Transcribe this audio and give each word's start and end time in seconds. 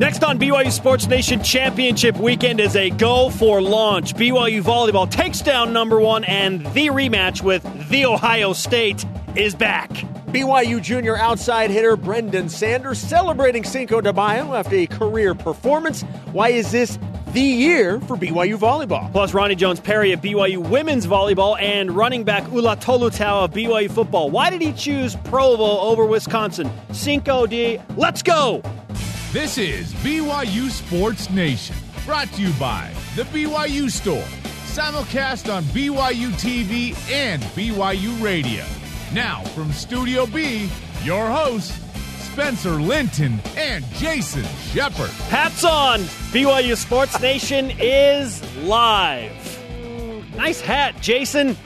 Next 0.00 0.24
on 0.24 0.38
BYU 0.38 0.72
Sports 0.72 1.06
Nation 1.08 1.42
Championship 1.42 2.16
Weekend 2.16 2.58
is 2.58 2.74
a 2.74 2.88
go 2.88 3.28
for 3.28 3.60
launch. 3.60 4.14
BYU 4.14 4.62
Volleyball 4.62 5.10
takes 5.10 5.42
down 5.42 5.74
number 5.74 6.00
one, 6.00 6.24
and 6.24 6.64
the 6.68 6.86
rematch 6.86 7.42
with 7.42 7.62
The 7.90 8.06
Ohio 8.06 8.54
State 8.54 9.04
is 9.36 9.54
back. 9.54 9.90
BYU 10.28 10.80
junior 10.80 11.18
outside 11.18 11.68
hitter 11.70 11.98
Brenden 11.98 12.48
Sanders 12.48 12.98
celebrating 12.98 13.62
Cinco 13.62 14.00
de 14.00 14.10
Mayo 14.10 14.54
after 14.54 14.74
a 14.76 14.86
career 14.86 15.34
performance. 15.34 16.00
Why 16.32 16.48
is 16.48 16.72
this 16.72 16.98
the 17.34 17.42
year 17.42 18.00
for 18.00 18.16
BYU 18.16 18.56
volleyball? 18.56 19.12
Plus, 19.12 19.32
Roni 19.32 19.54
Jones 19.54 19.80
Perry 19.80 20.12
of 20.12 20.22
BYU 20.22 20.66
women's 20.66 21.06
volleyball 21.06 21.60
and 21.60 21.90
running 21.90 22.24
back 22.24 22.50
Ula 22.50 22.78
Tolutau 22.78 23.44
of 23.44 23.50
BYU 23.50 23.90
football. 23.90 24.30
Why 24.30 24.48
did 24.48 24.62
he 24.62 24.72
choose 24.72 25.14
Provo 25.14 25.78
over 25.80 26.06
Wisconsin? 26.06 26.70
Cinco 26.90 27.46
de. 27.46 27.78
Let's 27.98 28.22
go! 28.22 28.62
This 29.32 29.58
is 29.58 29.94
BYU 30.02 30.68
Sports 30.70 31.30
Nation, 31.30 31.76
brought 32.04 32.32
to 32.32 32.42
you 32.42 32.52
by 32.54 32.92
The 33.14 33.22
BYU 33.22 33.88
Store, 33.88 34.26
simulcast 34.66 35.54
on 35.54 35.62
BYU 35.66 36.30
TV 36.30 36.96
and 37.08 37.40
BYU 37.54 38.20
Radio. 38.20 38.64
Now, 39.14 39.44
from 39.54 39.70
Studio 39.70 40.26
B, 40.26 40.68
your 41.04 41.30
hosts, 41.30 41.80
Spencer 42.32 42.72
Linton 42.72 43.38
and 43.56 43.84
Jason 43.94 44.42
Shepard. 44.72 45.10
Hats 45.28 45.62
on! 45.62 46.00
BYU 46.32 46.76
Sports 46.76 47.20
Nation 47.20 47.70
is 47.78 48.42
live. 48.64 49.30
Nice 50.34 50.60
hat, 50.60 51.00
Jason. 51.00 51.56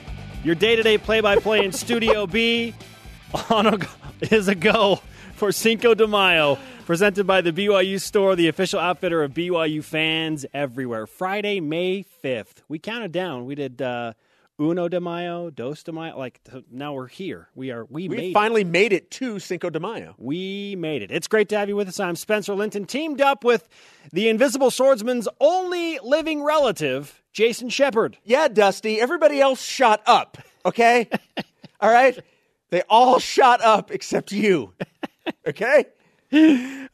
Your 0.43 0.53
day 0.53 0.75
to 0.75 0.83
day 0.83 0.99
play 0.99 1.19
by 1.19 1.37
play 1.37 1.65
in 1.65 1.71
Studio 1.71 2.27
B 2.27 2.75
on 3.49 3.65
a, 3.65 3.79
is 4.21 4.49
a 4.49 4.53
go 4.53 5.01
for 5.33 5.51
Cinco 5.51 5.95
de 5.95 6.05
Mayo 6.05 6.59
presented 6.85 7.25
by 7.25 7.41
the 7.41 7.51
BYU 7.51 7.99
Store, 7.99 8.35
the 8.35 8.47
official 8.47 8.79
outfitter 8.79 9.23
of 9.23 9.33
BYU 9.33 9.83
fans 9.83 10.45
everywhere. 10.53 11.07
Friday, 11.07 11.59
May 11.59 12.05
5th. 12.23 12.63
We 12.67 12.79
counted 12.79 13.11
down. 13.11 13.45
We 13.45 13.55
did 13.55 13.81
uh, 13.81 14.13
Uno 14.59 14.87
de 14.87 15.01
Mayo, 15.01 15.49
Dos 15.49 15.83
de 15.83 15.91
Mayo. 15.91 16.17
Like, 16.17 16.39
now 16.71 16.93
we're 16.93 17.07
here. 17.07 17.49
We 17.55 17.71
are. 17.71 17.85
We, 17.85 18.07
We 18.07 18.17
made 18.17 18.33
finally 18.33 18.63
made 18.63 18.93
it 18.93 19.09
to 19.11 19.39
Cinco 19.39 19.69
de 19.69 19.79
Mayo. 19.79 20.15
we 20.17 20.75
made 20.77 21.01
it. 21.01 21.11
It's 21.11 21.27
great 21.27 21.49
to 21.49 21.57
have 21.57 21.67
you 21.69 21.75
with 21.75 21.87
us. 21.87 21.99
I'm 21.99 22.15
Spencer 22.15 22.53
Linton, 22.53 22.85
teamed 22.85 23.19
up 23.19 23.43
with 23.43 23.67
the 24.13 24.29
Invisible 24.29 24.71
Swordsman's 24.71 25.27
only 25.41 25.99
living 26.03 26.43
relative, 26.43 27.21
Jason 27.33 27.69
Shepard. 27.69 28.17
Yeah, 28.23 28.47
Dusty, 28.47 29.01
everybody 29.01 29.41
else 29.41 29.61
shot 29.61 30.01
up, 30.05 30.37
okay? 30.65 31.09
all 31.81 31.91
right? 31.91 32.17
They 32.69 32.83
all 32.89 33.19
shot 33.19 33.61
up 33.61 33.91
except 33.91 34.31
you, 34.31 34.73
okay? 35.47 35.85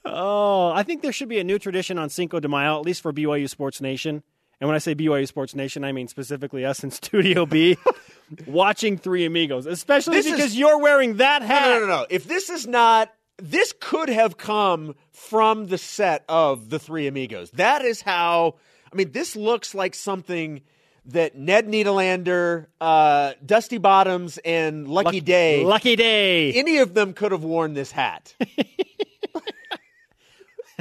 Oh, 0.06 0.72
I 0.73 0.84
think 0.84 1.02
there 1.02 1.11
should 1.11 1.30
be 1.30 1.39
a 1.39 1.44
new 1.44 1.59
tradition 1.59 1.97
on 1.97 2.09
Cinco 2.09 2.39
de 2.39 2.47
Mayo, 2.47 2.80
at 2.80 2.86
least 2.86 3.02
for 3.02 3.14
BYU 3.14 3.50
Sports 3.50 3.81
Nation. 3.81 4.23
And 4.59 4.67
when 4.67 4.75
I 4.75 4.80
say 4.80 4.95
BYU 4.95 5.28
Sports 5.28 5.56
Nation, 5.56 5.84
I 5.84 5.92
mean 5.92 6.08
specifically 6.08 6.66
us 6.66 6.84
in 6.84 6.92
Studio 6.92 7.45
B, 7.45 7.78
watching 8.47 8.97
Three 8.97 9.25
Amigos, 9.25 9.66
especially 9.66 10.17
This 10.17 10.25
is- 10.28 10.31
because 10.34 10.56
you're 10.58 10.80
wearing 10.80 11.17
that 11.17 11.42
hat. 11.42 11.66
No, 11.69 11.73
no, 11.73 11.80
no, 11.81 11.86
no. 12.02 12.06
If 12.09 12.28
this 12.28 12.50
is 12.50 12.67
not, 12.67 13.12
this 13.38 13.73
could 13.80 14.09
have 14.09 14.38
come 14.38 14.95
from 15.12 15.67
the 15.67 15.78
set 15.78 16.23
of 16.30 16.69
The 16.69 16.80
Three 16.80 17.08
Amigos. 17.08 17.52
That 17.52 17.84
is 17.84 18.02
how, 18.02 18.56
I 18.92 18.95
mean, 18.95 19.12
this 19.12 19.36
looks 19.36 19.73
like 19.75 19.95
something 19.95 20.62
that 21.06 21.36
Ned 21.36 21.67
Nederlander, 21.67 22.67
uh, 22.80 23.34
Dusty 23.44 23.80
Bottoms, 23.80 24.38
and 24.45 24.88
Lucky, 24.88 25.06
Lucky 25.06 25.22
Day, 25.22 25.64
Lucky 25.66 25.95
Day. 25.95 26.53
any 26.53 26.78
of 26.78 26.94
them 26.94 27.14
could 27.14 27.31
have 27.31 27.44
worn 27.44 27.73
this 27.73 27.92
hat. 27.92 28.36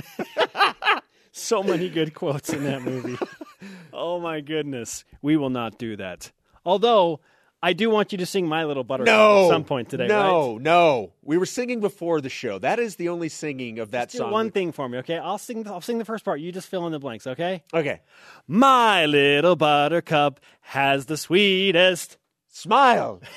So 1.32 1.62
many 1.62 1.88
good 1.88 2.12
quotes 2.12 2.52
in 2.52 2.64
that 2.64 2.82
movie. 2.82 3.16
oh 3.92 4.18
my 4.18 4.40
goodness. 4.40 5.04
We 5.22 5.36
will 5.36 5.48
not 5.48 5.78
do 5.78 5.94
that. 5.96 6.32
Although 6.66 7.20
I 7.62 7.72
do 7.72 7.88
want 7.88 8.10
you 8.10 8.18
to 8.18 8.26
sing 8.26 8.48
My 8.48 8.64
Little 8.64 8.82
Buttercup 8.82 9.06
No. 9.14 9.44
at 9.44 9.48
some 9.50 9.62
point 9.64 9.88
today, 9.88 10.08
No, 10.08 10.54
right? 10.54 10.60
no. 10.62 11.12
We 11.22 11.38
were 11.38 11.46
singing 11.46 11.78
before 11.80 12.20
the 12.20 12.28
show. 12.28 12.58
That 12.58 12.80
is 12.80 12.96
the 12.96 13.10
only 13.10 13.28
singing 13.28 13.78
of 13.78 13.92
that 13.92 14.10
Do 14.10 14.18
song. 14.18 14.32
one 14.32 14.50
thing 14.50 14.72
for 14.72 14.88
me, 14.88 14.98
okay? 14.98 15.18
I'll 15.18 15.38
sing 15.38 15.66
I'll 15.68 15.80
sing 15.80 15.98
the 15.98 16.04
first 16.04 16.24
part. 16.24 16.40
You 16.40 16.50
just 16.50 16.68
fill 16.68 16.84
in 16.86 16.92
the 16.92 16.98
blanks, 16.98 17.28
okay? 17.28 17.62
Okay. 17.72 18.00
My 18.48 19.06
little 19.06 19.54
buttercup 19.54 20.40
has 20.62 21.06
the 21.06 21.16
sweetest 21.16 22.18
Smile. 22.48 23.20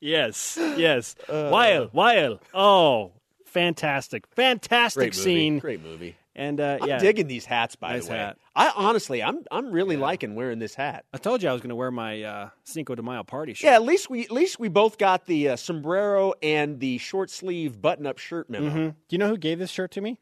Yes, 0.00 0.58
yes. 0.76 1.14
Uh. 1.26 1.48
Weil, 1.50 1.88
Weil. 1.94 2.38
Oh, 2.52 3.12
fantastic. 3.54 4.26
Fantastic 4.34 5.00
Great 5.00 5.16
movie. 5.16 5.22
scene. 5.24 5.58
Great 5.60 5.82
movie. 5.82 6.16
And 6.36 6.60
uh, 6.60 6.78
I'm 6.82 6.88
yeah, 6.88 6.98
digging 6.98 7.28
these 7.28 7.44
hats, 7.46 7.76
by 7.76 7.92
Nice 7.92 8.06
the 8.06 8.12
way. 8.12 8.18
hat. 8.18 8.36
I 8.56 8.72
honestly, 8.74 9.22
I'm 9.22 9.44
I'm 9.52 9.70
really 9.70 9.96
liking 9.96 10.34
wearing 10.34 10.58
this 10.58 10.74
hat. 10.74 11.04
I 11.14 11.18
told 11.18 11.42
you 11.44 11.48
I 11.48 11.52
was 11.52 11.60
going 11.62 11.68
to 11.70 11.76
wear 11.76 11.92
my 11.92 12.22
uh, 12.24 12.48
Cinco 12.64 12.96
de 12.96 13.02
Mayo 13.02 13.22
party 13.22 13.54
shirt. 13.54 13.64
Yeah, 13.68 13.76
at 13.76 13.82
least 13.84 14.10
we 14.10 14.24
at 14.24 14.32
least 14.32 14.58
we 14.58 14.68
both 14.68 14.98
got 14.98 15.26
the 15.26 15.50
uh, 15.50 15.56
sombrero 15.56 16.34
and 16.42 16.80
the 16.80 16.98
short 16.98 17.30
sleeve 17.30 17.80
button 17.80 18.04
up 18.04 18.18
shirt 18.18 18.50
memo. 18.50 18.68
Mhm. 18.70 18.90
Do 19.08 19.14
you 19.14 19.18
know 19.18 19.28
who 19.28 19.36
gave 19.38 19.60
this 19.60 19.70
shirt 19.70 19.92
to 19.92 20.00
me? 20.00 20.18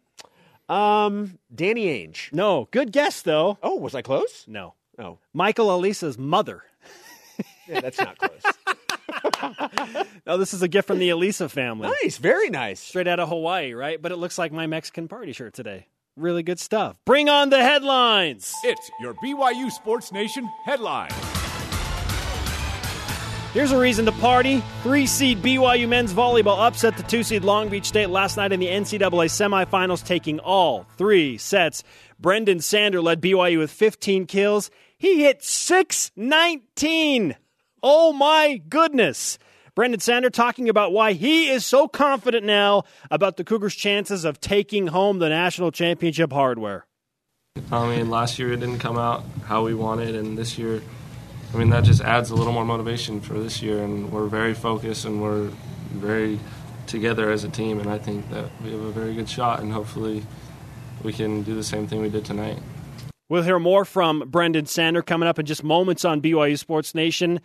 Um, 0.69 1.39
Danny 1.55 1.87
Ainge. 1.87 2.31
No. 2.33 2.69
Good 2.71 2.93
guess, 2.93 3.23
though. 3.23 3.57
Oh, 3.63 3.77
was 3.77 3.95
I 3.95 4.03
close? 4.03 4.45
No. 4.47 4.75
Oh, 4.99 5.19
Michael 5.33 5.71
Elisa's 5.75 6.19
mother. 6.19 6.63
yeah, 7.67 7.81
that's 7.81 7.99
not 7.99 8.19
close. 8.19 8.43
No, 10.25 10.37
this 10.37 10.55
is 10.55 10.63
a 10.63 10.69
gift 10.69 10.87
from 10.87 11.01
the 11.01 11.09
Elisa 11.11 11.49
family. 11.49 11.91
nice, 12.03 12.17
very 12.17 12.49
nice. 12.49 12.79
Straight 12.79 13.09
out 13.09 13.19
of 13.19 13.29
Hawaii, 13.29 13.73
right? 13.73 14.01
But 14.01 14.13
it 14.13 14.17
looks 14.17 14.39
like 14.39 14.53
my 14.53 14.69
Mexican 14.69 15.09
party 15.09 15.33
shirt 15.33 15.53
today. 15.53 15.89
Really 16.17 16.43
good 16.45 16.61
stuff. 16.61 16.97
Bring 17.05 17.29
on 17.29 17.51
the 17.51 17.61
headlines. 17.63 18.55
It's 18.63 18.91
your 19.01 19.15
BYU 19.15 19.71
Sports 19.73 20.13
Nation 20.13 20.49
headline. 20.65 21.11
Here's 23.53 23.71
a 23.73 23.79
reason 23.79 24.05
to 24.07 24.13
party. 24.13 24.63
Three 24.83 25.07
seed 25.07 25.43
BYU 25.43 25.87
men's 25.89 26.15
volleyball 26.15 26.65
upset 26.67 26.97
the 26.97 27.03
two 27.03 27.23
seed 27.23 27.45
Long 27.45 27.69
Beach 27.69 27.85
State 27.87 28.09
last 28.09 28.37
night 28.37 28.53
in 28.53 28.61
the 28.61 28.67
NCAA 28.69 29.27
semifinals, 29.29 30.05
taking 30.05 30.39
all 30.39 30.87
three 30.97 31.37
sets. 31.37 31.83
Brenden 32.21 32.63
Sander 32.63 33.03
led 33.03 33.21
BYU 33.21 33.59
with 33.59 33.71
15 33.71 34.27
kills. 34.27 34.71
He 34.97 35.23
hit 35.25 35.43
619. 35.43 37.37
Oh 37.83 38.13
my 38.13 38.63
goodness. 38.69 39.39
Brenden 39.75 40.01
Sander 40.01 40.31
talking 40.31 40.69
about 40.69 40.93
why 40.93 41.15
he 41.15 41.49
is 41.49 41.67
so 41.67 41.89
confident 41.89 42.45
now 42.45 42.85
about 43.11 43.37
the 43.37 43.45
Cougars' 43.45 43.75
chances 43.75 44.25
of 44.25 44.39
taking 44.41 44.89
home 44.89 45.19
the 45.19 45.29
national 45.29 45.73
championship 45.73 46.33
hardware. 46.33 46.87
I 47.71 47.89
mean, 47.89 48.09
last 48.09 48.39
year 48.39 48.53
it 48.53 48.61
didn't 48.61 48.79
come 48.79 48.99
out 48.99 49.25
how 49.47 49.65
we 49.65 49.75
wanted, 49.75 50.15
and 50.15 50.39
this 50.39 50.59
year, 50.59 50.83
I 51.53 51.57
mean, 51.57 51.71
that 51.71 51.85
just 51.85 52.03
adds 52.03 52.31
a 52.31 52.35
little 52.35 52.53
more 52.53 52.65
motivation 52.65 53.21
for 53.21 53.35
this 53.35 53.63
year. 53.63 53.83
And 53.83 54.13
we're 54.13 54.27
very 54.27 54.55
focused 54.55 55.05
and 55.05 55.21
we're 55.21 55.51
very 55.93 56.39
together 56.87 57.31
as 57.31 57.45
a 57.45 57.49
team, 57.49 57.81
and 57.81 57.91
I 57.91 57.99
think 57.99 58.31
that 58.31 58.51
we 58.63 58.71
have 58.73 58.81
a 58.81 58.93
very 58.93 59.15
good 59.15 59.29
shot, 59.29 59.61
and 59.61 59.73
hopefully 59.73 60.25
we 61.03 61.13
can 61.13 61.43
do 61.43 61.55
the 61.55 61.65
same 61.65 61.87
thing 61.87 62.01
we 62.01 62.11
did 62.11 62.25
tonight. 62.25 62.59
We'll 63.29 63.43
hear 63.43 63.59
more 63.59 63.87
from 63.87 64.31
Brenden 64.31 64.69
Sander 64.69 65.01
coming 65.01 65.27
up 65.27 65.39
in 65.39 65.47
just 65.47 65.65
moments 65.65 66.05
on 66.05 66.21
BYU 66.21 66.59
Sports 66.59 66.95
Nation. 66.95 67.41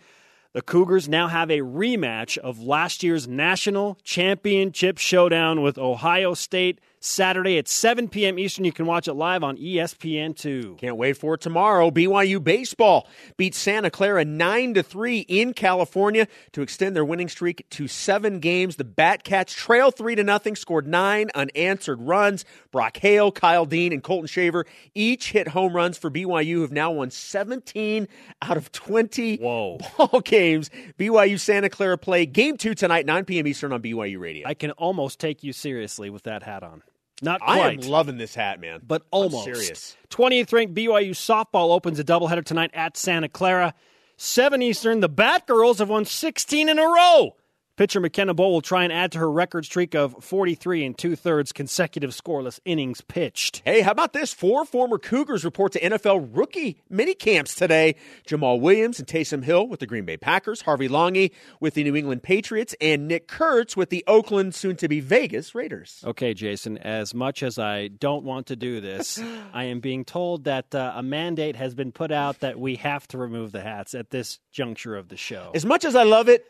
The 0.54 0.62
Cougars 0.62 1.10
now 1.10 1.28
have 1.28 1.50
a 1.50 1.58
rematch 1.58 2.38
of 2.38 2.62
last 2.62 3.02
year's 3.02 3.28
national 3.28 3.98
championship 4.02 4.96
showdown 4.96 5.60
with 5.60 5.76
Ohio 5.76 6.32
State 6.32 6.80
Saturday 7.00 7.58
at 7.58 7.68
7 7.68 8.08
p.m. 8.08 8.38
Eastern. 8.38 8.64
You 8.64 8.72
can 8.72 8.86
watch 8.86 9.08
it 9.08 9.14
live 9.14 9.42
on 9.42 9.56
E 9.58 9.76
ESPN2. 9.76 10.78
Can't 10.78 10.96
wait 10.96 11.16
for 11.16 11.34
it 11.34 11.40
tomorrow. 11.40 11.90
BYU 11.90 12.42
baseball 12.42 13.08
beats 13.36 13.58
Santa 13.58 13.90
Clara 13.90 14.24
nine 14.24 14.74
to 14.74 14.82
three 14.82 15.20
in 15.20 15.54
California 15.54 16.26
to 16.52 16.62
extend 16.62 16.96
their 16.96 17.04
winning 17.04 17.28
streak 17.28 17.68
to 17.70 17.88
seven 17.88 18.40
games. 18.40 18.76
The 18.76 18.84
Batcats 18.84 19.54
trail 19.54 19.90
three 19.90 20.14
to 20.14 20.24
nothing, 20.24 20.56
scored 20.56 20.86
nine 20.86 21.30
unanswered 21.34 22.00
runs. 22.02 22.44
Brock 22.70 22.96
Hale, 22.98 23.32
Kyle 23.32 23.64
Dean, 23.64 23.92
and 23.92 24.02
Colton 24.02 24.26
Shaver 24.26 24.66
each 24.94 25.32
hit 25.32 25.48
home 25.48 25.72
runs 25.72 25.96
for 25.96 26.10
BYU, 26.10 26.54
who 26.54 26.60
have 26.62 26.72
now 26.72 26.90
won 26.90 27.10
17 27.10 28.08
out 28.42 28.56
of 28.56 28.72
20 28.72 29.36
Whoa. 29.36 29.78
ball 29.98 30.20
games. 30.20 30.70
BYU 30.98 31.38
Santa 31.38 31.68
Clara 31.68 31.98
play 31.98 32.26
game 32.26 32.56
two 32.56 32.74
tonight, 32.74 33.06
9 33.06 33.24
p.m. 33.24 33.46
Eastern 33.46 33.72
on 33.72 33.82
BYU 33.82 34.18
Radio. 34.18 34.46
I 34.46 34.54
can 34.54 34.72
almost 34.72 35.20
take 35.20 35.42
you 35.42 35.52
seriously 35.52 36.10
with 36.10 36.24
that 36.24 36.42
hat 36.42 36.62
on. 36.62 36.82
Not 37.22 37.40
quite. 37.40 37.58
I 37.58 37.72
am 37.72 37.80
loving 37.80 38.16
this 38.16 38.34
hat, 38.34 38.60
man. 38.60 38.80
but 38.86 39.02
I'm 39.12 39.22
almost. 39.22 39.44
serious. 39.44 39.96
20th 40.10 40.52
ranked 40.52 40.74
BYU 40.74 41.10
softball 41.10 41.74
opens 41.74 41.98
a 41.98 42.04
doubleheader 42.04 42.44
tonight 42.44 42.70
at 42.74 42.96
Santa 42.96 43.28
Clara. 43.28 43.74
7 44.16 44.62
Eastern, 44.62 45.00
the 45.00 45.08
Batgirls 45.08 45.78
have 45.78 45.88
won 45.88 46.04
16 46.04 46.68
in 46.68 46.78
a 46.78 46.82
row. 46.82 47.36
Pitcher 47.78 48.00
McKenna 48.00 48.34
Bowe 48.34 48.50
will 48.50 48.60
try 48.60 48.82
and 48.82 48.92
add 48.92 49.12
to 49.12 49.20
her 49.20 49.30
record 49.30 49.64
streak 49.64 49.94
of 49.94 50.16
43 50.24 50.84
and 50.84 50.98
two 50.98 51.14
thirds 51.14 51.52
consecutive 51.52 52.10
scoreless 52.10 52.58
innings 52.64 53.00
pitched. 53.02 53.62
Hey, 53.64 53.82
how 53.82 53.92
about 53.92 54.12
this? 54.12 54.34
Four 54.34 54.64
former 54.64 54.98
Cougars 54.98 55.44
report 55.44 55.70
to 55.74 55.80
NFL 55.80 56.28
rookie 56.36 56.82
mini 56.90 57.14
camps 57.14 57.54
today. 57.54 57.94
Jamaal 58.26 58.60
Williams 58.60 58.98
and 58.98 59.06
Taysom 59.06 59.44
Hill 59.44 59.68
with 59.68 59.78
the 59.78 59.86
Green 59.86 60.04
Bay 60.04 60.16
Packers, 60.16 60.62
Harvey 60.62 60.88
Langi 60.88 61.30
with 61.60 61.74
the 61.74 61.84
New 61.84 61.94
England 61.94 62.24
Patriots, 62.24 62.74
and 62.80 63.06
Nick 63.06 63.28
Kurth 63.28 63.76
with 63.76 63.90
the 63.90 64.02
Oakland, 64.08 64.56
soon 64.56 64.74
to 64.74 64.88
be 64.88 64.98
Vegas 64.98 65.54
Raiders. 65.54 66.02
Okay, 66.04 66.34
Jason, 66.34 66.78
as 66.78 67.14
much 67.14 67.44
as 67.44 67.60
I 67.60 67.86
don't 67.86 68.24
want 68.24 68.48
to 68.48 68.56
do 68.56 68.80
this, 68.80 69.22
I 69.54 69.66
am 69.66 69.78
being 69.78 70.04
told 70.04 70.42
that 70.44 70.74
uh, 70.74 70.94
a 70.96 71.02
mandate 71.04 71.54
has 71.54 71.76
been 71.76 71.92
put 71.92 72.10
out 72.10 72.40
that 72.40 72.58
we 72.58 72.74
have 72.74 73.06
to 73.06 73.18
remove 73.18 73.52
the 73.52 73.62
hats 73.62 73.94
at 73.94 74.10
this 74.10 74.40
juncture 74.50 74.96
of 74.96 75.10
the 75.10 75.16
show. 75.16 75.52
As 75.54 75.64
much 75.64 75.84
as 75.84 75.94
I 75.94 76.02
love 76.02 76.28
it, 76.28 76.44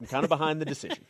I'm 0.00 0.06
kind 0.06 0.24
of 0.24 0.28
behind 0.28 0.60
the 0.60 0.64
decision. 0.64 1.04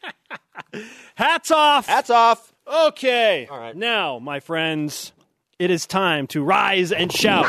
Hats 1.15 1.51
off! 1.51 1.87
Hats 1.87 2.11
off. 2.11 2.53
Okay. 2.67 3.47
All 3.51 3.59
right. 3.59 3.77
Now, 3.77 4.19
my 4.19 4.41
friends, 4.41 5.13
it 5.59 5.71
is 5.71 5.87
time 5.87 6.27
to 6.29 6.43
rise 6.43 6.93
and 6.93 7.13
shout. 7.13 7.47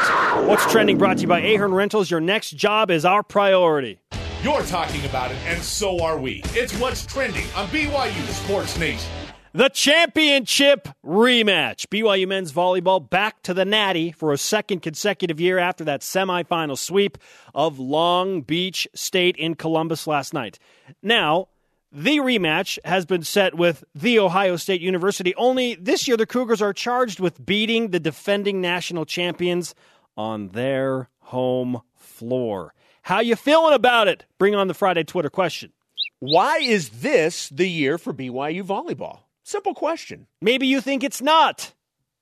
What's 0.48 0.70
trending 0.72 0.98
brought 0.98 1.18
to 1.18 1.22
you 1.22 1.28
by 1.28 1.42
Ahern 1.42 1.74
Rentals. 1.74 2.10
Your 2.10 2.22
next 2.22 2.52
job 2.52 2.90
is 2.92 3.06
our 3.06 3.24
priority. 3.24 4.00
You're 4.42 4.64
talking 4.64 5.04
about 5.06 5.32
it, 5.32 5.38
and 5.46 5.62
so 5.62 6.02
are 6.02 6.18
we. 6.18 6.42
It's 6.54 6.74
what's 6.80 7.06
trending 7.06 7.46
on 7.56 7.68
BYU 7.68 8.28
Sports 8.30 8.78
Nation. 8.80 9.12
The 9.52 9.70
championship 9.70 10.88
rematch. 11.04 11.88
BYU 11.88 12.28
men's 12.28 12.54
volleyball 12.54 13.10
back 13.10 13.42
to 13.42 13.54
the 13.56 13.66
Natty 13.66 14.12
for 14.12 14.32
a 14.32 14.38
second 14.38 14.82
consecutive 14.82 15.42
year 15.42 15.58
after 15.58 15.84
that 15.86 16.02
semifinal 16.02 16.78
sweep 16.78 17.18
of 17.56 17.80
Long 17.80 18.42
Beach 18.42 18.88
State 18.94 19.36
in 19.38 19.56
Columbus 19.56 20.06
last 20.06 20.36
night. 20.36 20.60
Now, 21.02 21.48
the 21.92 22.18
rematch 22.18 22.78
has 22.86 23.08
been 23.08 23.24
set 23.24 23.56
with 23.56 23.84
The 23.96 24.20
Ohio 24.20 24.56
State 24.56 24.82
University. 24.82 25.34
Only 25.34 25.74
this 25.74 26.08
year, 26.08 26.16
the 26.16 26.28
Cougars 26.28 26.62
are 26.62 26.72
charged 26.72 27.20
with 27.20 27.44
beating 27.44 27.90
the 27.90 28.00
defending 28.00 28.62
national 28.62 29.06
champions 29.06 29.74
on 30.16 30.50
their 30.50 31.10
home 31.22 31.82
floor. 31.96 32.76
How 33.02 33.20
you 33.20 33.36
feeling 33.36 33.74
about 33.74 34.08
it? 34.08 34.28
Bring 34.38 34.54
on 34.54 34.68
the 34.68 34.76
Friday 34.76 35.06
Twitter 35.06 35.32
question. 35.32 35.74
Why 36.20 36.60
is 36.60 36.90
this 36.90 37.50
the 37.50 37.68
year 37.68 37.98
for 37.98 38.14
BYU 38.14 38.62
volleyball? 38.62 39.22
Simple 39.50 39.74
question. 39.74 40.28
Maybe 40.44 40.68
you 40.68 40.80
think 40.80 41.04
it's 41.04 41.24
not, 41.24 41.74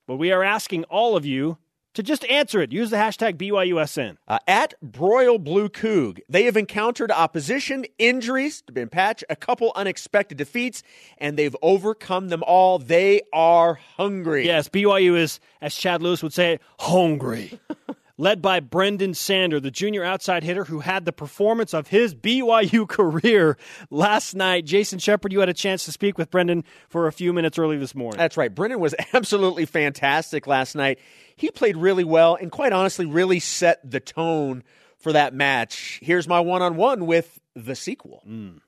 but 0.06 0.16
we 0.16 0.32
are 0.32 0.42
asking 0.42 0.84
all 0.84 1.14
of 1.14 1.26
you 1.26 1.58
to 1.92 2.02
just 2.02 2.24
answer 2.24 2.62
it. 2.62 2.72
Use 2.72 2.88
the 2.88 2.96
hashtag 2.96 3.34
BYUSN. 3.34 4.16
Uh, 4.26 4.38
at 4.48 4.72
Broil 4.80 5.36
Blue 5.38 5.68
Coug, 5.68 6.20
they 6.30 6.44
have 6.44 6.56
encountered 6.56 7.10
opposition, 7.10 7.84
injuries, 7.98 8.62
been 8.72 8.88
patch, 8.88 9.22
a 9.28 9.36
couple 9.36 9.72
unexpected 9.76 10.38
defeats, 10.38 10.82
and 11.18 11.36
they've 11.36 11.54
overcome 11.60 12.30
them 12.30 12.42
all. 12.46 12.78
They 12.78 13.20
are 13.34 13.74
hungry. 13.74 14.46
Yes, 14.46 14.70
BYU 14.70 15.14
is, 15.14 15.38
as 15.60 15.74
Chad 15.74 16.00
Lewis 16.00 16.22
would 16.22 16.32
say, 16.32 16.60
hungry. 16.78 17.60
Led 18.20 18.42
by 18.42 18.58
Brenden 18.58 19.14
Sander, 19.14 19.60
the 19.60 19.70
junior 19.70 20.02
outside 20.02 20.42
hitter 20.42 20.64
who 20.64 20.80
had 20.80 21.04
the 21.04 21.12
performance 21.12 21.72
of 21.72 21.86
his 21.86 22.16
BYU 22.16 22.86
career 22.88 23.56
last 23.90 24.34
night. 24.34 24.64
Jason 24.64 24.98
Shepard, 24.98 25.32
you 25.32 25.38
had 25.38 25.48
a 25.48 25.54
chance 25.54 25.84
to 25.84 25.92
speak 25.92 26.18
with 26.18 26.28
Brenden 26.30 26.64
for 26.88 27.06
a 27.06 27.12
few 27.12 27.32
minutes 27.32 27.58
early 27.58 27.78
this 27.78 27.94
morning. 27.94 28.18
That's 28.18 28.36
right. 28.36 28.52
Brenden 28.52 28.80
was 28.80 28.94
absolutely 29.14 29.66
fantastic 29.66 30.48
last 30.48 30.74
night. 30.74 30.98
He 31.36 31.52
played 31.52 31.76
really 31.76 32.02
well 32.02 32.34
and, 32.34 32.50
quite 32.50 32.72
honestly, 32.72 33.06
really 33.06 33.38
set 33.38 33.88
the 33.88 34.00
tone 34.00 34.64
for 34.98 35.12
that 35.12 35.32
match. 35.32 36.00
Here's 36.02 36.26
my 36.26 36.40
one 36.40 36.60
on 36.60 36.74
one 36.74 37.06
with 37.06 37.38
the 37.54 37.76
sequel. 37.76 38.24
Mm. 38.28 38.58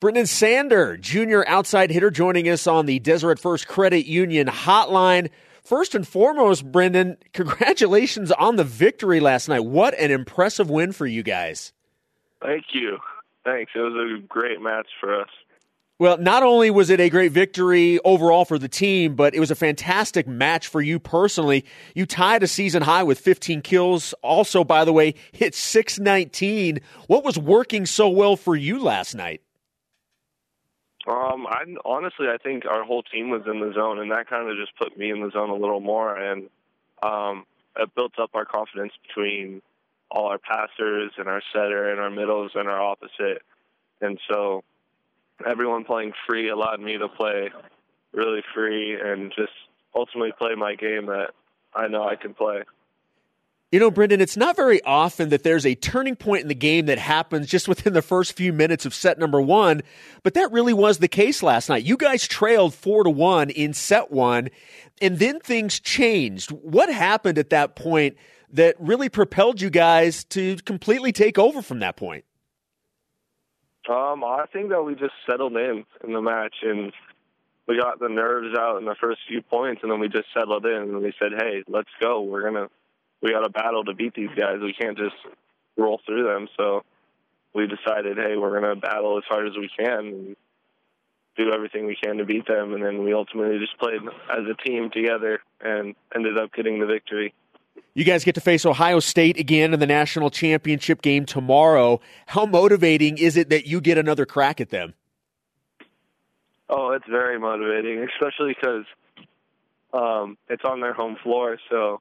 Brenden 0.00 0.26
Sander, 0.26 0.96
junior 0.96 1.46
outside 1.46 1.90
hitter, 1.90 2.10
joining 2.10 2.48
us 2.48 2.66
on 2.66 2.86
the 2.86 2.98
Deseret 3.00 3.38
First 3.38 3.68
Credit 3.68 4.06
Union 4.06 4.46
hotline. 4.46 5.30
First 5.66 5.96
and 5.96 6.06
foremost, 6.06 6.70
Brenden, 6.70 7.16
congratulations 7.32 8.30
on 8.30 8.54
the 8.54 8.62
victory 8.62 9.18
last 9.18 9.48
night. 9.48 9.64
What 9.64 9.98
an 9.98 10.12
impressive 10.12 10.70
win 10.70 10.92
for 10.92 11.06
you 11.06 11.24
guys. 11.24 11.72
Thank 12.40 12.66
you. 12.72 12.98
Thanks. 13.44 13.72
It 13.74 13.80
was 13.80 13.94
a 13.94 14.24
great 14.28 14.60
match 14.60 14.86
for 15.00 15.20
us. 15.20 15.28
Well, 15.98 16.18
not 16.18 16.44
only 16.44 16.70
was 16.70 16.88
it 16.88 17.00
a 17.00 17.10
great 17.10 17.32
victory 17.32 17.98
overall 18.04 18.44
for 18.44 18.60
the 18.60 18.68
team, 18.68 19.16
but 19.16 19.34
it 19.34 19.40
was 19.40 19.50
a 19.50 19.56
fantastic 19.56 20.28
match 20.28 20.68
for 20.68 20.80
you 20.80 21.00
personally. 21.00 21.64
You 21.96 22.06
tied 22.06 22.44
a 22.44 22.46
season 22.46 22.82
high 22.82 23.02
with 23.02 23.18
15 23.18 23.60
kills. 23.62 24.14
Also, 24.22 24.62
by 24.62 24.84
the 24.84 24.92
way, 24.92 25.14
hit 25.32 25.52
619. 25.56 26.78
What 27.08 27.24
was 27.24 27.38
working 27.38 27.86
so 27.86 28.08
well 28.08 28.36
for 28.36 28.54
you 28.54 28.78
last 28.78 29.16
night? 29.16 29.40
Um, 31.06 31.46
I 31.46 31.62
honestly, 31.84 32.26
I 32.28 32.36
think 32.36 32.64
our 32.66 32.82
whole 32.82 33.02
team 33.02 33.30
was 33.30 33.42
in 33.46 33.60
the 33.60 33.72
zone, 33.74 34.00
and 34.00 34.10
that 34.10 34.28
kind 34.28 34.50
of 34.50 34.56
just 34.56 34.76
put 34.76 34.98
me 34.98 35.10
in 35.10 35.20
the 35.20 35.30
zone 35.30 35.50
a 35.50 35.54
little 35.54 35.80
more, 35.80 36.16
and 36.16 36.48
um, 37.02 37.44
it 37.76 37.94
built 37.94 38.18
up 38.18 38.30
our 38.34 38.44
confidence 38.44 38.92
between 39.06 39.62
all 40.10 40.26
our 40.26 40.38
passers 40.38 41.12
and 41.16 41.28
our 41.28 41.42
setter 41.52 41.90
and 41.90 42.00
our 42.00 42.10
middles 42.10 42.52
and 42.54 42.68
our 42.68 42.80
opposite, 42.80 43.42
and 44.00 44.18
so 44.28 44.64
everyone 45.44 45.84
playing 45.84 46.12
free 46.26 46.48
allowed 46.48 46.80
me 46.80 46.98
to 46.98 47.08
play 47.08 47.50
really 48.12 48.42
free 48.54 48.98
and 49.00 49.32
just 49.36 49.52
ultimately 49.94 50.32
play 50.38 50.54
my 50.56 50.74
game 50.74 51.06
that 51.06 51.30
I 51.74 51.88
know 51.88 52.04
I 52.04 52.16
can 52.16 52.34
play. 52.34 52.62
You 53.72 53.80
know, 53.80 53.90
Brenden, 53.90 54.20
it's 54.20 54.36
not 54.36 54.54
very 54.54 54.80
often 54.84 55.30
that 55.30 55.42
there's 55.42 55.66
a 55.66 55.74
turning 55.74 56.14
point 56.14 56.42
in 56.42 56.48
the 56.48 56.54
game 56.54 56.86
that 56.86 56.98
happens 56.98 57.48
just 57.48 57.66
within 57.66 57.94
the 57.94 58.02
first 58.02 58.34
few 58.34 58.52
minutes 58.52 58.86
of 58.86 58.94
set 58.94 59.18
number 59.18 59.40
one, 59.40 59.82
but 60.22 60.34
that 60.34 60.52
really 60.52 60.72
was 60.72 60.98
the 60.98 61.08
case 61.08 61.42
last 61.42 61.68
night. 61.68 61.82
You 61.82 61.96
guys 61.96 62.28
trailed 62.28 62.74
four 62.74 63.02
to 63.02 63.10
one 63.10 63.50
in 63.50 63.74
set 63.74 64.12
one, 64.12 64.50
and 65.02 65.18
then 65.18 65.40
things 65.40 65.80
changed. 65.80 66.52
What 66.52 66.92
happened 66.92 67.38
at 67.38 67.50
that 67.50 67.74
point 67.74 68.16
that 68.52 68.76
really 68.78 69.08
propelled 69.08 69.60
you 69.60 69.68
guys 69.68 70.22
to 70.26 70.56
completely 70.58 71.10
take 71.10 71.36
over 71.36 71.60
from 71.60 71.80
that 71.80 71.96
point? 71.96 72.24
Um, 73.88 74.22
I 74.22 74.44
think 74.52 74.70
that 74.70 74.82
we 74.84 74.94
just 74.94 75.14
settled 75.28 75.56
in 75.56 75.84
in 76.04 76.12
the 76.12 76.22
match 76.22 76.54
and 76.62 76.92
we 77.66 77.80
got 77.80 77.98
the 77.98 78.08
nerves 78.08 78.56
out 78.56 78.78
in 78.78 78.84
the 78.84 78.94
first 79.00 79.20
few 79.26 79.42
points, 79.42 79.80
and 79.82 79.90
then 79.90 79.98
we 79.98 80.08
just 80.08 80.28
settled 80.32 80.64
in 80.64 80.72
and 80.72 81.02
we 81.02 81.12
said, 81.18 81.32
"Hey, 81.36 81.64
let's 81.66 81.90
go. 82.00 82.22
We're 82.22 82.44
gonna 82.44 82.68
we 83.22 83.32
got 83.32 83.40
to 83.40 83.50
battle 83.50 83.84
to 83.84 83.94
beat 83.94 84.14
these 84.14 84.30
guys. 84.36 84.58
We 84.60 84.74
can't 84.74 84.96
just 84.96 85.16
roll 85.76 86.00
through 86.06 86.24
them." 86.24 86.48
So 86.56 86.84
we 87.54 87.66
decided, 87.66 88.16
"Hey, 88.16 88.36
we're 88.36 88.60
gonna 88.60 88.76
battle 88.76 89.18
as 89.18 89.24
hard 89.28 89.46
as 89.46 89.56
we 89.56 89.68
can." 89.68 89.98
And 90.06 90.36
do 91.36 91.52
everything 91.52 91.86
we 91.86 91.96
can 92.02 92.16
to 92.16 92.24
beat 92.24 92.46
them, 92.46 92.72
and 92.72 92.82
then 92.82 93.04
we 93.04 93.12
ultimately 93.12 93.58
just 93.58 93.78
played 93.78 94.00
as 94.30 94.44
a 94.50 94.54
team 94.66 94.90
together 94.90 95.40
and 95.60 95.94
ended 96.14 96.38
up 96.38 96.52
getting 96.54 96.80
the 96.80 96.86
victory. 96.86 97.34
You 97.94 98.04
guys 98.04 98.24
get 98.24 98.34
to 98.34 98.40
face 98.40 98.66
Ohio 98.66 99.00
State 99.00 99.38
again 99.38 99.72
in 99.72 99.80
the 99.80 99.86
national 99.86 100.30
championship 100.30 101.02
game 101.02 101.24
tomorrow. 101.24 102.00
How 102.26 102.46
motivating 102.46 103.18
is 103.18 103.36
it 103.36 103.50
that 103.50 103.66
you 103.66 103.80
get 103.80 103.98
another 103.98 104.26
crack 104.26 104.60
at 104.60 104.70
them? 104.70 104.94
Oh, 106.68 106.90
it's 106.90 107.06
very 107.08 107.38
motivating, 107.38 108.06
especially 108.14 108.54
because 108.54 108.84
um, 109.92 110.36
it's 110.48 110.64
on 110.64 110.80
their 110.80 110.92
home 110.92 111.16
floor. 111.22 111.58
So 111.70 112.00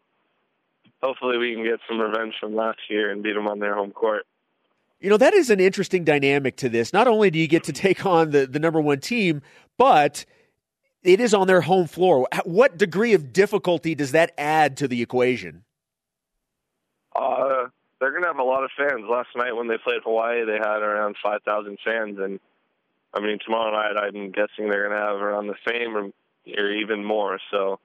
hopefully 1.05 1.37
we 1.37 1.53
can 1.53 1.63
get 1.63 1.79
some 1.87 1.99
revenge 1.99 2.33
from 2.39 2.55
last 2.55 2.79
year 2.89 3.11
and 3.11 3.21
beat 3.21 3.33
them 3.33 3.47
on 3.47 3.59
their 3.59 3.75
home 3.75 3.91
court. 3.91 4.25
You 4.99 5.09
know, 5.09 5.17
that 5.17 5.33
is 5.33 5.49
an 5.49 5.59
interesting 5.59 6.03
dynamic 6.03 6.55
to 6.57 6.69
this. 6.69 6.91
Not 6.91 7.07
only 7.07 7.29
do 7.29 7.37
you 7.37 7.47
get 7.47 7.65
to 7.65 7.73
take 7.73 8.05
on 8.05 8.31
the, 8.31 8.47
the 8.47 8.59
number 8.59 8.81
one 8.81 8.99
team, 8.99 9.41
but 9.77 10.25
it 11.03 11.19
is 11.19 11.33
on 11.33 11.47
their 11.47 11.61
home 11.61 11.85
floor. 11.85 12.27
What 12.43 12.77
degree 12.77 13.13
of 13.13 13.31
difficulty 13.31 13.93
does 13.93 14.13
that 14.13 14.33
add 14.37 14.77
to 14.77 14.87
the 14.87 15.01
equation? 15.01 15.63
Uh, 17.15 17.67
they're 17.99 18.11
going 18.11 18.23
to 18.23 18.27
have 18.27 18.39
a 18.39 18.43
lot 18.43 18.63
of 18.63 18.71
fans. 18.75 19.03
Last 19.07 19.29
night 19.35 19.55
when 19.55 19.67
they 19.67 19.77
played 19.77 20.01
Hawaii, 20.03 20.45
they 20.45 20.57
had 20.57 20.81
around 20.81 21.17
5,000 21.21 21.77
fans. 21.85 22.17
And, 22.19 22.39
I 23.13 23.19
mean, 23.19 23.37
tomorrow 23.45 23.71
night 23.71 23.95
I'm 24.01 24.31
guessing 24.31 24.69
they're 24.69 24.87
going 24.87 24.99
to 24.99 25.05
have 25.05 25.21
around 25.21 25.47
the 25.47 25.55
same 25.67 25.95
or, 25.95 26.09
or 26.57 26.71
even 26.71 27.05
more. 27.05 27.39
So 27.51 27.79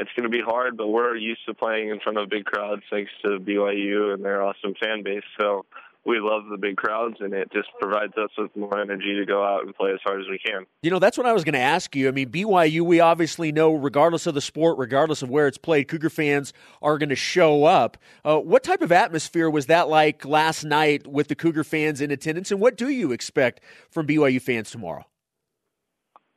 it's 0.00 0.10
going 0.16 0.24
to 0.24 0.28
be 0.28 0.42
hard, 0.42 0.76
but 0.76 0.88
we're 0.88 1.16
used 1.16 1.46
to 1.46 1.54
playing 1.54 1.90
in 1.90 2.00
front 2.00 2.18
of 2.18 2.28
big 2.28 2.44
crowds 2.44 2.82
thanks 2.90 3.10
to 3.22 3.38
BYU 3.38 4.12
and 4.12 4.24
their 4.24 4.42
awesome 4.42 4.74
fan 4.80 5.02
base. 5.02 5.22
So 5.40 5.64
we 6.04 6.18
love 6.20 6.42
the 6.50 6.58
big 6.58 6.76
crowds, 6.76 7.16
and 7.20 7.32
it 7.32 7.50
just 7.52 7.68
provides 7.80 8.12
us 8.16 8.30
with 8.36 8.54
more 8.56 8.78
energy 8.78 9.14
to 9.18 9.24
go 9.24 9.42
out 9.42 9.64
and 9.64 9.74
play 9.74 9.90
as 9.92 10.00
hard 10.04 10.20
as 10.20 10.26
we 10.28 10.38
can. 10.38 10.66
You 10.82 10.90
know, 10.90 10.98
that's 10.98 11.16
what 11.16 11.26
I 11.26 11.32
was 11.32 11.44
going 11.44 11.54
to 11.54 11.60
ask 11.60 11.96
you. 11.96 12.08
I 12.08 12.10
mean, 12.10 12.28
BYU, 12.28 12.82
we 12.82 13.00
obviously 13.00 13.52
know, 13.52 13.72
regardless 13.72 14.26
of 14.26 14.34
the 14.34 14.40
sport, 14.40 14.78
regardless 14.78 15.22
of 15.22 15.30
where 15.30 15.46
it's 15.46 15.56
played, 15.56 15.88
Cougar 15.88 16.10
fans 16.10 16.52
are 16.82 16.98
going 16.98 17.08
to 17.08 17.16
show 17.16 17.64
up. 17.64 17.96
Uh, 18.24 18.38
what 18.38 18.62
type 18.62 18.82
of 18.82 18.92
atmosphere 18.92 19.48
was 19.48 19.66
that 19.66 19.88
like 19.88 20.24
last 20.24 20.64
night 20.64 21.06
with 21.06 21.28
the 21.28 21.34
Cougar 21.34 21.64
fans 21.64 22.00
in 22.00 22.10
attendance, 22.10 22.50
and 22.50 22.60
what 22.60 22.76
do 22.76 22.88
you 22.88 23.12
expect 23.12 23.60
from 23.90 24.06
BYU 24.06 24.42
fans 24.42 24.70
tomorrow? 24.70 25.04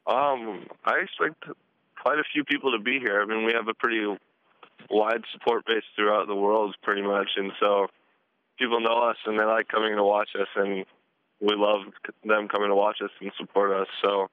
Um, 0.06 0.66
I 0.86 1.00
expect 1.00 1.44
quite 2.02 2.20
a 2.20 2.24
few 2.34 2.44
people 2.44 2.72
to 2.72 2.80
be 2.80 3.00
here. 3.00 3.22
I 3.22 3.26
mean, 3.26 3.46
we 3.46 3.54
have 3.54 3.68
a 3.68 3.74
pretty 3.74 4.06
wide 4.90 5.24
support 5.34 5.66
base 5.66 5.84
throughout 5.96 6.28
the 6.28 6.36
world, 6.36 6.76
pretty 6.84 7.02
much, 7.02 7.30
and 7.36 7.52
so 7.60 7.88
people 8.60 8.80
know 8.80 9.10
us 9.10 9.18
and 9.26 9.40
they 9.40 9.46
like 9.46 9.68
coming 9.68 9.96
to 9.96 10.04
watch 10.04 10.30
us. 10.40 10.48
And 10.56 10.86
we 11.40 11.56
love 11.56 11.82
them 12.24 12.48
coming 12.48 12.70
to 12.70 12.76
watch 12.76 12.98
us 13.04 13.12
and 13.22 13.32
support 13.38 13.72
us. 13.72 13.88
So 14.04 14.28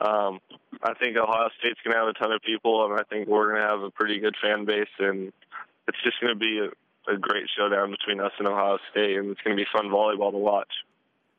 um, 0.00 0.40
I 0.82 0.94
think 0.94 1.16
Ohio 1.16 1.48
State's 1.58 1.80
going 1.84 1.94
to 1.94 2.00
have 2.00 2.08
a 2.08 2.12
ton 2.12 2.32
of 2.32 2.42
people, 2.42 2.84
and 2.84 2.98
I 2.98 3.04
think 3.04 3.28
we're 3.28 3.50
going 3.50 3.62
to 3.62 3.68
have 3.68 3.82
a 3.82 3.90
pretty 3.90 4.20
good 4.20 4.34
fan 4.42 4.64
base, 4.64 4.88
and 4.98 5.32
it's 5.88 6.02
just 6.02 6.20
going 6.20 6.34
to 6.34 6.38
be 6.38 6.58
a, 6.58 7.12
a 7.12 7.16
great 7.16 7.44
showdown 7.56 7.90
between 7.90 8.20
us 8.20 8.32
and 8.38 8.48
Ohio 8.48 8.78
State, 8.90 9.16
and 9.16 9.30
it's 9.30 9.40
going 9.42 9.56
to 9.56 9.62
be 9.62 9.66
fun 9.72 9.90
volleyball 9.90 10.32
to 10.32 10.38
watch. 10.38 10.72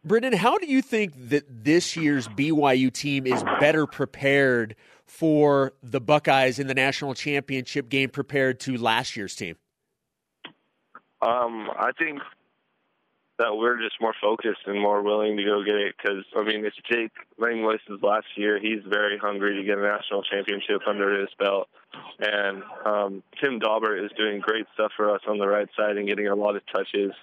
Brenden, 0.08 0.36
how 0.36 0.58
do 0.60 0.68
you 0.68 0.84
think 0.84 1.14
that 1.30 1.64
this 1.64 1.96
year's 1.96 2.28
BYU 2.28 2.94
team 2.94 3.26
is 3.26 3.44
better 3.60 3.88
prepared 3.88 4.76
for 5.16 5.72
the 5.82 6.02
Buckeyes 6.02 6.60
in 6.60 6.68
the 6.68 6.74
national 6.74 7.14
championship 7.14 7.88
game 7.88 8.10
prepared 8.10 8.60
to 8.60 8.76
last 8.76 9.16
year's 9.16 9.34
team? 9.34 9.56
Um, 11.22 11.70
I 11.80 11.92
think 11.98 12.20
that 13.40 13.56
we're 13.56 13.82
just 13.82 13.96
more 14.02 14.14
focused 14.22 14.62
and 14.66 14.80
more 14.80 15.02
willing 15.02 15.38
to 15.38 15.44
go 15.44 15.64
get 15.64 15.76
it 15.76 15.96
because 15.98 16.24
I 16.36 16.44
mean 16.44 16.66
it's 16.66 16.76
Jake 16.92 17.12
Langlois's 17.38 18.02
last 18.02 18.28
year. 18.36 18.60
He's 18.60 18.82
very 18.88 19.18
hungry 19.18 19.56
to 19.56 19.64
get 19.64 19.78
a 19.78 19.82
national 19.82 20.24
championship 20.24 20.82
under 20.86 21.20
his 21.20 21.30
belt, 21.40 21.70
and 22.20 22.64
um, 22.86 23.24
Tim 23.42 23.60
Dauber 23.60 23.98
is 23.98 24.12
doing 24.18 24.42
great 24.42 24.66
stuff 24.74 24.92
for 24.98 25.14
us 25.14 25.22
on 25.28 25.38
the 25.38 25.48
right 25.48 25.70
side 25.78 25.98
and 25.98 26.08
getting 26.08 26.28
a 26.28 26.36
lot 26.36 26.58
of 26.58 26.62
touches, 26.74 27.14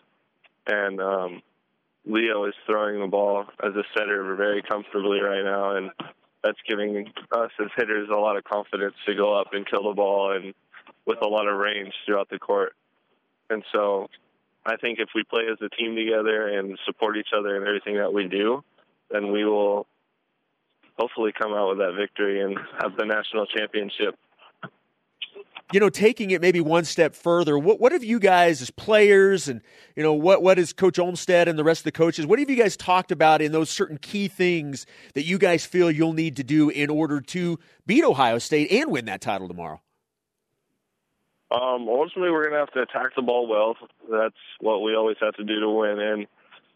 and 0.66 0.99
um, 1.00 1.42
Leo 2.06 2.46
is 2.46 2.54
throwing 2.66 3.00
the 3.00 3.06
ball 3.06 3.44
as 3.62 3.75
a 3.75 3.84
setter 3.96 4.34
very 4.34 4.62
comfortably 4.62 5.20
right 5.20 5.44
now, 5.44 5.76
and 5.76 5.90
that's 6.42 6.58
giving 6.68 7.12
us 7.32 7.50
as 7.61 7.68
hitters 7.76 8.08
a 8.11 8.16
lot 8.16 8.37
of 8.37 8.44
confidence 8.44 8.94
to 9.06 9.14
go 9.14 9.38
up 9.38 9.49
and 9.52 9.66
kill 9.68 9.84
the 9.84 9.94
ball 9.94 10.32
and 10.32 10.54
with 11.06 11.18
a 11.22 11.28
lot 11.28 11.46
of 11.46 11.58
range 11.58 11.92
throughout 12.04 12.28
the 12.30 12.38
court. 12.38 12.75
And 13.50 13.62
so 13.72 14.08
I 14.64 14.76
think 14.76 14.99
if 14.99 15.08
we 15.14 15.25
play 15.25 15.44
as 15.50 15.58
a 15.61 15.68
team 15.68 15.96
together 15.96 16.49
and 16.49 16.78
support 16.84 17.16
each 17.16 17.30
other 17.37 17.56
in 17.56 17.66
everything 17.66 17.96
that 17.96 18.12
we 18.12 18.28
do, 18.28 18.62
then 19.11 19.32
we 19.32 19.44
will 19.44 19.87
hopefully 20.99 21.32
come 21.37 21.52
out 21.52 21.70
with 21.70 21.78
that 21.78 21.94
victory 21.99 22.40
and 22.40 22.58
have 22.80 22.96
the 22.96 23.04
national 23.04 23.46
championship. 23.46 24.16
You 25.73 25.81
know, 25.81 25.88
taking 25.88 26.31
it 26.33 26.41
maybe 26.41 26.61
one 26.61 26.85
step 26.85 27.14
further, 27.14 27.59
what 27.59 27.81
what 27.81 27.93
have 27.93 28.05
you 28.05 28.19
guys 28.19 28.61
as 28.61 28.71
players 28.71 29.49
and 29.49 29.62
you 29.97 30.02
know 30.02 30.12
what 30.12 30.43
what 30.43 30.59
is 30.59 30.73
Coach 30.73 30.99
Olmstead 30.99 31.49
and 31.49 31.59
the 31.59 31.64
rest 31.64 31.81
of 31.81 31.85
the 31.85 31.93
coaches? 31.93 32.26
What 32.26 32.38
have 32.38 32.50
you 32.50 32.57
guys 32.57 32.76
talked 32.76 33.11
about 33.11 33.41
in 33.41 33.52
those 33.52 33.71
certain 33.71 33.97
key 33.97 34.29
things 34.29 34.87
that 35.14 35.25
you 35.25 35.38
guys 35.38 35.64
feel 35.64 35.91
you'll 35.91 36.12
need 36.12 36.37
to 36.37 36.45
do 36.45 36.69
in 36.69 36.91
order 36.91 37.21
to 37.21 37.59
beat 37.87 38.05
Ohio 38.05 38.38
State 38.38 38.71
and 38.71 38.91
win 38.91 39.07
that 39.07 39.21
title 39.21 39.49
tomorrow? 39.49 39.81
Um, 41.52 41.87
ultimately, 41.88 42.31
we're 42.31 42.49
going 42.49 42.55
to 42.55 42.61
have 42.61 42.73
to 42.73 42.81
attack 42.81 43.14
the 43.14 43.23
ball 43.23 43.47
well. 43.47 43.76
That's 44.11 44.35
what 44.61 44.81
we 44.81 44.95
always 44.95 45.19
have 45.21 45.35
to 45.35 45.45
do 45.45 45.61
to 45.61 45.69
win, 45.69 45.99
and 46.00 46.26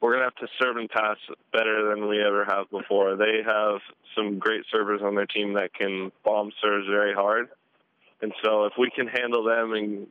we're 0.00 0.12
going 0.12 0.20
to 0.20 0.24
have 0.24 0.48
to 0.48 0.48
serve 0.60 0.76
and 0.76 0.90
pass 0.90 1.16
better 1.52 1.88
than 1.88 2.08
we 2.08 2.22
ever 2.22 2.44
have 2.44 2.70
before. 2.70 3.16
They 3.16 3.40
have 3.46 3.80
some 4.14 4.38
great 4.38 4.64
servers 4.70 5.00
on 5.02 5.14
their 5.14 5.26
team 5.26 5.54
that 5.54 5.72
can 5.72 6.12
bomb 6.24 6.52
serves 6.62 6.86
very 6.88 7.14
hard, 7.14 7.48
and 8.22 8.32
so 8.42 8.64
if 8.64 8.72
we 8.78 8.90
can 8.90 9.06
handle 9.06 9.44
them 9.44 9.72
and 9.72 10.06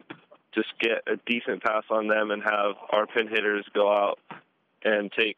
just 0.54 0.70
get 0.80 1.04
a 1.08 1.18
decent 1.26 1.64
pass 1.64 1.84
on 1.90 2.08
them 2.08 2.32
and 2.32 2.42
have 2.44 2.76
our 2.92 3.06
pin 3.08 3.28
hitters 3.28 3.66
go 3.74 3.92
out 3.92 4.20
and 4.84 5.12
take 5.12 5.38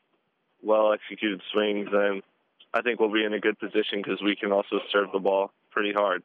well 0.64 0.94
executed 0.94 1.42
swings, 1.52 1.88
then 1.92 2.22
I 2.74 2.82
think 2.82 3.00
we'll 3.00 3.12
be 3.12 3.24
in 3.24 3.34
a 3.34 3.40
good 3.40 3.58
position 3.60 4.02
because 4.04 4.22
we 4.22 4.36
can 4.36 4.52
also 4.52 4.80
serve 4.92 5.08
the 5.12 5.20
ball 5.20 5.52
pretty 5.72 5.94
hard. 5.94 6.24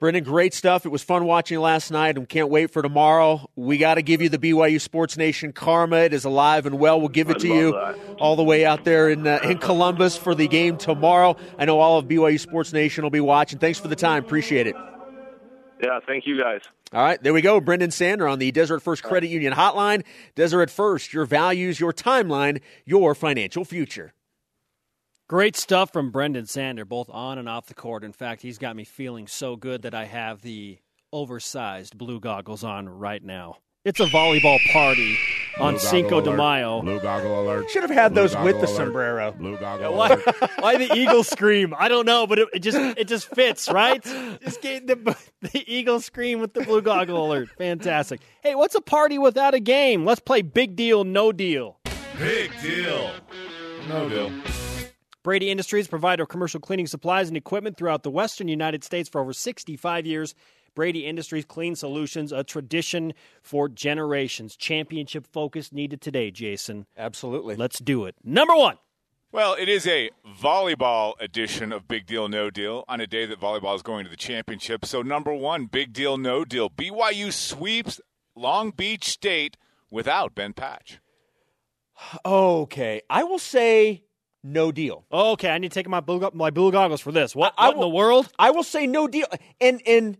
Brenden, 0.00 0.24
great 0.24 0.52
stuff. 0.52 0.84
It 0.84 0.88
was 0.90 1.02
fun 1.04 1.24
watching 1.24 1.58
last 1.60 1.90
night 1.90 2.18
and 2.18 2.28
can't 2.28 2.50
wait 2.50 2.72
for 2.72 2.82
tomorrow. 2.82 3.48
We 3.54 3.78
got 3.78 3.94
to 3.94 4.02
give 4.02 4.20
you 4.20 4.28
the 4.28 4.38
BYU 4.38 4.80
Sports 4.80 5.16
Nation 5.16 5.52
karma. 5.52 5.98
It 5.98 6.12
is 6.12 6.24
alive 6.24 6.66
and 6.66 6.78
well. 6.78 6.98
We'll 6.98 7.08
give 7.08 7.30
it 7.30 7.36
I 7.36 7.38
to 7.38 7.48
you 7.48 7.72
that. 7.72 7.96
all 8.18 8.34
the 8.36 8.42
way 8.42 8.66
out 8.66 8.84
there 8.84 9.08
in, 9.08 9.26
uh, 9.26 9.38
in 9.44 9.58
Columbus 9.58 10.16
for 10.16 10.34
the 10.34 10.48
game 10.48 10.76
tomorrow. 10.76 11.36
I 11.58 11.64
know 11.64 11.78
all 11.78 11.98
of 11.98 12.06
BYU 12.06 12.38
Sports 12.40 12.72
Nation 12.72 13.04
will 13.04 13.10
be 13.10 13.20
watching. 13.20 13.60
Thanks 13.60 13.78
for 13.78 13.88
the 13.88 13.96
time. 13.96 14.24
Appreciate 14.24 14.66
it. 14.66 14.74
Yeah, 15.82 15.98
thank 16.06 16.26
you 16.26 16.40
guys. 16.40 16.60
All 16.92 17.02
right, 17.02 17.20
there 17.22 17.32
we 17.32 17.42
go. 17.42 17.60
Brenden 17.60 17.92
Sander 17.92 18.28
on 18.28 18.38
the 18.38 18.52
Deseret 18.52 18.82
First 18.82 19.02
Credit 19.02 19.28
Union 19.28 19.52
Hotline. 19.52 20.04
Deseret 20.34 20.70
First, 20.70 21.12
your 21.12 21.26
values, 21.26 21.80
your 21.80 21.92
timeline, 21.92 22.60
your 22.84 23.14
financial 23.14 23.64
future. 23.64 24.14
Great 25.26 25.56
stuff 25.56 25.92
from 25.92 26.12
Brenden 26.12 26.46
Sander, 26.46 26.84
both 26.84 27.08
on 27.10 27.38
and 27.38 27.48
off 27.48 27.66
the 27.66 27.74
court. 27.74 28.04
In 28.04 28.12
fact, 28.12 28.42
he's 28.42 28.58
got 28.58 28.76
me 28.76 28.84
feeling 28.84 29.26
so 29.26 29.56
good 29.56 29.82
that 29.82 29.94
I 29.94 30.04
have 30.04 30.42
the 30.42 30.78
oversized 31.12 31.96
blue 31.96 32.20
goggles 32.20 32.62
on 32.62 32.88
right 32.88 33.22
now. 33.22 33.56
It's 33.84 34.00
a 34.00 34.06
volleyball 34.06 34.58
party 34.72 35.18
on 35.60 35.74
Blue 35.74 35.78
Cinco 35.78 36.08
goggle 36.08 36.22
de 36.22 36.30
alert. 36.30 36.38
Mayo. 36.38 36.80
Blue 36.80 37.00
goggle 37.00 37.42
alert. 37.42 37.70
Should 37.70 37.82
have 37.82 37.90
had 37.90 38.14
Blue 38.14 38.22
those 38.22 38.36
with 38.36 38.54
the 38.60 38.66
alert. 38.66 38.76
sombrero. 38.76 39.32
Blue 39.32 39.58
goggle 39.58 39.94
Why, 39.94 40.08
alert. 40.08 40.50
why 40.58 40.78
the 40.78 40.90
eagle 40.96 41.22
scream? 41.22 41.74
I 41.78 41.88
don't 41.88 42.06
know, 42.06 42.26
but 42.26 42.38
it, 42.38 42.48
it 42.54 42.60
just 42.60 42.78
it 42.78 43.08
just 43.08 43.28
fits, 43.34 43.70
right? 43.70 44.02
Just 44.42 44.62
get 44.62 44.86
the 44.86 44.96
the 45.42 45.64
eagle 45.70 46.00
scream 46.00 46.40
with 46.40 46.54
the 46.54 46.62
blue 46.62 46.80
goggle 46.80 47.26
alert. 47.26 47.50
Fantastic. 47.58 48.22
Hey, 48.42 48.54
what's 48.54 48.74
a 48.74 48.80
party 48.80 49.18
without 49.18 49.52
a 49.52 49.60
game? 49.60 50.06
Let's 50.06 50.20
play 50.20 50.40
big 50.40 50.76
deal, 50.76 51.04
no 51.04 51.30
deal. 51.30 51.78
Big 52.18 52.52
deal. 52.62 53.10
No 53.88 54.08
deal. 54.08 54.32
Brady 55.22 55.50
Industries, 55.50 55.88
provider 55.88 56.22
of 56.22 56.30
commercial 56.30 56.60
cleaning 56.60 56.86
supplies 56.86 57.28
and 57.28 57.36
equipment 57.36 57.76
throughout 57.76 58.02
the 58.02 58.10
western 58.10 58.48
United 58.48 58.82
States 58.82 59.08
for 59.10 59.20
over 59.20 59.32
65 59.34 60.06
years. 60.06 60.34
Brady 60.74 61.06
Industries 61.06 61.44
Clean 61.44 61.74
Solutions, 61.76 62.32
a 62.32 62.44
tradition 62.44 63.14
for 63.42 63.68
generations. 63.68 64.56
Championship 64.56 65.26
focus 65.26 65.72
needed 65.72 66.00
today, 66.00 66.30
Jason. 66.30 66.86
Absolutely. 66.96 67.56
Let's 67.56 67.78
do 67.78 68.04
it. 68.06 68.16
Number 68.24 68.54
one. 68.54 68.78
Well, 69.32 69.54
it 69.58 69.68
is 69.68 69.84
a 69.86 70.10
volleyball 70.40 71.14
edition 71.18 71.72
of 71.72 71.88
Big 71.88 72.06
Deal 72.06 72.28
No 72.28 72.50
Deal 72.50 72.84
on 72.86 73.00
a 73.00 73.06
day 73.06 73.26
that 73.26 73.40
volleyball 73.40 73.74
is 73.74 73.82
going 73.82 74.04
to 74.04 74.10
the 74.10 74.16
championship. 74.16 74.84
So, 74.84 75.02
number 75.02 75.34
one, 75.34 75.66
Big 75.66 75.92
Deal 75.92 76.16
No 76.16 76.44
Deal. 76.44 76.70
BYU 76.70 77.32
sweeps 77.32 78.00
Long 78.36 78.70
Beach 78.70 79.04
State 79.08 79.56
without 79.90 80.34
Ben 80.36 80.52
Patch. 80.52 81.00
Okay, 82.24 83.02
I 83.08 83.24
will 83.24 83.38
say 83.38 84.04
no 84.42 84.72
deal. 84.72 85.04
Okay, 85.12 85.48
I 85.50 85.58
need 85.58 85.70
to 85.70 85.74
take 85.74 85.88
my 85.88 86.00
blue, 86.00 86.28
my 86.34 86.50
blue 86.50 86.70
goggles 86.72 87.00
for 87.00 87.12
this. 87.12 87.34
What, 87.34 87.54
I 87.56 87.66
what 87.68 87.74
in 87.74 87.80
will- 87.80 87.90
the 87.90 87.94
world? 87.94 88.32
I 88.38 88.50
will 88.50 88.62
say 88.64 88.86
no 88.86 89.08
deal. 89.08 89.26
And 89.60 89.80
and 89.86 90.18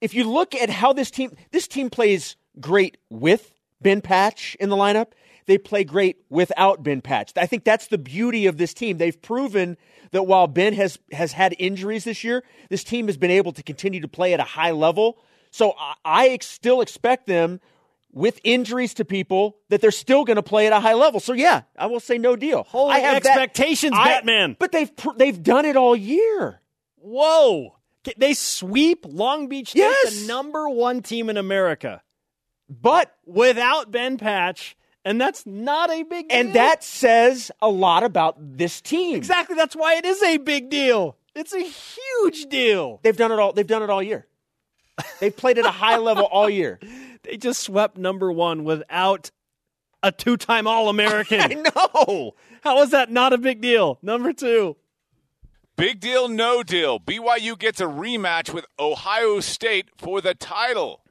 if 0.00 0.14
you 0.14 0.24
look 0.24 0.54
at 0.54 0.70
how 0.70 0.92
this 0.92 1.10
team 1.10 1.32
this 1.50 1.68
team 1.68 1.90
plays 1.90 2.36
great 2.58 2.96
with 3.10 3.52
Ben 3.80 4.00
Patch 4.00 4.56
in 4.60 4.68
the 4.68 4.76
lineup, 4.76 5.08
they 5.46 5.58
play 5.58 5.84
great 5.84 6.18
without 6.28 6.82
Ben 6.82 7.00
Patch. 7.00 7.32
I 7.36 7.46
think 7.46 7.64
that's 7.64 7.88
the 7.88 7.98
beauty 7.98 8.46
of 8.46 8.56
this 8.56 8.74
team. 8.74 8.98
They've 8.98 9.20
proven 9.20 9.76
that 10.12 10.24
while 10.24 10.46
Ben 10.46 10.72
has 10.74 10.98
has 11.12 11.32
had 11.32 11.54
injuries 11.58 12.04
this 12.04 12.24
year, 12.24 12.42
this 12.68 12.84
team 12.84 13.06
has 13.06 13.16
been 13.16 13.30
able 13.30 13.52
to 13.52 13.62
continue 13.62 14.00
to 14.00 14.08
play 14.08 14.34
at 14.34 14.40
a 14.40 14.44
high 14.44 14.72
level. 14.72 15.18
So 15.50 15.74
I, 15.78 15.94
I 16.04 16.28
ex- 16.28 16.46
still 16.46 16.80
expect 16.80 17.26
them 17.26 17.60
with 18.12 18.40
injuries 18.42 18.94
to 18.94 19.04
people 19.04 19.56
that 19.68 19.80
they're 19.80 19.90
still 19.92 20.24
going 20.24 20.36
to 20.36 20.42
play 20.42 20.66
at 20.66 20.72
a 20.72 20.80
high 20.80 20.94
level. 20.94 21.20
So 21.20 21.32
yeah, 21.32 21.62
I 21.78 21.86
will 21.86 22.00
say 22.00 22.18
no 22.18 22.34
deal. 22.36 22.64
Holy 22.64 22.94
I 22.94 22.98
have 22.98 23.22
that- 23.22 23.30
expectations, 23.30 23.94
I- 23.96 24.04
Batman. 24.04 24.56
But 24.58 24.72
they've 24.72 24.94
pr- 24.94 25.16
they've 25.16 25.40
done 25.42 25.64
it 25.64 25.76
all 25.76 25.94
year. 25.96 26.60
Whoa. 26.96 27.76
They 28.16 28.32
sweep 28.34 29.04
Long 29.06 29.48
Beach 29.48 29.70
State, 29.70 29.80
Yes. 29.80 30.20
the 30.22 30.26
number 30.26 30.68
one 30.68 31.02
team 31.02 31.28
in 31.28 31.36
America, 31.36 32.02
But 32.68 33.14
without 33.26 33.90
Ben 33.90 34.16
Patch, 34.16 34.76
and 35.04 35.20
that's 35.20 35.44
not 35.46 35.90
a 35.90 36.02
big 36.02 36.28
deal. 36.28 36.38
and 36.38 36.52
that 36.54 36.82
says 36.84 37.50
a 37.60 37.68
lot 37.68 38.02
about 38.02 38.36
this 38.38 38.80
team. 38.80 39.16
exactly 39.16 39.56
that's 39.56 39.74
why 39.76 39.94
it 39.96 40.04
is 40.04 40.22
a 40.22 40.36
big 40.38 40.70
deal. 40.70 41.16
It's 41.34 41.52
a 41.54 41.60
huge 41.62 42.46
deal. 42.46 43.00
They've 43.02 43.16
done 43.16 43.32
it 43.32 43.38
all. 43.38 43.52
They've 43.52 43.66
done 43.66 43.82
it 43.82 43.90
all 43.90 44.02
year. 44.02 44.26
They've 45.20 45.34
played 45.36 45.58
at 45.58 45.64
a 45.64 45.70
high 45.70 45.96
level 45.98 46.24
all 46.24 46.48
year. 46.50 46.78
They 47.22 47.36
just 47.36 47.60
swept 47.60 47.98
number 47.98 48.32
one 48.32 48.64
without 48.64 49.30
a 50.02 50.10
two-time 50.10 50.66
All-American. 50.66 51.38
I 51.42 51.48
know. 51.48 52.32
How 52.62 52.80
is 52.80 52.92
that 52.92 53.10
not 53.10 53.34
a 53.34 53.38
big 53.38 53.60
deal? 53.60 53.98
Number 54.00 54.32
two. 54.32 54.76
Big 55.80 55.98
Deal 55.98 56.28
No 56.28 56.62
Deal. 56.62 57.00
BYU 57.00 57.58
gets 57.58 57.80
a 57.80 57.84
rematch 57.84 58.52
with 58.52 58.66
Ohio 58.78 59.40
State 59.40 59.88
for 59.96 60.20
the 60.20 60.34
title. 60.34 61.02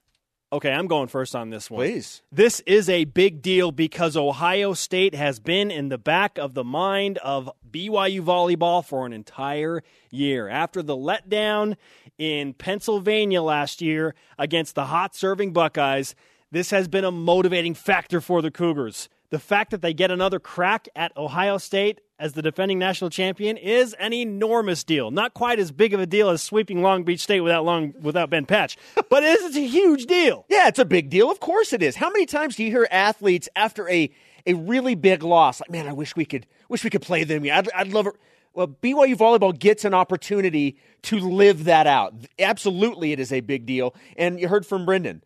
Okay, 0.54 0.72
I'm 0.72 0.86
going 0.86 1.08
first 1.08 1.36
on 1.36 1.50
this 1.50 1.72
one. 1.72 1.80
Please. 1.80 2.22
This 2.32 2.60
is 2.68 2.88
a 2.88 3.06
big 3.06 3.42
deal 3.42 3.72
because 3.72 4.16
Ohio 4.16 4.74
State 4.74 5.16
has 5.16 5.40
been 5.40 5.72
in 5.72 5.90
the 5.90 5.98
back 5.98 6.38
of 6.38 6.54
the 6.54 6.64
mind 6.64 7.18
of 7.24 7.50
BYU 7.68 8.22
volleyball 8.22 8.86
for 8.86 9.08
an 9.08 9.12
entire 9.12 9.82
year. 10.12 10.48
After 10.48 10.84
the 10.84 10.96
letdown 10.96 11.76
in 12.20 12.54
Pennsylvania 12.54 13.42
last 13.42 13.82
year 13.82 14.14
against 14.38 14.76
the 14.76 14.86
hot 14.86 15.16
serving 15.16 15.52
Buckeyes, 15.52 16.14
this 16.52 16.70
has 16.70 16.88
been 16.88 17.06
a 17.06 17.12
motivating 17.12 17.74
factor 17.74 18.22
for 18.22 18.44
the 18.44 18.52
Cougars. 18.52 19.10
The 19.30 19.40
fact 19.40 19.72
that 19.72 19.82
they 19.82 19.94
get 19.94 20.10
another 20.12 20.40
crack 20.40 20.88
at 20.96 21.16
Ohio 21.16 21.58
State 21.58 22.02
as 22.18 22.34
the 22.34 22.42
defending 22.42 22.80
national 22.80 23.10
champion 23.10 23.58
is 23.58 23.94
an 23.94 24.12
enormous 24.12 24.84
deal. 24.84 25.12
Not 25.12 25.34
quite 25.34 25.60
as 25.60 25.72
big 25.72 25.94
of 25.94 26.00
a 26.00 26.06
deal 26.06 26.30
as 26.30 26.42
sweeping 26.42 26.82
Long 26.82 27.04
Beach 27.04 27.22
State 27.22 27.42
without 27.42 27.64
long 27.64 27.94
without 28.02 28.30
Ben 28.30 28.46
Patch, 28.46 28.78
but 29.10 29.24
it 29.24 29.40
is 29.40 29.56
a 29.56 29.62
huge 29.62 30.06
deal. 30.06 30.46
Yeah, 30.50 30.68
it's 30.68 30.80
a 30.80 30.86
big 30.86 31.10
deal. 31.10 31.30
Of 31.30 31.40
course 31.40 31.74
it 31.74 31.84
is. 31.84 31.96
How 31.96 32.10
many 32.10 32.26
times 32.26 32.56
do 32.56 32.64
you 32.64 32.72
hear 32.72 32.88
athletes 32.92 33.48
after 33.56 33.88
a 33.90 34.12
a 34.46 34.54
really 34.54 34.96
big 34.96 35.24
loss. 35.24 35.62
Like, 35.62 35.70
man, 35.70 35.88
I 35.88 35.94
wish 35.94 36.16
we 36.16 36.26
could 36.26 36.46
wish 36.68 36.84
we 36.84 36.90
could 36.90 37.02
play 37.02 37.24
them. 37.24 37.46
Yeah, 37.46 37.60
I'd, 37.60 37.72
I'd 37.72 37.88
love 37.94 38.08
it. 38.08 38.16
Well, 38.54 38.68
BYU 38.68 39.16
volleyball 39.16 39.58
gets 39.58 39.86
an 39.86 39.94
opportunity 39.94 40.78
to 41.04 41.20
live 41.20 41.66
that 41.66 41.88
out. 41.88 42.14
Absolutely, 42.40 43.12
it 43.12 43.20
is 43.20 43.32
a 43.32 43.42
big 43.42 43.66
deal. 43.66 43.96
And 44.18 44.40
you 44.40 44.48
heard 44.48 44.66
from 44.66 44.86
Brenden. 44.86 45.22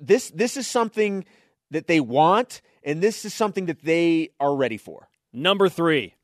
This 0.00 0.30
this 0.30 0.56
is 0.56 0.66
something 0.66 1.24
that 1.70 1.86
they 1.86 2.00
want, 2.00 2.62
and 2.82 3.02
this 3.02 3.24
is 3.24 3.34
something 3.34 3.66
that 3.66 3.82
they 3.82 4.30
are 4.40 4.54
ready 4.54 4.76
for. 4.76 5.08
Number 5.32 5.68
three. 5.68 6.14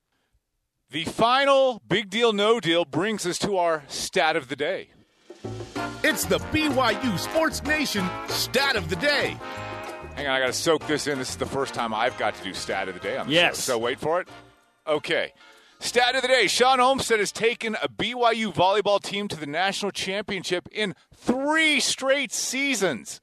The 0.91 1.05
final 1.05 1.83
big 1.89 2.11
deal, 2.11 2.33
no 2.33 2.61
deal 2.61 2.85
brings 2.85 3.27
us 3.27 3.39
to 3.41 3.57
our 3.59 3.83
stat 3.89 4.37
of 4.37 4.49
the 4.49 4.57
day. 4.57 4.91
It's 6.05 6.25
the 6.27 6.39
BYU 6.39 7.19
Sports 7.19 7.63
Nation 7.65 8.09
stat 8.29 8.77
of 8.77 8.89
the 8.89 8.97
day. 8.97 9.37
Hang 10.15 10.29
on, 10.29 10.33
I 10.37 10.41
got 10.41 10.47
to 10.47 10.53
soak 10.53 10.87
this 10.87 11.07
in. 11.09 11.19
This 11.19 11.31
is 11.31 11.37
the 11.37 11.45
first 11.47 11.75
time 11.75 11.93
I've 11.93 12.17
got 12.19 12.35
to 12.37 12.45
do 12.45 12.55
stat 12.55 12.89
of 12.89 12.95
the 12.95 13.01
day 13.01 13.17
on 13.17 13.27
the 13.27 13.33
Yes. 13.35 13.57
show. 13.57 13.73
So 13.73 13.79
wait 13.79 13.99
for 13.99 14.21
it. 14.21 14.29
Okay. 14.87 15.33
Stat 15.81 16.15
of 16.15 16.23
the 16.23 16.29
day 16.29 16.47
Shawn 16.47 16.81
Olmstead 16.81 17.19
has 17.19 17.33
taken 17.33 17.77
a 17.83 17.89
BYU 17.89 18.53
volleyball 18.53 19.03
team 19.03 19.29
to 19.29 19.37
the 19.37 19.45
national 19.47 19.91
championship 19.91 20.69
in 20.73 20.95
three 21.15 21.81
straight 21.81 22.33
seasons. 22.33 23.21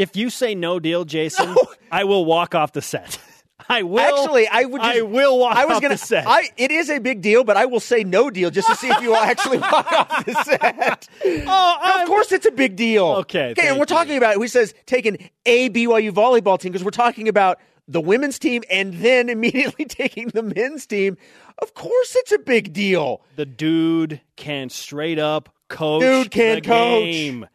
If 0.00 0.16
you 0.16 0.30
say 0.30 0.54
no 0.54 0.80
deal, 0.80 1.04
Jason, 1.04 1.54
I 1.92 2.04
will 2.04 2.24
walk 2.24 2.54
off 2.54 2.72
the 2.72 2.80
set. 2.80 3.18
I 3.68 3.82
will. 3.82 4.00
Actually, 4.00 4.48
I 4.48 4.64
would. 4.64 4.80
Just, 4.80 4.96
I 4.96 5.02
will 5.02 5.38
walk 5.38 5.54
I 5.56 5.66
was 5.66 5.78
gonna, 5.78 5.98
say. 5.98 6.24
I, 6.26 6.48
it 6.56 6.70
is 6.70 6.88
a 6.88 6.98
big 6.98 7.20
deal, 7.20 7.44
but 7.44 7.56
I 7.58 7.66
will 7.66 7.78
say 7.78 8.02
no 8.02 8.30
deal 8.30 8.50
just 8.50 8.66
to 8.68 8.74
see 8.74 8.88
if 8.88 9.00
you 9.02 9.10
will 9.10 9.16
actually 9.16 9.58
walk 9.72 9.92
off 9.92 10.24
the 10.24 10.32
set. 10.42 11.06
oh, 11.24 11.78
No, 11.84 12.02
of 12.02 12.08
course, 12.08 12.32
it's 12.32 12.46
a 12.46 12.50
big 12.50 12.74
deal. 12.76 13.06
Okay, 13.06 13.50
Okay, 13.50 13.68
and 13.68 13.78
we're 13.78 13.84
talking 13.84 14.16
about. 14.16 14.40
He 14.40 14.48
says 14.48 14.74
taking 14.86 15.30
a 15.44 15.68
BYU 15.68 16.10
volleyball 16.10 16.58
team 16.58 16.72
because 16.72 16.84
we're 16.84 16.90
talking 16.90 17.28
about 17.28 17.60
the 17.86 18.00
women's 18.00 18.38
team 18.38 18.62
and 18.70 18.94
then 18.94 19.28
immediately 19.28 19.84
taking 19.84 20.28
the 20.28 20.42
men's 20.42 20.86
team. 20.86 21.18
Of 21.58 21.74
course, 21.74 22.16
it's 22.16 22.32
a 22.32 22.38
big 22.38 22.72
deal. 22.72 23.20
the 23.36 23.46
dude 23.46 24.20
can 24.36 24.70
straight 24.70 25.18
up 25.18 25.50
coach. 25.68 26.00
Dude 26.00 26.30
can 26.30 26.54
the 26.56 26.60
coach. 26.62 27.04
game. 27.04 27.46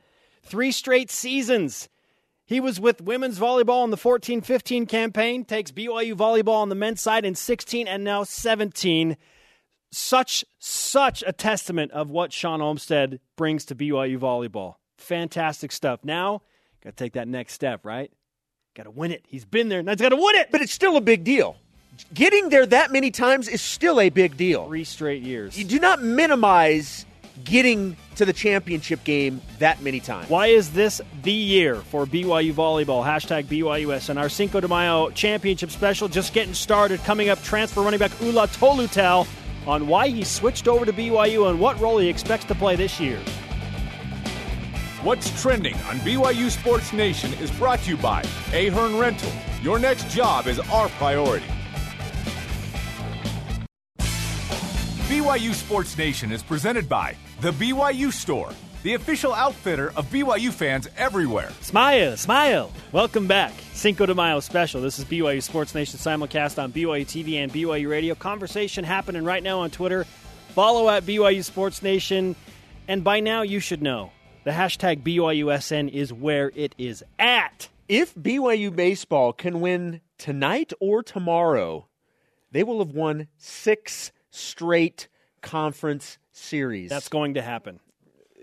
Three 0.43 0.71
straight 0.71 1.09
seasons. 1.09 1.89
He 2.45 2.59
was 2.59 2.79
with 2.79 3.01
women's 3.01 3.39
volleyball 3.39 3.83
in 3.83 3.89
the 3.89 3.97
14 3.97 4.41
15 4.41 4.85
campaign, 4.85 5.45
takes 5.45 5.71
BYU 5.71 6.13
volleyball 6.13 6.61
on 6.61 6.69
the 6.69 6.75
men's 6.75 7.01
side 7.01 7.25
in 7.25 7.33
16 7.33 7.87
and 7.87 8.03
now 8.03 8.23
17. 8.23 9.17
Such, 9.91 10.45
such 10.59 11.23
a 11.25 11.31
testament 11.31 11.91
of 11.91 12.09
what 12.09 12.33
Shawn 12.33 12.61
Olmstead 12.61 13.19
brings 13.35 13.65
to 13.65 13.75
BYU 13.75 14.19
volleyball. 14.19 14.75
Fantastic 14.97 15.71
stuff. 15.71 16.01
Now, 16.03 16.41
got 16.83 16.91
to 16.91 17.03
take 17.03 17.13
that 17.13 17.27
next 17.27 17.53
step, 17.53 17.85
right? 17.85 18.11
Got 18.75 18.83
to 18.83 18.91
win 18.91 19.11
it. 19.11 19.23
He's 19.27 19.45
been 19.45 19.69
there. 19.69 19.81
Now 19.81 19.93
he's 19.93 20.01
got 20.01 20.09
to 20.09 20.15
win 20.17 20.35
it. 20.35 20.49
But 20.51 20.61
it's 20.61 20.73
still 20.73 20.97
a 20.97 21.01
big 21.01 21.23
deal. 21.23 21.55
Getting 22.13 22.49
there 22.49 22.65
that 22.65 22.91
many 22.91 23.09
times 23.09 23.47
is 23.47 23.61
still 23.61 24.01
a 24.01 24.09
big 24.09 24.35
deal. 24.35 24.67
Three 24.67 24.83
straight 24.83 25.23
years. 25.23 25.57
You 25.57 25.63
do 25.63 25.79
not 25.79 26.03
minimize 26.03 27.05
getting 27.43 27.97
to 28.15 28.25
the 28.25 28.33
championship 28.33 29.03
game 29.03 29.41
that 29.59 29.81
many 29.81 29.99
times. 29.99 30.29
Why 30.29 30.47
is 30.47 30.71
this 30.71 31.01
the 31.23 31.31
year 31.31 31.75
for 31.75 32.05
BYU 32.05 32.53
volleyball? 32.53 33.05
Hashtag 33.05 33.45
BYUS 33.45 34.09
and 34.09 34.17
our 34.17 34.29
Cinco 34.29 34.59
de 34.59 34.67
Mayo 34.67 35.09
championship 35.11 35.71
special 35.71 36.07
just 36.07 36.33
getting 36.33 36.53
started. 36.53 36.99
Coming 37.01 37.29
up, 37.29 37.41
transfer 37.43 37.81
running 37.81 37.99
back 37.99 38.11
Ula 38.21 38.47
Tolutau 38.47 39.27
on 39.67 39.87
why 39.87 40.07
he 40.07 40.23
switched 40.23 40.67
over 40.67 40.85
to 40.85 40.93
BYU 40.93 41.49
and 41.49 41.59
what 41.59 41.79
role 41.79 41.97
he 41.97 42.07
expects 42.07 42.45
to 42.45 42.55
play 42.55 42.75
this 42.75 42.99
year. 42.99 43.19
What's 45.03 45.41
trending 45.41 45.75
on 45.75 45.99
BYU 45.99 46.49
Sports 46.49 46.93
Nation 46.93 47.31
is 47.35 47.51
brought 47.51 47.79
to 47.81 47.91
you 47.91 47.97
by 47.97 48.23
Ahern 48.53 48.97
Rental. 48.97 49.31
Your 49.61 49.77
next 49.77 50.09
job 50.09 50.47
is 50.47 50.59
our 50.59 50.89
priority. 50.89 51.45
BYU 55.07 55.53
Sports 55.53 55.95
Nation 55.99 56.31
is 56.31 56.41
presented 56.41 56.89
by 56.89 57.15
The 57.41 57.51
BYU 57.51 58.13
Store, 58.13 58.49
the 58.83 58.93
official 58.93 59.33
outfitter 59.33 59.91
of 59.97 60.09
BYU 60.09 60.53
fans 60.53 60.87
everywhere. 60.95 61.51
Smile, 61.59 62.15
smile. 62.15 62.71
Welcome 62.93 63.27
back. 63.27 63.51
Cinco 63.73 64.05
de 64.05 64.15
Mayo 64.15 64.39
special. 64.39 64.81
This 64.81 64.99
is 64.99 65.05
BYU 65.05 65.43
Sports 65.43 65.75
Nation 65.75 65.99
simulcast 65.99 66.63
on 66.63 66.71
BYU 66.71 67.05
TV 67.05 67.33
and 67.33 67.51
BYU 67.51 67.89
Radio. 67.89 68.15
Conversation 68.15 68.85
happening 68.85 69.25
right 69.25 69.43
now 69.43 69.59
on 69.59 69.69
Twitter. 69.69 70.05
Follow 70.53 70.89
at 70.89 71.03
BYU 71.03 71.43
Sports 71.43 71.83
Nation. 71.83 72.37
And 72.87 73.03
by 73.03 73.19
now, 73.19 73.41
you 73.41 73.59
should 73.59 73.81
know 73.81 74.11
the 74.45 74.51
hashtag 74.51 75.03
BYUSN 75.03 75.89
is 75.89 76.13
where 76.13 76.53
it 76.55 76.73
is 76.77 77.03
at. 77.19 77.67
If 77.89 78.15
BYU 78.15 78.73
baseball 78.73 79.33
can 79.33 79.59
win 79.59 79.99
tonight 80.17 80.71
or 80.79 81.03
tomorrow, 81.03 81.87
they 82.51 82.63
will 82.63 82.79
have 82.79 82.95
won 82.95 83.27
six 83.37 84.13
straight 84.31 85.09
conference 85.41 86.17
series. 86.35 86.89
That's 86.89 87.09
going 87.09 87.35
to 87.35 87.41
happen. 87.41 87.79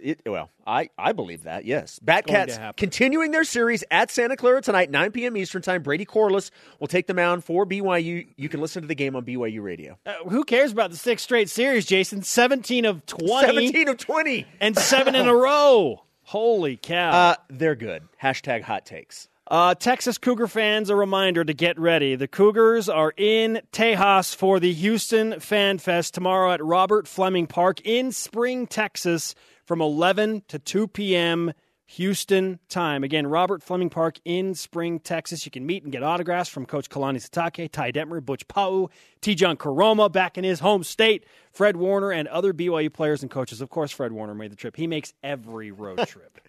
it, 0.00 0.20
well, 0.26 0.50
I, 0.66 0.90
I 0.98 1.12
believe 1.12 1.44
that, 1.44 1.64
yes. 1.64 2.00
Batcats 2.04 2.76
continuing 2.76 3.30
their 3.30 3.44
series 3.44 3.84
at 3.90 4.10
Santa 4.10 4.36
Clara 4.36 4.60
tonight, 4.62 4.90
9 4.90 5.12
p.m. 5.12 5.36
Eastern 5.36 5.62
Time. 5.62 5.82
Brady 5.82 6.04
Corliss 6.04 6.50
will 6.80 6.88
take 6.88 7.06
the 7.06 7.14
mound 7.14 7.44
for 7.44 7.66
BYU. 7.66 8.26
You 8.36 8.48
can 8.48 8.60
listen 8.60 8.82
to 8.82 8.88
the 8.88 8.94
game 8.94 9.16
on 9.16 9.24
BYU 9.24 9.62
Radio. 9.62 9.98
Uh, 10.04 10.14
who 10.28 10.44
cares 10.44 10.72
about 10.72 10.90
the 10.90 10.96
six 10.96 11.22
straight 11.22 11.48
series, 11.48 11.86
Jason? 11.86 12.22
17 12.22 12.84
of 12.84 13.06
20 13.06 13.28
17 13.46 13.88
of 13.88 13.96
20. 13.96 14.46
and 14.60 14.76
seven 14.76 15.14
in 15.14 15.28
a 15.28 15.34
row. 15.34 16.04
Holy 16.22 16.76
cow. 16.76 17.10
Uh, 17.10 17.34
they're 17.50 17.74
good. 17.74 18.04
Hashtag 18.22 18.62
hot 18.62 18.86
takes. 18.86 19.28
Uh, 19.52 19.74
Texas 19.74 20.16
Cougar 20.16 20.46
fans, 20.46 20.88
a 20.88 20.96
reminder 20.96 21.44
to 21.44 21.52
get 21.52 21.78
ready. 21.78 22.14
The 22.14 22.26
Cougars 22.26 22.88
are 22.88 23.12
in 23.18 23.60
Tejas 23.70 24.34
for 24.34 24.58
the 24.58 24.72
Houston 24.72 25.40
Fan 25.40 25.76
Fest 25.76 26.14
tomorrow 26.14 26.52
at 26.52 26.64
Robert 26.64 27.06
Fleming 27.06 27.46
Park 27.46 27.78
in 27.84 28.12
Spring, 28.12 28.66
Texas, 28.66 29.34
from 29.66 29.82
11 29.82 30.44
to 30.48 30.58
2 30.58 30.88
p.m. 30.88 31.52
Houston 31.84 32.60
time. 32.70 33.04
Again, 33.04 33.26
Robert 33.26 33.62
Fleming 33.62 33.90
Park 33.90 34.18
in 34.24 34.54
Spring, 34.54 34.98
Texas. 34.98 35.44
You 35.44 35.50
can 35.50 35.66
meet 35.66 35.82
and 35.82 35.92
get 35.92 36.02
autographs 36.02 36.48
from 36.48 36.64
Coach 36.64 36.88
Kalani 36.88 37.18
Sitake, 37.18 37.70
Ty 37.70 37.92
Detmer, 37.92 38.24
Butch 38.24 38.48
Pau, 38.48 38.88
Tejan 39.20 39.56
Koroma 39.56 40.10
back 40.10 40.38
in 40.38 40.44
his 40.44 40.60
home 40.60 40.82
state, 40.82 41.26
Fred 41.52 41.76
Warner, 41.76 42.10
and 42.10 42.26
other 42.28 42.54
BYU 42.54 42.90
players 42.90 43.20
and 43.20 43.30
coaches. 43.30 43.60
Of 43.60 43.68
course, 43.68 43.90
Fred 43.90 44.12
Warner 44.12 44.34
made 44.34 44.50
the 44.50 44.56
trip. 44.56 44.76
He 44.76 44.86
makes 44.86 45.12
every 45.22 45.70
road 45.70 45.98
trip. 46.08 46.40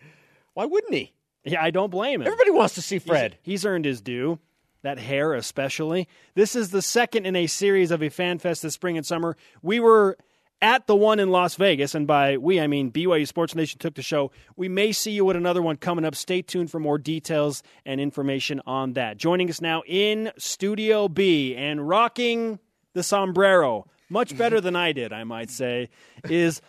Why 0.53 0.63
wouldn't 0.63 0.93
he? 0.93 1.11
Yeah, 1.43 1.61
I 1.61 1.71
don't 1.71 1.89
blame 1.89 2.21
him. 2.21 2.27
Everybody 2.27 2.51
wants 2.51 2.75
to 2.75 2.81
see 2.81 2.99
Fred. 2.99 3.37
He's, 3.41 3.61
he's 3.61 3.65
earned 3.65 3.85
his 3.85 4.01
due. 4.01 4.39
That 4.81 4.99
hair, 4.99 5.33
especially. 5.33 6.09
This 6.35 6.57
is 6.57 6.71
the 6.71 6.81
second 6.81 7.25
in 7.25 7.37
a 7.37 7.47
series 7.47 7.89
of 7.89 8.03
a 8.03 8.09
fan 8.09 8.37
fest 8.37 8.63
this 8.63 8.73
spring 8.73 8.97
and 8.97 9.05
summer. 9.05 9.37
We 9.61 9.79
were 9.79 10.17
at 10.63 10.87
the 10.87 10.95
one 10.95 11.19
in 11.19 11.29
Las 11.29 11.55
Vegas, 11.55 11.93
and 11.93 12.07
by 12.07 12.37
we, 12.37 12.59
I 12.59 12.67
mean 12.67 12.91
BYU 12.91 13.27
Sports 13.27 13.53
Nation 13.53 13.79
took 13.79 13.95
the 13.95 14.01
show. 14.01 14.31
We 14.55 14.69
may 14.69 14.93
see 14.93 15.11
you 15.11 15.29
at 15.29 15.35
another 15.35 15.61
one 15.61 15.75
coming 15.75 16.05
up. 16.05 16.15
Stay 16.15 16.41
tuned 16.41 16.71
for 16.71 16.79
more 16.79 16.97
details 16.97 17.63
and 17.85 17.99
information 17.99 18.61
on 18.65 18.93
that. 18.93 19.17
Joining 19.17 19.49
us 19.49 19.61
now 19.61 19.83
in 19.85 20.31
Studio 20.37 21.09
B 21.09 21.55
and 21.55 21.87
rocking 21.87 22.59
the 22.93 23.03
sombrero, 23.03 23.87
much 24.09 24.37
better 24.37 24.61
than 24.61 24.75
I 24.75 24.93
did, 24.93 25.11
I 25.11 25.25
might 25.25 25.49
say, 25.49 25.89
is 26.25 26.61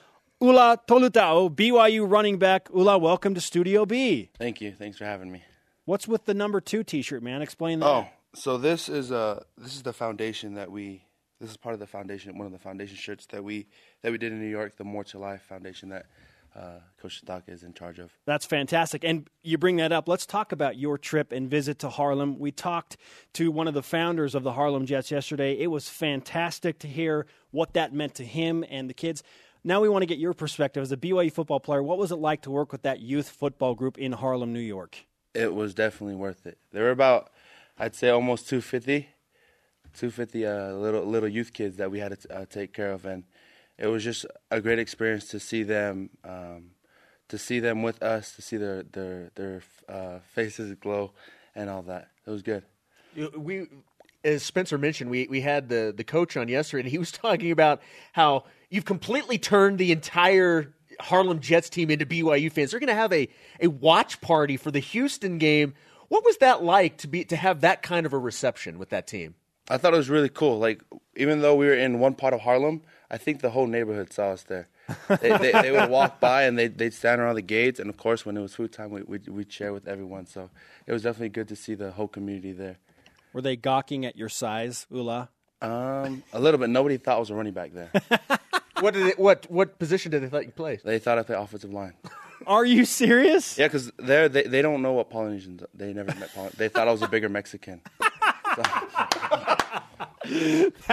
Ula 0.44 0.78
Tolutau, 0.86 1.48
BYU 1.48 2.04
running 2.06 2.38
back. 2.38 2.68
Ula, 2.74 2.98
welcome 2.98 3.34
to 3.34 3.40
Studio 3.40 3.86
B. 3.86 4.28
Thank 4.36 4.60
you. 4.60 4.72
Thanks 4.72 4.98
for 4.98 5.06
having 5.06 5.32
me. 5.32 5.42
What's 5.86 6.06
with 6.06 6.26
the 6.26 6.34
number 6.34 6.60
two 6.60 6.84
T-shirt, 6.84 7.22
man? 7.22 7.40
Explain 7.40 7.80
that. 7.80 7.86
Oh, 7.86 8.08
so 8.34 8.58
this 8.58 8.90
is 8.90 9.10
uh 9.10 9.42
this 9.56 9.74
is 9.74 9.82
the 9.84 9.94
foundation 9.94 10.52
that 10.56 10.70
we 10.70 11.06
this 11.40 11.48
is 11.48 11.56
part 11.56 11.72
of 11.72 11.80
the 11.80 11.86
foundation 11.86 12.36
one 12.36 12.44
of 12.44 12.52
the 12.52 12.58
foundation 12.58 12.94
shirts 12.94 13.24
that 13.30 13.42
we 13.42 13.68
that 14.02 14.12
we 14.12 14.18
did 14.18 14.32
in 14.32 14.38
New 14.38 14.50
York, 14.50 14.76
the 14.76 14.84
More 14.84 15.02
to 15.04 15.18
Life 15.18 15.40
Foundation 15.48 15.88
that 15.88 16.04
uh, 16.54 16.80
Coach 17.00 17.24
Sitake 17.24 17.48
is 17.48 17.62
in 17.62 17.72
charge 17.72 17.98
of. 17.98 18.12
That's 18.26 18.44
fantastic. 18.44 19.02
And 19.02 19.30
you 19.42 19.56
bring 19.56 19.76
that 19.76 19.92
up. 19.92 20.08
Let's 20.08 20.26
talk 20.26 20.52
about 20.52 20.76
your 20.76 20.98
trip 20.98 21.32
and 21.32 21.48
visit 21.48 21.78
to 21.78 21.88
Harlem. 21.88 22.38
We 22.38 22.52
talked 22.52 22.98
to 23.32 23.50
one 23.50 23.66
of 23.66 23.72
the 23.72 23.82
founders 23.82 24.34
of 24.34 24.42
the 24.42 24.52
Harlem 24.52 24.84
Jets 24.84 25.10
yesterday. 25.10 25.58
It 25.58 25.68
was 25.68 25.88
fantastic 25.88 26.78
to 26.80 26.86
hear 26.86 27.26
what 27.50 27.72
that 27.72 27.94
meant 27.94 28.14
to 28.16 28.24
him 28.24 28.62
and 28.68 28.90
the 28.90 28.94
kids. 28.94 29.22
Now 29.66 29.80
we 29.80 29.88
want 29.88 30.02
to 30.02 30.06
get 30.06 30.18
your 30.18 30.34
perspective 30.34 30.82
as 30.82 30.92
a 30.92 30.96
BYU 30.96 31.32
football 31.32 31.58
player. 31.58 31.82
What 31.82 31.96
was 31.96 32.12
it 32.12 32.16
like 32.16 32.42
to 32.42 32.50
work 32.50 32.70
with 32.70 32.82
that 32.82 33.00
youth 33.00 33.30
football 33.30 33.74
group 33.74 33.96
in 33.96 34.12
Harlem, 34.12 34.52
New 34.52 34.60
York? 34.60 35.06
It 35.32 35.54
was 35.54 35.72
definitely 35.72 36.16
worth 36.16 36.46
it. 36.46 36.58
There 36.72 36.84
were 36.84 36.90
about 36.90 37.30
I'd 37.78 37.94
say 37.94 38.10
almost 38.10 38.48
250 38.48 39.08
250 39.96 40.46
uh, 40.46 40.72
little 40.74 41.04
little 41.04 41.28
youth 41.28 41.52
kids 41.52 41.76
that 41.78 41.90
we 41.90 41.98
had 41.98 42.20
to 42.20 42.36
uh, 42.36 42.44
take 42.44 42.72
care 42.72 42.92
of 42.92 43.06
and 43.06 43.24
it 43.78 43.86
was 43.86 44.04
just 44.04 44.26
a 44.50 44.60
great 44.60 44.78
experience 44.78 45.26
to 45.28 45.40
see 45.40 45.62
them 45.62 46.10
um, 46.24 46.70
to 47.28 47.38
see 47.38 47.58
them 47.58 47.82
with 47.82 48.02
us, 48.02 48.36
to 48.36 48.42
see 48.42 48.56
their 48.56 48.82
their 48.82 49.30
their 49.34 49.62
uh, 49.88 50.18
faces 50.34 50.74
glow 50.74 51.12
and 51.54 51.70
all 51.70 51.82
that. 51.82 52.08
It 52.26 52.30
was 52.30 52.42
good. 52.42 52.64
we 53.36 53.66
as 54.24 54.42
Spencer 54.42 54.78
mentioned, 54.78 55.10
we, 55.10 55.26
we 55.28 55.40
had 55.40 55.68
the, 55.68 55.92
the 55.94 56.04
coach 56.04 56.36
on 56.36 56.48
yesterday, 56.48 56.82
and 56.82 56.90
he 56.90 56.98
was 56.98 57.12
talking 57.12 57.50
about 57.50 57.82
how 58.12 58.44
you've 58.70 58.84
completely 58.84 59.38
turned 59.38 59.78
the 59.78 59.92
entire 59.92 60.72
Harlem 61.00 61.40
Jets 61.40 61.68
team 61.68 61.90
into 61.90 62.06
BYU 62.06 62.50
fans. 62.50 62.70
They're 62.70 62.80
going 62.80 62.88
to 62.88 62.94
have 62.94 63.12
a, 63.12 63.28
a 63.60 63.68
watch 63.68 64.20
party 64.20 64.56
for 64.56 64.70
the 64.70 64.80
Houston 64.80 65.38
game. 65.38 65.74
What 66.08 66.24
was 66.24 66.38
that 66.38 66.62
like 66.62 66.98
to 66.98 67.08
be 67.08 67.24
to 67.24 67.36
have 67.36 67.60
that 67.62 67.82
kind 67.82 68.06
of 68.06 68.12
a 68.12 68.18
reception 68.18 68.78
with 68.78 68.90
that 68.90 69.06
team? 69.06 69.34
I 69.68 69.78
thought 69.78 69.94
it 69.94 69.96
was 69.96 70.10
really 70.10 70.28
cool. 70.28 70.58
Like 70.58 70.82
even 71.16 71.40
though 71.40 71.54
we 71.54 71.66
were 71.66 71.74
in 71.74 71.98
one 71.98 72.14
part 72.14 72.34
of 72.34 72.40
Harlem, 72.40 72.82
I 73.10 73.16
think 73.16 73.40
the 73.40 73.50
whole 73.50 73.66
neighborhood 73.66 74.12
saw 74.12 74.30
us 74.30 74.42
there. 74.42 74.68
they, 75.08 75.36
they, 75.38 75.52
they 75.52 75.70
would 75.70 75.88
walk 75.88 76.20
by 76.20 76.42
and 76.42 76.58
they 76.58 76.68
they'd 76.68 76.92
stand 76.92 77.20
around 77.20 77.36
the 77.36 77.42
gates, 77.42 77.80
and 77.80 77.88
of 77.88 77.96
course, 77.96 78.26
when 78.26 78.36
it 78.36 78.40
was 78.40 78.54
food 78.54 78.70
time, 78.70 78.90
we 78.90 79.02
we'd, 79.02 79.28
we'd 79.28 79.50
share 79.50 79.72
with 79.72 79.88
everyone. 79.88 80.26
So 80.26 80.50
it 80.86 80.92
was 80.92 81.02
definitely 81.02 81.30
good 81.30 81.48
to 81.48 81.56
see 81.56 81.74
the 81.74 81.92
whole 81.92 82.08
community 82.08 82.52
there. 82.52 82.76
Were 83.34 83.42
they 83.42 83.56
gawking 83.56 84.06
at 84.06 84.16
your 84.16 84.30
size, 84.30 84.86
Ula? 84.90 85.28
Um, 85.60 86.22
a 86.32 86.40
little 86.40 86.58
bit. 86.58 86.70
Nobody 86.70 86.96
thought 86.96 87.16
I 87.16 87.20
was 87.20 87.28
a 87.30 87.34
running 87.34 87.52
back 87.52 87.72
there. 87.72 87.90
What 88.80 88.92
did 88.92 89.06
it, 89.06 89.18
what 89.18 89.46
what 89.50 89.78
position 89.78 90.10
did 90.10 90.22
they 90.24 90.28
thought 90.28 90.44
you 90.44 90.50
played? 90.50 90.80
they 90.84 90.98
thought 90.98 91.16
I 91.16 91.22
played 91.22 91.38
offensive 91.38 91.72
line. 91.72 91.94
Are 92.46 92.64
you 92.66 92.84
serious? 92.84 93.56
Yeah, 93.56 93.68
because 93.68 93.90
they 93.98 94.26
they 94.28 94.42
they 94.42 94.62
don't 94.62 94.82
know 94.82 94.92
what 94.92 95.08
Polynesians. 95.10 95.62
They 95.72 95.92
never 95.94 96.12
met 96.18 96.34
Polynesians. 96.34 96.58
They 96.58 96.68
thought 96.68 96.88
I 96.88 96.90
was 96.92 97.00
a 97.00 97.08
bigger 97.08 97.28
Mexican. 97.28 97.80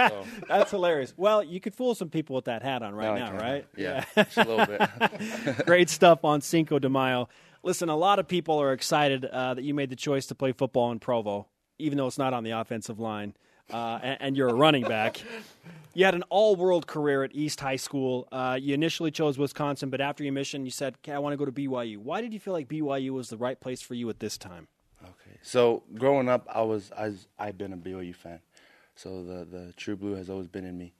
That's 0.48 0.70
hilarious. 0.70 1.12
Well, 1.16 1.42
you 1.42 1.60
could 1.60 1.74
fool 1.74 1.94
some 1.94 2.08
people 2.08 2.36
with 2.36 2.44
that 2.46 2.62
hat 2.62 2.82
on 2.82 2.94
right 2.94 3.06
No, 3.06 3.14
now, 3.16 3.30
can't. 3.30 3.42
right? 3.42 3.66
Yeah, 3.76 4.04
just 4.16 4.36
a 4.38 4.44
little 4.44 4.66
bit. 4.66 5.66
Great 5.66 5.90
stuff 5.90 6.24
on 6.24 6.40
Cinco 6.40 6.78
de 6.78 6.88
Mayo. 6.88 7.28
Listen, 7.62 7.88
a 7.88 7.96
lot 7.96 8.18
of 8.20 8.28
people 8.28 8.58
are 8.60 8.72
excited 8.72 9.24
uh, 9.24 9.54
that 9.54 9.64
you 9.64 9.74
made 9.74 9.90
the 9.90 9.96
choice 9.96 10.26
to 10.26 10.34
play 10.34 10.52
football 10.52 10.92
in 10.92 10.98
Provo, 10.98 11.46
even 11.82 11.98
though 11.98 12.06
it's 12.06 12.18
not 12.18 12.32
on 12.32 12.44
the 12.44 12.52
offensive 12.52 12.98
line, 12.98 13.34
uh, 13.72 13.98
and, 14.02 14.16
and 14.20 14.36
you're 14.36 14.48
a 14.48 14.54
running 14.54 14.84
back. 14.84 15.20
You 15.94 16.06
had 16.06 16.14
an 16.14 16.24
all-world 16.30 16.86
career 16.86 17.22
at 17.22 17.34
East 17.34 17.60
High 17.60 17.76
School. 17.76 18.26
Uh, 18.32 18.58
you 18.58 18.72
initially 18.72 19.10
chose 19.10 19.36
Wisconsin, 19.36 19.90
but 19.90 20.00
after 20.00 20.24
your 20.24 20.32
mission, 20.32 20.64
you 20.64 20.70
said, 20.70 20.94
"Okay, 20.94 21.12
I 21.12 21.18
want 21.18 21.34
to 21.34 21.36
go 21.36 21.44
to 21.44 21.52
BYU." 21.52 21.98
Why 21.98 22.22
did 22.22 22.32
you 22.32 22.40
feel 22.40 22.54
like 22.54 22.66
BYU 22.66 23.10
was 23.10 23.28
the 23.28 23.36
right 23.36 23.60
place 23.60 23.82
for 23.82 23.92
you 23.92 24.08
at 24.08 24.18
this 24.18 24.38
time? 24.38 24.68
Okay. 25.02 25.36
So 25.42 25.82
growing 25.94 26.30
up, 26.30 26.46
I 26.48 26.62
was 26.62 26.92
I 26.96 27.08
was, 27.08 27.26
I've 27.38 27.58
been 27.58 27.74
a 27.74 27.76
BYU 27.76 28.14
fan, 28.14 28.40
so 28.94 29.22
the 29.22 29.44
the 29.44 29.74
true 29.76 29.94
blue 29.94 30.14
has 30.14 30.30
always 30.30 30.48
been 30.48 30.64
in 30.64 30.78
me. 30.78 30.94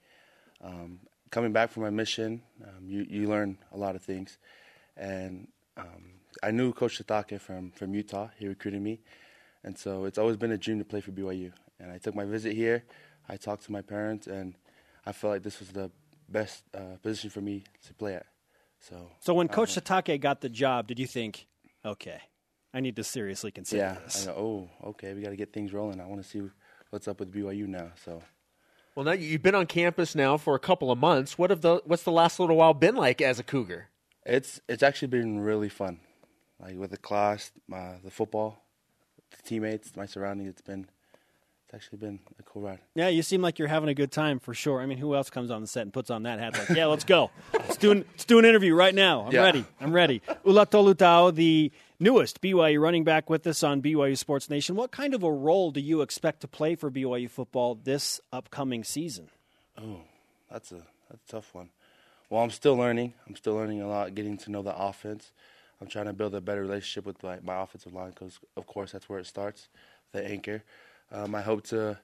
Um, 0.63 1.01
coming 1.31 1.53
back 1.53 1.71
from 1.71 1.85
my 1.85 1.91
mission, 1.91 2.43
um, 2.63 2.87
you 2.87 3.07
you 3.09 3.29
learn 3.29 3.57
a 3.73 3.79
lot 3.79 3.97
of 3.97 4.03
things, 4.03 4.37
and 4.99 5.49
um, 5.79 6.13
I 6.43 6.51
knew 6.51 6.71
Coach 6.71 7.03
Sitake 7.03 7.41
from 7.41 7.71
from 7.71 7.95
Utah. 7.95 8.29
He 8.39 8.47
recruited 8.47 8.83
me, 8.83 9.01
and 9.65 9.79
so 9.79 10.05
it's 10.05 10.19
always 10.19 10.37
been 10.37 10.53
a 10.53 10.59
dream 10.59 10.79
to 10.79 10.85
play 10.85 11.01
for 11.01 11.13
BYU. 11.13 11.53
And 11.79 11.91
I 11.91 11.99
took 11.99 12.15
my 12.15 12.25
visit 12.25 12.55
here. 12.55 12.85
I 13.29 13.37
talked 13.37 13.65
to 13.65 13.73
my 13.73 13.83
parents, 13.83 14.27
and 14.27 14.55
I 15.07 15.13
felt 15.13 15.33
like 15.33 15.43
this 15.43 15.59
was 15.61 15.69
the 15.71 15.91
best 16.29 16.65
uh, 16.75 16.97
position 17.03 17.31
for 17.31 17.41
me 17.41 17.65
to 17.87 17.95
play 17.95 18.15
at. 18.15 18.27
So 18.81 19.11
So 19.21 19.35
when 19.35 19.49
Coach 19.49 19.75
Sitake 19.75 20.21
got 20.21 20.41
the 20.41 20.49
job, 20.49 20.87
did 20.89 20.99
you 20.99 21.07
think, 21.07 21.47
"Okay, 21.85 22.21
I 22.75 22.81
need 22.81 22.97
to 22.97 23.05
seriously 23.05 23.51
consider 23.51 23.83
yeah, 23.83 23.99
this"? 24.05 24.27
I 24.27 24.33
go, 24.33 24.69
oh, 24.83 24.89
okay, 24.91 25.15
we 25.15 25.23
got 25.23 25.31
to 25.31 25.37
get 25.37 25.53
things 25.53 25.73
rolling. 25.73 26.01
I 26.01 26.07
want 26.07 26.23
to 26.23 26.29
see 26.29 26.43
what's 26.91 27.07
up 27.07 27.21
with 27.21 27.33
BYU 27.33 27.67
now. 27.67 27.93
So. 28.05 28.23
Well, 28.95 29.07
now 29.07 29.13
you've 29.13 29.43
been 29.43 29.55
on 29.55 29.67
campus 29.67 30.15
now 30.15 30.37
for 30.37 30.55
a 30.55 30.59
couple 30.59 30.91
of 30.91 30.99
months. 30.99 31.39
What 31.39 31.51
have 31.51 31.63
the 31.63 31.81
what's 31.85 32.03
the 32.03 32.13
last 32.13 32.39
little 32.39 32.57
while 32.57 32.75
been 32.75 32.97
like 32.97 33.23
as 33.23 33.39
a 33.39 33.43
Cougar? 33.43 33.89
It's 34.27 34.61
it's 34.69 34.83
actually 34.83 35.09
been 35.09 35.41
really 35.41 35.69
fun, 35.69 36.01
like 36.61 36.77
with 36.77 36.91
the 36.91 36.99
class, 36.99 37.53
my, 37.67 37.95
the 38.05 38.11
football, 38.11 38.62
the 39.37 39.43
teammates, 39.49 39.95
my 39.97 40.07
surroundings. 40.07 40.51
It's 40.51 40.61
been 40.63 40.87
it's 41.67 41.75
actually 41.75 41.99
been 41.99 42.19
a 42.39 42.43
cool 42.43 42.63
ride. 42.63 42.81
Yeah, 42.95 43.09
you 43.09 43.23
seem 43.23 43.41
like 43.43 43.59
you're 43.59 43.69
having 43.69 43.89
a 43.89 43.95
good 43.95 44.13
time 44.13 44.39
for 44.39 44.53
sure. 44.55 44.81
I 44.81 44.87
mean, 44.87 44.99
who 44.99 45.15
else 45.15 45.31
comes 45.31 45.51
on 45.51 45.61
the 45.63 45.67
set 45.67 45.83
and 45.83 45.93
puts 45.93 46.11
on 46.11 46.25
that 46.25 46.39
hat? 46.39 46.53
Like, 46.59 46.77
yeah, 46.77 46.87
let's 46.87 47.05
go. 47.05 47.31
Let's 47.55 47.77
do 47.79 47.93
an, 47.93 48.05
let's 48.11 48.25
do 48.27 48.39
an 48.39 48.45
interview 48.45 48.75
right 48.75 48.95
now. 48.95 49.23
I'm 49.27 49.33
Yeah. 49.33 49.43
ready. 49.43 49.65
I'm 49.81 49.93
ready. 49.93 50.21
Ula 50.45 50.67
Tolutau, 50.67 51.35
the 51.35 51.73
newest 51.99 52.41
BYU 52.43 52.79
running 52.81 53.05
back 53.05 53.31
with 53.31 53.47
us 53.47 53.63
on 53.63 53.81
BYU 53.81 54.19
Sports 54.19 54.51
Nation. 54.51 54.77
What 54.77 54.91
kind 54.91 55.15
of 55.15 55.23
a 55.23 55.33
role 55.33 55.71
do 55.71 55.81
you 55.81 56.03
expect 56.03 56.41
to 56.41 56.49
play 56.49 56.75
for 56.75 56.91
BYU 56.91 57.31
football 57.31 57.75
this 57.75 58.21
upcoming 58.33 58.85
season? 58.85 59.31
Oh, 59.81 60.01
that's 60.51 60.73
a 60.73 60.83
that's 61.09 61.23
a 61.29 61.33
tough 61.33 61.55
one. 61.55 61.71
Well, 62.29 62.43
I'm 62.43 62.51
still 62.51 62.77
learning. 62.77 63.15
I'm 63.29 63.37
still 63.37 63.55
learning 63.55 63.81
a 63.83 63.89
lot, 63.89 64.15
getting 64.15 64.37
to 64.39 64.51
know 64.51 64.63
the 64.63 64.75
offense. 64.77 65.33
I'm 65.83 65.89
trying 65.89 66.07
to 66.07 66.13
build 66.13 66.33
a 66.37 66.41
better 66.41 66.61
relationship 66.61 67.05
with 67.05 67.21
my, 67.25 67.41
my 67.43 67.61
offensive 67.61 67.93
line 67.93 68.11
because, 68.11 68.39
of 68.57 68.69
course, 68.69 68.93
that's 68.93 69.09
where 69.09 69.19
it 69.19 69.27
starts, 69.27 69.69
the 70.13 70.25
anchor. 70.25 70.63
Um, 71.11 71.35
I 71.35 71.43
hope 71.43 71.67
to 71.69 71.99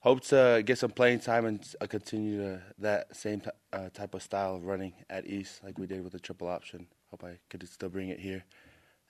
hope 0.00 0.20
to 0.24 0.62
get 0.66 0.76
some 0.76 0.90
playing 0.90 1.20
time 1.20 1.46
and 1.46 1.66
uh, 1.80 1.86
continue 1.86 2.42
to, 2.42 2.60
that 2.78 3.16
same 3.16 3.40
t- 3.40 3.48
uh, 3.72 3.88
type 3.94 4.12
of 4.12 4.22
style 4.22 4.56
of 4.56 4.66
running 4.66 4.92
at 5.08 5.26
East 5.26 5.64
like 5.64 5.78
we 5.78 5.86
did 5.86 6.04
with 6.04 6.12
the 6.12 6.20
triple 6.20 6.46
option. 6.46 6.86
Hope 7.10 7.24
I 7.24 7.38
could 7.48 7.66
still 7.70 7.88
bring 7.88 8.10
it 8.10 8.20
here, 8.20 8.44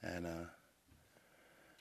and 0.01 0.25
uh, 0.25 0.45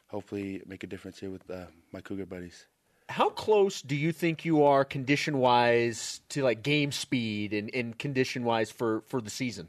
hopefully 0.09 0.63
make 0.67 0.83
a 0.83 0.89
difference 0.89 1.21
here 1.21 1.31
with 1.31 1.49
uh, 1.49 1.67
my 1.93 2.01
Cougar 2.01 2.27
buddies. 2.27 2.67
How 3.09 3.29
close 3.29 3.83
do 3.83 3.95
you 3.95 4.11
think 4.11 4.45
you 4.45 4.65
are 4.65 4.85
condition 4.85 5.39
wise 5.39 6.23
to 6.31 6.43
like 6.43 6.65
game 6.65 6.91
speed 6.91 7.53
and, 7.53 7.73
and 7.73 7.97
condition 7.97 8.43
wise 8.43 8.73
for, 8.73 9.03
for 9.07 9.21
the 9.21 9.31
season? 9.31 9.69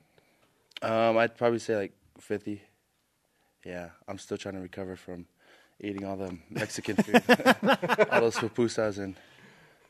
Um, 0.82 1.18
I'd 1.20 1.38
probably 1.38 1.60
say 1.60 1.76
like 1.76 1.94
50. 2.22 2.62
Yeah, 3.66 3.90
I'm 4.08 4.18
still 4.18 4.38
trying 4.38 4.56
to 4.56 4.62
recover 4.62 4.96
from 4.96 5.26
eating 5.80 6.06
all 6.06 6.16
the 6.16 6.38
Mexican 6.50 6.96
food, 6.98 7.24
all 8.12 8.22
those 8.22 8.36
pupusas 8.36 8.98
and 8.98 9.16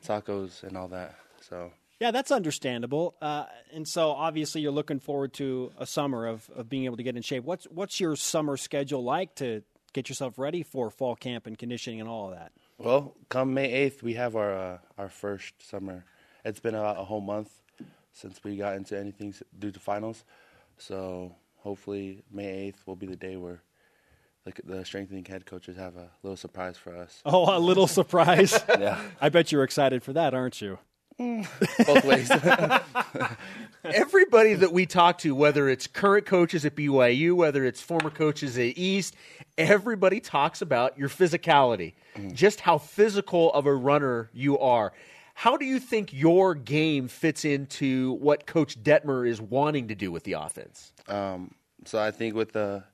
tacos 0.04 0.62
and 0.62 0.76
all 0.76 0.88
that. 0.88 1.16
So 1.40 1.72
Yeah, 2.00 2.10
that's 2.10 2.30
understandable. 2.30 3.14
Uh, 3.20 3.44
and 3.72 3.86
so 3.86 4.10
obviously 4.10 4.60
you're 4.60 4.72
looking 4.72 5.00
forward 5.00 5.32
to 5.34 5.72
a 5.78 5.86
summer 5.86 6.26
of, 6.26 6.50
of 6.54 6.68
being 6.68 6.84
able 6.84 6.96
to 6.96 7.02
get 7.02 7.16
in 7.16 7.22
shape. 7.22 7.44
What's 7.44 7.64
what's 7.66 8.00
your 8.00 8.16
summer 8.16 8.56
schedule 8.56 9.02
like 9.02 9.34
to 9.36 9.62
get 9.92 10.08
yourself 10.08 10.38
ready 10.38 10.62
for 10.62 10.90
fall 10.90 11.14
camp 11.14 11.46
and 11.46 11.58
conditioning 11.58 12.00
and 12.00 12.08
all 12.08 12.30
of 12.30 12.34
that? 12.36 12.52
Well, 12.78 13.14
come 13.28 13.54
May 13.54 13.88
8th, 13.90 14.02
we 14.02 14.14
have 14.14 14.36
our 14.36 14.54
uh, 14.54 14.78
our 14.98 15.08
first 15.08 15.54
summer. 15.68 16.04
It's 16.44 16.60
been 16.60 16.74
about 16.74 16.98
a 16.98 17.04
whole 17.04 17.20
month 17.20 17.50
since 18.12 18.42
we 18.42 18.56
got 18.56 18.74
into 18.76 18.98
anything 18.98 19.34
due 19.58 19.70
to 19.70 19.78
finals. 19.80 20.24
So 20.78 21.36
hopefully 21.62 22.22
May 22.30 22.72
8th 22.72 22.86
will 22.86 22.96
be 22.96 23.06
the 23.06 23.16
day 23.16 23.36
where 23.36 23.62
the, 24.44 24.52
the 24.64 24.84
strengthening 24.84 25.24
head 25.24 25.46
coaches 25.46 25.76
have 25.76 25.96
a 25.96 26.10
little 26.22 26.36
surprise 26.36 26.76
for 26.76 26.96
us. 26.96 27.22
Oh, 27.24 27.56
a 27.56 27.58
little 27.58 27.86
surprise. 28.00 28.58
Yeah, 28.68 29.00
I 29.20 29.28
bet 29.28 29.52
you're 29.52 29.64
excited 29.64 30.02
for 30.02 30.12
that, 30.12 30.34
aren't 30.34 30.60
you? 30.60 30.78
Mm. 31.20 31.46
both 31.86 32.04
ways. 32.04 32.30
Everybody 33.84 34.54
that 34.54 34.72
we 34.72 34.86
talk 34.86 35.18
to, 35.18 35.34
whether 35.34 35.68
it's 35.68 35.86
current 35.86 36.26
coaches 36.26 36.64
at 36.64 36.74
BYU, 36.74 37.34
whether 37.34 37.64
it's 37.64 37.80
former 37.80 38.10
coaches 38.10 38.56
at 38.56 38.78
East, 38.78 39.14
everybody 39.58 40.20
talks 40.20 40.62
about 40.62 40.98
your 40.98 41.08
physicality, 41.08 41.94
mm. 42.16 42.32
just 42.32 42.60
how 42.60 42.78
physical 42.78 43.52
of 43.52 43.66
a 43.66 43.74
runner 43.74 44.30
you 44.32 44.58
are. 44.58 44.92
How 45.42 45.56
do 45.56 45.64
you 45.64 45.80
think 45.80 46.12
your 46.12 46.54
game 46.54 47.08
fits 47.08 47.44
into 47.44 48.12
what 48.12 48.46
Coach 48.46 48.80
Detmer 48.80 49.28
is 49.28 49.40
wanting 49.40 49.88
to 49.88 49.96
do 49.96 50.12
with 50.12 50.22
the 50.22 50.34
offense? 50.34 50.92
Um, 51.08 51.56
so 51.84 51.98
I 51.98 52.12
think 52.12 52.36
with 52.36 52.52
the 52.52 52.84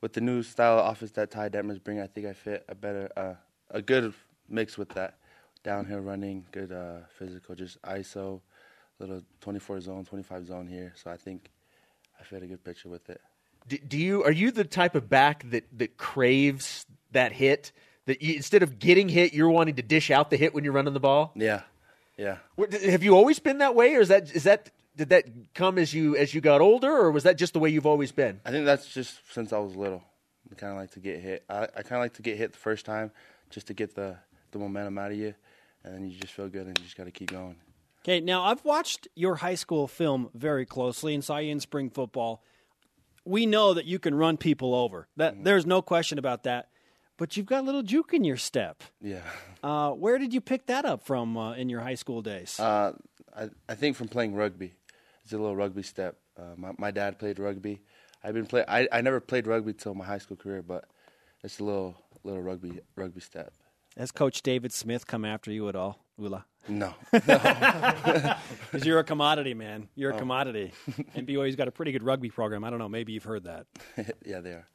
with 0.00 0.12
the 0.12 0.20
new 0.20 0.42
style 0.42 0.80
of 0.80 0.90
offense 0.90 1.12
that 1.12 1.30
Ty 1.30 1.50
Detmer's 1.50 1.78
bringing, 1.78 2.02
I 2.02 2.08
think 2.08 2.26
I 2.26 2.32
fit 2.32 2.64
a 2.68 2.74
better 2.74 3.08
uh, 3.16 3.34
a 3.70 3.80
good 3.80 4.12
mix 4.48 4.76
with 4.76 4.88
that 4.94 5.18
downhill 5.62 6.00
running, 6.00 6.44
good 6.50 6.72
uh, 6.72 7.06
physical, 7.16 7.54
just 7.54 7.80
ISO, 7.82 8.40
little 8.98 9.22
24 9.40 9.82
zone, 9.82 10.04
25 10.04 10.46
zone 10.46 10.66
here. 10.66 10.94
So 10.96 11.12
I 11.12 11.16
think 11.16 11.48
I 12.18 12.24
fit 12.24 12.42
a 12.42 12.46
good 12.48 12.64
picture 12.64 12.88
with 12.88 13.08
it. 13.08 13.20
Do, 13.68 13.78
do 13.78 13.98
you 13.98 14.24
are 14.24 14.32
you 14.32 14.50
the 14.50 14.64
type 14.64 14.96
of 14.96 15.08
back 15.08 15.48
that 15.50 15.68
that 15.78 15.96
craves 15.96 16.86
that 17.12 17.30
hit? 17.30 17.70
That 18.06 18.20
you, 18.20 18.34
instead 18.34 18.64
of 18.64 18.80
getting 18.80 19.08
hit, 19.08 19.32
you're 19.32 19.48
wanting 19.48 19.76
to 19.76 19.82
dish 19.82 20.10
out 20.10 20.30
the 20.30 20.36
hit 20.36 20.54
when 20.54 20.64
you're 20.64 20.72
running 20.72 20.92
the 20.92 20.98
ball. 20.98 21.32
Yeah, 21.36 21.62
yeah. 22.16 22.38
What, 22.56 22.72
have 22.72 23.02
you 23.02 23.16
always 23.16 23.38
been 23.38 23.58
that 23.58 23.74
way, 23.74 23.94
or 23.94 24.00
is 24.00 24.08
that 24.08 24.30
is 24.34 24.44
that 24.44 24.70
did 24.96 25.08
that 25.08 25.24
come 25.54 25.78
as 25.78 25.92
you 25.92 26.16
as 26.16 26.34
you 26.34 26.40
got 26.40 26.60
older, 26.60 26.90
or 26.90 27.10
was 27.10 27.24
that 27.24 27.36
just 27.36 27.52
the 27.52 27.58
way 27.58 27.70
you've 27.70 27.86
always 27.86 28.12
been? 28.12 28.40
I 28.44 28.50
think 28.50 28.64
that's 28.64 28.92
just 28.92 29.20
since 29.32 29.52
I 29.52 29.58
was 29.58 29.74
little. 29.74 30.02
I 30.50 30.54
kind 30.54 30.72
of 30.72 30.78
like 30.78 30.92
to 30.92 31.00
get 31.00 31.20
hit. 31.20 31.44
I, 31.48 31.62
I 31.62 31.82
kind 31.82 31.94
of 31.94 32.00
like 32.00 32.14
to 32.14 32.22
get 32.22 32.36
hit 32.36 32.52
the 32.52 32.58
first 32.58 32.84
time 32.84 33.10
just 33.50 33.66
to 33.68 33.74
get 33.74 33.94
the, 33.94 34.16
the 34.52 34.58
momentum 34.58 34.98
out 34.98 35.10
of 35.10 35.16
you, 35.16 35.34
and 35.82 35.94
then 35.94 36.04
you 36.04 36.16
just 36.18 36.32
feel 36.32 36.48
good 36.48 36.66
and 36.66 36.78
you 36.78 36.84
just 36.84 36.96
got 36.96 37.04
to 37.04 37.10
keep 37.10 37.30
going. 37.30 37.56
Okay, 38.02 38.20
now 38.20 38.42
I've 38.44 38.64
watched 38.64 39.08
your 39.14 39.36
high 39.36 39.54
school 39.54 39.88
film 39.88 40.28
very 40.34 40.66
closely 40.66 41.14
and 41.14 41.24
saw 41.24 41.38
you 41.38 41.50
in 41.50 41.60
spring 41.60 41.88
football. 41.88 42.42
We 43.24 43.46
know 43.46 43.72
that 43.72 43.86
you 43.86 43.98
can 43.98 44.14
run 44.14 44.36
people 44.36 44.74
over. 44.74 45.08
That 45.16 45.34
mm-hmm. 45.34 45.44
there's 45.44 45.64
no 45.64 45.80
question 45.80 46.18
about 46.18 46.42
that. 46.42 46.68
But 47.16 47.36
you've 47.36 47.46
got 47.46 47.60
a 47.60 47.66
little 47.66 47.82
juke 47.82 48.12
in 48.12 48.24
your 48.24 48.36
step. 48.36 48.82
Yeah. 49.00 49.20
Uh, 49.62 49.90
where 49.90 50.18
did 50.18 50.34
you 50.34 50.40
pick 50.40 50.66
that 50.66 50.84
up 50.84 51.04
from 51.04 51.36
uh, 51.36 51.54
in 51.54 51.68
your 51.68 51.80
high 51.80 51.94
school 51.94 52.22
days? 52.22 52.58
Uh, 52.58 52.92
I, 53.36 53.50
I 53.68 53.74
think 53.74 53.96
from 53.96 54.08
playing 54.08 54.34
rugby, 54.34 54.74
it's 55.22 55.32
a 55.32 55.38
little 55.38 55.56
rugby 55.56 55.82
step. 55.82 56.16
Uh, 56.36 56.54
my, 56.56 56.72
my 56.76 56.90
dad 56.90 57.18
played 57.18 57.38
rugby. 57.38 57.80
I've 58.22 58.34
been 58.34 58.46
play. 58.46 58.64
I, 58.66 58.88
I 58.90 59.00
never 59.00 59.20
played 59.20 59.46
rugby 59.46 59.74
till 59.74 59.94
my 59.94 60.04
high 60.04 60.18
school 60.18 60.36
career, 60.36 60.62
but 60.62 60.86
it's 61.44 61.60
a 61.60 61.64
little 61.64 61.94
little 62.24 62.42
rugby 62.42 62.80
rugby 62.96 63.20
step. 63.20 63.52
Has 63.96 64.10
Coach 64.10 64.42
David 64.42 64.72
Smith 64.72 65.06
come 65.06 65.24
after 65.24 65.52
you 65.52 65.68
at 65.68 65.76
all, 65.76 66.04
Ula? 66.18 66.46
No, 66.66 66.94
Because 67.12 68.84
you're 68.84 68.98
a 68.98 69.04
commodity, 69.04 69.52
man. 69.54 69.88
You're 69.94 70.12
a 70.12 70.18
commodity. 70.18 70.72
and 71.14 71.28
BYU's 71.28 71.56
got 71.56 71.68
a 71.68 71.70
pretty 71.70 71.92
good 71.92 72.02
rugby 72.02 72.30
program. 72.30 72.64
I 72.64 72.70
don't 72.70 72.78
know. 72.78 72.88
Maybe 72.88 73.12
you've 73.12 73.24
heard 73.24 73.44
that. 73.44 73.66
yeah, 74.24 74.40
they 74.40 74.50
are. 74.52 74.66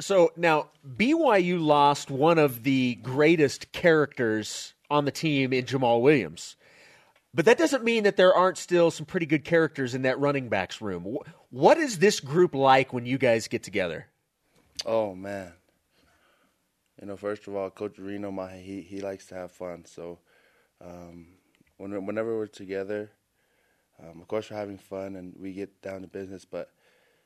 So 0.00 0.32
now 0.36 0.70
BYU 0.96 1.64
lost 1.64 2.10
one 2.10 2.38
of 2.38 2.62
the 2.62 2.96
greatest 2.96 3.72
characters 3.72 4.74
on 4.90 5.04
the 5.04 5.10
team 5.10 5.52
in 5.52 5.64
Jamaal 5.64 6.02
Williams. 6.02 6.56
But 7.32 7.46
that 7.46 7.58
doesn't 7.58 7.82
mean 7.82 8.04
that 8.04 8.16
there 8.16 8.32
aren't 8.32 8.58
still 8.58 8.90
some 8.90 9.06
pretty 9.06 9.26
good 9.26 9.44
characters 9.44 9.94
in 9.94 10.02
that 10.02 10.20
running 10.20 10.48
backs 10.48 10.80
room. 10.80 11.18
What 11.50 11.78
is 11.78 11.98
this 11.98 12.20
group 12.20 12.54
like 12.54 12.92
when 12.92 13.06
you 13.06 13.18
guys 13.18 13.48
get 13.48 13.62
together? 13.62 14.06
Oh 14.86 15.14
man. 15.14 15.52
You 17.00 17.08
know, 17.08 17.16
first 17.16 17.48
of 17.48 17.56
all, 17.56 17.70
Coach 17.70 17.98
Reno, 17.98 18.30
my 18.30 18.52
he 18.56 18.80
he 18.82 19.00
likes 19.00 19.26
to 19.26 19.34
have 19.34 19.50
fun. 19.50 19.84
So, 19.84 20.20
um, 20.80 21.26
when, 21.76 22.06
whenever 22.06 22.36
we're 22.36 22.46
together, 22.46 23.10
um, 23.98 24.20
of 24.20 24.28
course 24.28 24.48
we're 24.50 24.56
having 24.56 24.78
fun 24.78 25.16
and 25.16 25.34
we 25.36 25.52
get 25.52 25.82
down 25.82 26.02
to 26.02 26.06
business. 26.06 26.44
But 26.44 26.70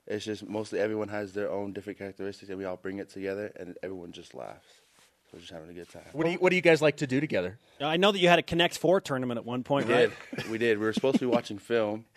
it's 0.09 0.25
just 0.25 0.49
mostly 0.49 0.81
everyone 0.81 1.09
has 1.09 1.33
their 1.33 1.51
own 1.51 1.73
different 1.73 1.99
characteristics, 1.99 2.49
and 2.51 2.59
we 2.59 2.65
all 2.65 2.77
bring 2.77 2.99
it 2.99 3.09
together, 3.11 3.53
and 3.59 3.77
everyone 3.83 4.11
just 4.13 4.35
laughs. 4.35 4.67
So 5.31 5.33
we're 5.35 5.41
just 5.41 5.53
having 5.53 5.69
a 5.69 5.75
good 5.75 5.89
time. 5.91 6.03
What 6.13 6.25
do 6.25 6.31
you 6.33 6.39
What 6.39 6.51
do 6.51 6.57
you 6.57 6.63
guys 6.63 6.81
like 6.83 6.97
to 6.99 7.07
do 7.07 7.21
together? 7.21 7.59
I 7.81 7.97
know 7.99 8.11
that 8.13 8.19
you 8.19 8.29
had 8.29 8.39
a 8.39 8.43
Connect 8.43 8.79
Four 8.79 9.01
tournament 9.01 9.37
at 9.39 9.45
one 9.45 9.63
point, 9.63 9.87
We 9.87 9.93
right? 9.95 10.11
did. 10.37 10.49
We 10.51 10.57
did. 10.59 10.79
We 10.79 10.87
were 10.87 10.93
supposed 10.95 11.17
to 11.17 11.21
be 11.21 11.27
watching 11.27 11.59
film. 11.59 12.07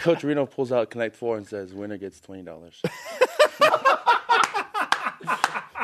Coach 0.00 0.24
Reno 0.24 0.46
pulls 0.46 0.72
out 0.72 0.90
Connect 0.90 1.14
Four 1.14 1.36
and 1.36 1.46
says, 1.46 1.72
"Winner 1.74 1.98
gets 1.98 2.20
twenty 2.20 2.42
dollars." 2.42 2.80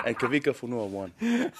and 0.04 0.18
Kavika 0.18 0.54
Fonua 0.54 0.88
won. 0.88 1.12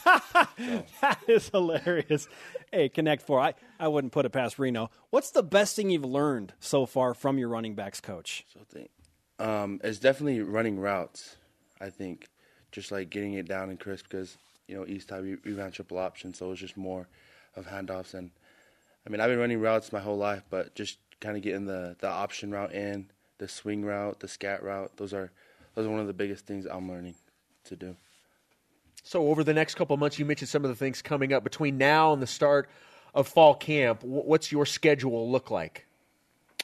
That 1.01 1.19
is 1.29 1.49
hilarious. 1.49 2.29
Hey, 2.73 2.89
Connect 2.89 3.23
Four. 3.23 3.41
I, 3.41 3.55
I 3.79 3.89
wouldn't 3.89 4.13
put 4.13 4.25
it 4.27 4.31
past 4.31 4.59
Reno. 4.59 4.91
What's 5.11 5.31
the 5.31 5.43
best 5.43 5.77
thing 5.77 5.91
you've 5.91 6.05
learned 6.05 6.53
so 6.61 6.87
far 6.87 7.15
from 7.15 7.39
your 7.39 7.49
running 7.49 7.75
backs 7.75 8.01
coach? 8.01 8.45
So 8.53 8.61
think 8.69 8.91
um, 9.41 9.81
it's 9.83 9.99
definitely 9.99 10.41
running 10.41 10.79
routes. 10.79 11.37
I 11.81 11.91
think 11.91 12.29
just 12.73 12.93
like 12.93 13.11
getting 13.11 13.35
it 13.35 13.49
down 13.49 13.71
and 13.71 13.81
crisp 13.81 14.07
because 14.09 14.37
you 14.69 14.77
know 14.77 14.87
East 14.87 15.11
High 15.11 15.21
we, 15.21 15.37
we 15.45 15.53
ran 15.53 15.73
triple 15.73 15.99
option, 15.99 16.35
so 16.35 16.47
it 16.47 16.51
was 16.51 16.61
just 16.61 16.77
more 16.77 17.09
of 17.57 17.67
handoffs. 17.67 18.15
And 18.15 18.31
I 19.07 19.11
mean 19.11 19.21
I've 19.21 19.31
been 19.31 19.39
running 19.39 19.61
routes 19.61 19.93
my 19.93 20.01
whole 20.01 20.19
life, 20.19 20.43
but 20.51 20.75
just 20.75 20.99
kind 21.21 21.37
of 21.37 21.43
getting 21.43 21.65
the 21.65 21.97
the 22.01 22.09
option 22.09 22.51
route 22.51 22.75
in, 22.75 23.11
the 23.39 23.49
swing 23.49 23.85
route, 23.85 24.21
the 24.21 24.29
scat 24.29 24.63
route. 24.63 24.93
Those 24.99 25.15
are 25.15 25.33
those 25.75 25.87
are 25.87 25.91
one 25.91 26.01
of 26.01 26.07
the 26.07 26.13
biggest 26.13 26.47
things 26.47 26.67
I'm 26.67 26.89
learning 26.89 27.15
to 27.65 27.77
do. 27.77 27.97
So 29.03 29.29
over 29.29 29.43
the 29.43 29.55
next 29.55 29.77
couple 29.77 29.95
of 29.95 30.01
months, 30.01 30.19
you 30.19 30.27
mentioned 30.27 30.51
some 30.51 30.65
of 30.65 30.71
the 30.71 30.77
things 30.77 31.01
coming 31.01 31.33
up 31.33 31.43
between 31.43 31.79
now 31.79 32.13
and 32.13 32.21
the 32.21 32.27
start 32.27 32.69
of 33.15 33.27
fall 33.27 33.55
camp. 33.55 34.03
What's 34.03 34.53
your 34.53 34.67
schedule 34.67 35.31
look 35.31 35.51
like? 35.51 35.87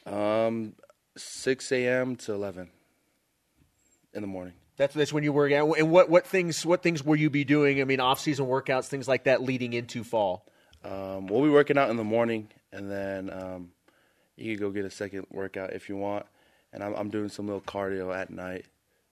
Um, 0.04 0.74
6 1.16 1.72
a.m. 1.72 2.16
to 2.16 2.32
11 2.32 2.70
in 4.14 4.20
the 4.20 4.26
morning. 4.26 4.54
That's 4.76 4.94
that's 4.94 5.12
when 5.12 5.24
you 5.24 5.32
work 5.32 5.52
out. 5.52 5.72
And 5.78 5.90
what 5.90 6.10
what 6.10 6.26
things 6.26 6.64
what 6.66 6.82
things 6.82 7.02
will 7.02 7.16
you 7.16 7.30
be 7.30 7.44
doing? 7.44 7.80
I 7.80 7.84
mean, 7.84 7.98
off 7.98 8.20
season 8.20 8.46
workouts, 8.46 8.86
things 8.86 9.08
like 9.08 9.24
that, 9.24 9.42
leading 9.42 9.72
into 9.72 10.04
fall. 10.04 10.46
Um, 10.84 11.26
we'll 11.26 11.42
be 11.42 11.48
working 11.48 11.78
out 11.78 11.88
in 11.88 11.96
the 11.96 12.04
morning, 12.04 12.48
and 12.72 12.90
then 12.90 13.30
um, 13.32 13.70
you 14.36 14.54
can 14.54 14.66
go 14.66 14.70
get 14.70 14.84
a 14.84 14.90
second 14.90 15.26
workout 15.30 15.72
if 15.72 15.88
you 15.88 15.96
want. 15.96 16.26
And 16.72 16.84
I'm, 16.84 16.94
I'm 16.94 17.08
doing 17.08 17.30
some 17.30 17.46
little 17.46 17.62
cardio 17.62 18.14
at 18.14 18.28
night 18.30 18.66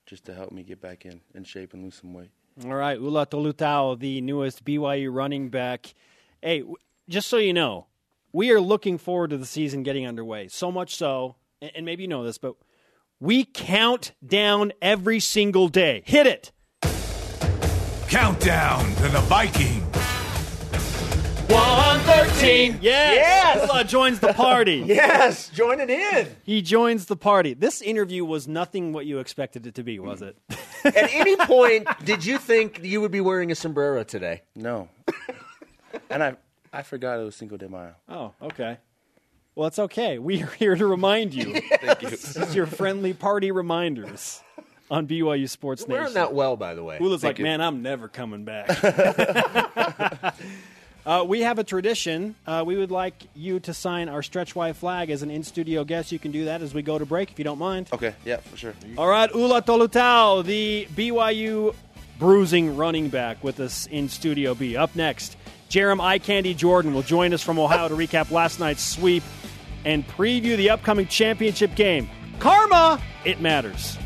just 0.05 0.25
to 0.25 0.35
help 0.35 0.51
me 0.51 0.61
get 0.61 0.79
back 0.79 1.05
in, 1.05 1.19
in 1.33 1.43
shape 1.43 1.73
and 1.73 1.83
lose 1.83 1.95
some 1.95 2.13
weight. 2.13 2.29
All 2.63 2.75
right, 2.75 2.99
Ula 2.99 3.25
Tolutau, 3.25 3.99
the 3.99 4.21
newest 4.21 4.63
BYU 4.63 5.13
running 5.13 5.49
back. 5.49 5.93
Hey, 6.41 6.63
just 7.09 7.27
so 7.27 7.37
you 7.37 7.53
know, 7.53 7.87
we 8.31 8.51
are 8.51 8.61
looking 8.61 8.97
forward 8.97 9.31
to 9.31 9.37
the 9.37 9.45
season 9.45 9.83
getting 9.83 10.05
underway. 10.05 10.47
So 10.47 10.71
much 10.71 10.95
so, 10.95 11.35
and 11.61 11.71
and 11.75 11.85
maybe 11.85 12.03
you 12.03 12.07
know 12.07 12.23
this, 12.23 12.37
but 12.37 12.55
we 13.19 13.45
count 13.45 14.13
down 14.25 14.73
every 14.81 15.19
single 15.19 15.67
day. 15.67 16.03
Hit 16.05 16.27
it. 16.27 16.51
Countdown 18.09 18.85
to 18.95 19.03
the 19.09 19.21
Viking. 19.27 19.81
113. 21.49 22.79
Yes. 22.81 22.81
Yes. 22.81 23.67
Ula 23.69 23.83
joins 23.83 24.19
the 24.19 24.33
party. 24.33 24.75
Yes, 24.85 25.49
joining 25.49 25.89
in. 25.89 26.27
He 26.43 26.61
joins 26.61 27.05
the 27.05 27.15
party. 27.15 27.53
This 27.53 27.81
interview 27.81 28.25
was 28.25 28.47
nothing 28.47 28.93
what 28.93 29.05
you 29.05 29.19
expected 29.19 29.65
it 29.67 29.75
to 29.75 29.83
be, 29.83 29.99
was 29.99 30.21
it? 30.21 30.37
At 30.83 30.95
any 31.13 31.35
point, 31.35 31.87
did 32.03 32.25
you 32.25 32.37
think 32.37 32.79
you 32.83 33.01
would 33.01 33.11
be 33.11 33.21
wearing 33.21 33.51
a 33.51 33.55
sombrero 33.55 34.03
today? 34.03 34.41
No. 34.55 34.89
and 36.09 36.23
I 36.23 36.35
I 36.73 36.81
forgot 36.83 37.19
it 37.19 37.23
was 37.23 37.35
Cinco 37.35 37.57
de 37.57 37.69
Mayo. 37.69 37.95
Oh, 38.09 38.33
okay. 38.41 38.77
Well, 39.55 39.67
it's 39.67 39.79
okay. 39.79 40.19
We 40.19 40.43
are 40.43 40.47
here 40.59 40.75
to 40.75 40.85
remind 40.85 41.33
you. 41.33 41.53
Thank 41.53 42.01
you. 42.01 42.09
This 42.09 42.35
is 42.35 42.53
your 42.53 42.65
friendly 42.65 43.13
party 43.13 43.51
reminders 43.51 44.41
on 44.91 45.07
BYU 45.07 45.49
Sports 45.49 45.87
Nation. 45.87 45.93
Wearing 45.93 46.13
that 46.15 46.33
well, 46.33 46.57
by 46.57 46.75
the 46.75 46.83
way. 46.83 46.97
Hula's 46.97 47.23
like, 47.23 47.39
you. 47.39 47.45
man, 47.45 47.61
I'm 47.61 47.81
never 47.81 48.09
coming 48.09 48.43
back. 48.43 48.69
uh, 51.05 51.23
we 51.25 51.41
have 51.41 51.57
a 51.57 51.63
tradition. 51.63 52.35
Uh, 52.45 52.63
we 52.65 52.75
would 52.75 52.91
like 52.91 53.15
you 53.33 53.61
to 53.61 53.73
sign 53.73 54.09
our 54.09 54.21
stretch 54.21 54.55
Y 54.55 54.73
flag 54.73 55.09
as 55.09 55.23
an 55.23 55.31
in 55.31 55.43
studio 55.43 55.85
guest. 55.85 56.11
You 56.11 56.19
can 56.19 56.31
do 56.31 56.45
that 56.45 56.61
as 56.61 56.73
we 56.73 56.81
go 56.81 56.99
to 56.99 57.05
break 57.05 57.31
if 57.31 57.39
you 57.39 57.45
don't 57.45 57.59
mind. 57.59 57.87
Okay, 57.93 58.13
yeah, 58.25 58.37
for 58.37 58.57
sure. 58.57 58.73
All 58.97 59.07
right, 59.07 59.33
Ula 59.33 59.61
Tolutau, 59.61 60.43
the 60.43 60.85
BYU 60.93 61.73
bruising 62.19 62.75
running 62.75 63.07
back 63.07 63.41
with 63.43 63.61
us 63.61 63.87
in 63.87 64.09
Studio 64.09 64.53
B. 64.53 64.75
Up 64.75 64.95
next, 64.95 65.37
Jarom 65.69 66.01
Eye 66.01 66.19
Candy 66.19 66.53
Jordan 66.53 66.93
will 66.93 67.01
join 67.01 67.33
us 67.33 67.41
from 67.41 67.57
Ohio 67.57 67.87
to 67.87 67.95
recap 67.95 68.31
last 68.31 68.59
night's 68.59 68.83
sweep 68.83 69.23
and 69.85 70.05
preview 70.07 70.57
the 70.57 70.69
upcoming 70.69 71.07
championship 71.07 71.75
game. 71.75 72.09
Karma, 72.39 73.01
it 73.23 73.39
matters. 73.39 73.97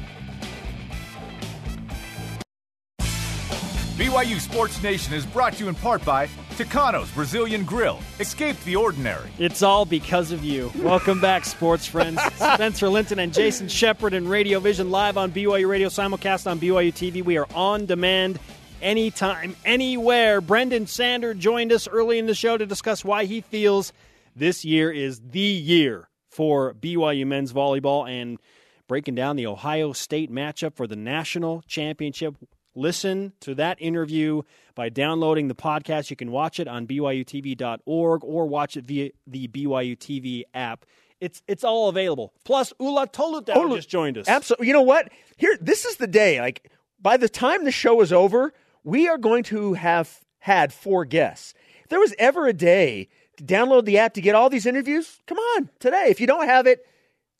BYU 4.00 4.40
Sports 4.40 4.82
Nation 4.82 5.14
is 5.14 5.26
brought 5.26 5.54
to 5.54 5.64
you 5.64 5.70
in 5.70 5.76
part 5.76 6.06
by 6.06 6.30
Tucano's 6.56 7.12
Brazilian 7.12 7.66
Grill. 7.66 8.00
Escape 8.20 8.58
the 8.64 8.78
ordinary. 8.78 9.30
It's 9.40 9.62
all 9.62 9.84
because 9.84 10.32
of 10.32 10.44
you. 10.44 10.72
Welcome 10.80 11.20
back, 11.20 11.44
sports 11.44 11.86
friends. 11.86 12.22
Spencer 12.36 12.88
Linton 12.88 13.20
and 13.20 13.34
Jason 13.34 13.68
Shepard 13.68 14.14
and 14.14 14.30
Radio 14.30 14.60
Vision 14.62 14.90
live 14.90 15.18
on 15.18 15.32
BYU 15.32 15.68
Radio, 15.68 15.90
simulcast 15.90 16.50
on 16.50 16.60
BYU 16.60 16.94
TV. 16.94 17.24
We 17.24 17.38
are 17.38 17.48
on 17.54 17.86
demand 17.88 18.40
anytime, 18.82 19.56
anywhere. 19.66 20.42
Brenden 20.42 20.88
Sander 20.88 21.34
joined 21.34 21.72
us 21.72 21.88
early 21.88 22.20
in 22.20 22.26
the 22.26 22.36
show 22.36 22.58
to 22.58 22.66
discuss 22.66 23.04
why 23.04 23.26
he 23.26 23.42
feels 23.42 23.92
this 24.40 24.66
year 24.66 24.92
is 24.92 25.22
the 25.22 25.40
year 25.40 26.10
for 26.30 26.74
BYU 26.74 27.28
men's 27.28 27.54
volleyball 27.54 28.10
and 28.10 28.40
breaking 28.88 29.16
down 29.16 29.36
the 29.36 29.46
Ohio 29.46 29.94
State 29.94 30.32
matchup 30.32 30.76
for 30.76 30.88
the 30.88 30.96
national 30.96 31.62
championship. 31.68 32.36
Listen 32.76 33.34
to 33.42 33.54
that 33.56 33.82
interview 33.82 34.42
by 34.76 34.90
downloading 34.90 35.48
the 35.48 35.56
podcast. 35.56 36.10
You 36.10 36.16
can 36.16 36.32
watch 36.32 36.60
it 36.60 36.68
on 36.68 36.88
BYUTV.org 36.88 38.24
or 38.24 38.46
watch 38.48 38.78
it 38.78 38.86
via 38.86 39.12
the 39.28 39.48
BYU 39.48 39.98
TV 39.98 40.44
app. 40.54 40.86
It's 41.20 41.42
it's 41.48 41.66
all 41.66 41.90
available. 41.90 42.34
Plus, 42.46 42.72
Ula 42.80 43.08
Tolutau 43.08 43.56
Ulu- 43.56 43.76
just 43.76 43.90
joined 43.90 44.18
us. 44.18 44.28
Absolutely. 44.28 44.68
You 44.68 44.74
know 44.74 44.84
what? 44.84 45.10
Here, 45.36 45.58
this 45.60 45.84
is 45.84 45.98
the 45.98 46.08
day. 46.08 46.40
Like 46.40 46.72
by 47.02 47.18
the 47.18 47.28
time 47.28 47.66
the 47.66 47.72
show 47.72 48.00
is 48.00 48.14
over, 48.14 48.54
we 48.86 49.10
are 49.10 49.18
going 49.18 49.44
to 49.46 49.74
have 49.74 50.22
had 50.40 50.72
four 50.72 51.04
guests. 51.04 51.54
If 51.84 51.90
there 51.90 52.00
was 52.00 52.16
ever 52.18 52.48
a 52.48 52.54
day 52.54 53.10
download 53.44 53.86
the 53.86 53.98
app 54.00 54.14
to 54.14 54.22
get 54.22 54.36
all 54.36 54.50
these 54.50 54.66
interviews, 54.66 55.20
come 55.28 55.38
on 55.38 55.70
today. 55.80 56.08
If 56.10 56.20
you 56.22 56.28
don't 56.28 56.48
have 56.48 56.68
it, 56.68 56.86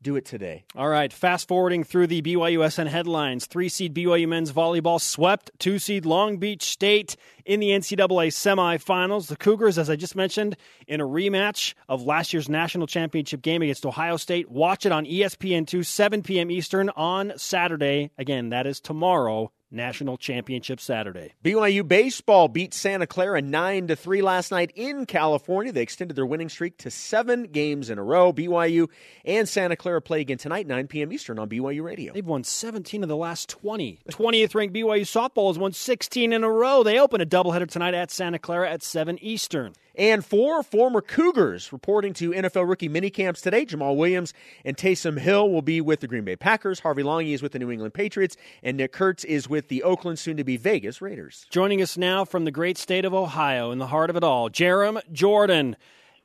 do 0.02 0.16
it 0.16 0.26
today. 0.26 0.64
All 0.76 0.88
right, 0.88 1.12
fast 1.12 1.48
forwarding 1.48 1.84
through 1.84 2.08
the 2.08 2.22
BYUSN 2.22 2.88
headlines. 2.88 3.46
Three 3.48 3.68
seed 3.68 3.94
BYU 3.94 4.30
men's 4.30 4.54
volleyball 4.54 5.02
swept 5.02 5.52
two 5.60 5.78
seed 5.78 6.06
Long 6.06 6.38
Beach 6.38 6.64
State 6.64 7.18
in 7.46 7.60
the 7.60 7.72
NCAA 7.72 8.30
semifinals. 8.30 9.28
The 9.28 9.36
Cougars, 9.36 9.78
as 9.78 9.90
I 9.90 9.98
just 9.98 10.16
mentioned, 10.16 10.56
in 10.88 11.02
a 11.02 11.06
rematch 11.06 11.74
of 11.90 12.04
last 12.04 12.32
year's 12.32 12.48
national 12.48 12.88
championship 12.88 13.42
game 13.42 13.62
against 13.62 13.86
Ohio 13.86 14.16
State. 14.16 14.50
Watch 14.50 14.86
it 14.86 14.94
on 14.94 15.06
E 15.06 15.20
ESPN2, 15.20 15.86
7 15.86 16.24
p.m. 16.24 16.50
Eastern 16.50 16.90
on 16.92 17.34
Saturday. 17.36 18.12
Again, 18.18 18.50
that 18.50 18.68
is 18.68 18.80
tomorrow, 18.80 19.52
National 19.72 20.18
Championship 20.18 20.80
Saturday. 20.80 21.34
BYU 21.44 21.88
baseball 21.88 22.48
beat 22.48 22.74
Santa 22.74 23.08
Clara 23.08 23.42
9 23.42 23.88
to 23.88 23.96
3 23.96 24.22
last 24.22 24.52
night 24.52 24.72
in 24.76 25.06
California. 25.06 25.72
They 25.72 25.82
extended 25.82 26.16
their 26.16 26.26
winning 26.26 26.50
streak 26.50 26.78
to 26.80 26.92
7 26.92 27.44
games 27.44 27.90
in 27.90 27.98
a 27.98 28.04
row. 28.04 28.34
BYU 28.34 28.90
and 29.26 29.48
Santa 29.48 29.76
Clara 29.76 30.02
play 30.02 30.22
again 30.22 30.38
tonight 30.38 30.68
9 30.68 30.88
p.m. 30.88 31.12
Eastern 31.12 31.40
on 31.40 31.50
BYU 31.50 31.84
Radio. 31.84 32.14
They've 32.14 32.26
won 32.26 32.44
17 32.44 33.04
of 33.04 33.10
the 33.10 33.16
last 33.16 33.50
20. 33.50 34.00
20th 34.10 34.56
ranked 34.56 34.76
BYU 34.76 35.02
softball 35.02 35.50
has 35.50 35.60
won 35.60 35.74
16 35.74 36.34
in 36.34 36.44
a 36.44 36.50
row. 36.50 36.84
They 36.84 37.00
open 37.00 37.22
a 37.22 37.26
doubleheader 37.26 37.70
tonight 37.70 37.94
at 37.94 38.12
Santa 38.12 38.40
Clara 38.40 38.70
at 38.70 38.84
7 38.84 39.18
Eastern. 39.24 39.74
And 39.96 40.26
four 40.26 40.64
former 40.64 41.02
Cougars 41.02 41.74
reporting 41.74 42.14
to 42.16 42.32
NFL 42.32 42.68
rookie 42.70 42.90
minicamps 42.90 43.42
today. 43.42 43.66
Jamaal 43.66 43.96
Williams 43.96 44.34
and 44.64 44.78
Taysom 44.78 45.20
Hill 45.20 45.50
will 45.50 45.62
be 45.62 45.82
with 45.82 46.00
the 46.00 46.08
Green 46.08 46.24
Bay 46.24 46.36
Packers. 46.36 46.80
Harvey 46.80 47.04
Langi 47.04 47.34
is 47.34 47.42
with 47.42 47.52
the 47.52 47.60
New 47.60 47.72
England 47.72 47.94
Patriots. 47.94 48.38
And 48.64 48.78
Nick 48.78 48.94
Kurth 48.94 49.26
is 49.26 49.50
with 49.50 49.68
the 49.68 49.84
Oakland, 49.84 50.20
soon 50.20 50.38
to 50.38 50.44
be 50.44 50.58
Vegas 50.58 51.02
Raiders. 51.02 51.46
Joining 51.50 51.82
us 51.82 51.98
now 51.98 52.26
from 52.26 52.46
the 52.46 52.52
great 52.52 52.78
state 52.78 53.06
of 53.06 53.14
Ohio, 53.14 53.72
in 53.72 53.78
the 53.80 53.88
heart 53.88 54.10
of 54.10 54.16
it 54.16 54.24
all, 54.24 54.50
Jarom 54.50 55.02
Jordan. 55.12 55.76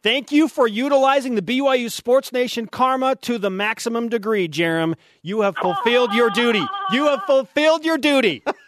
Thank 0.02 0.30
you 0.30 0.48
for 0.48 0.68
utilizing 0.68 1.34
the 1.34 1.40
BYU 1.40 1.90
Sports 1.90 2.30
Nation 2.30 2.66
karma 2.66 3.16
to 3.22 3.38
the 3.38 3.48
maximum 3.48 4.10
degree, 4.10 4.46
Jarom. 4.48 4.96
You 5.22 5.40
have 5.40 5.56
fulfilled 5.56 6.12
your 6.12 6.28
duty. 6.28 6.62
You 6.92 7.06
have 7.06 7.22
fulfilled 7.22 7.86
your 7.86 7.96
duty. 7.96 8.42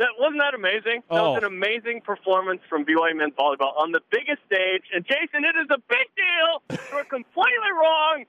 That 0.00 0.16
wasn't 0.18 0.40
that 0.40 0.54
amazing. 0.54 1.04
That 1.12 1.20
Oh. 1.20 1.32
was 1.36 1.44
an 1.44 1.44
amazing 1.44 2.00
performance 2.00 2.62
from 2.70 2.84
BYU 2.86 3.14
men's 3.16 3.34
volleyball 3.34 3.76
on 3.76 3.92
the 3.92 4.00
biggest 4.08 4.40
stage. 4.46 4.82
And 4.94 5.04
Jason, 5.04 5.44
it 5.44 5.54
is 5.60 5.68
a 5.68 5.76
big 5.76 6.08
deal. 6.16 6.62
You 6.90 6.96
were 6.96 7.04
completely 7.04 7.72
wrong. 7.76 8.24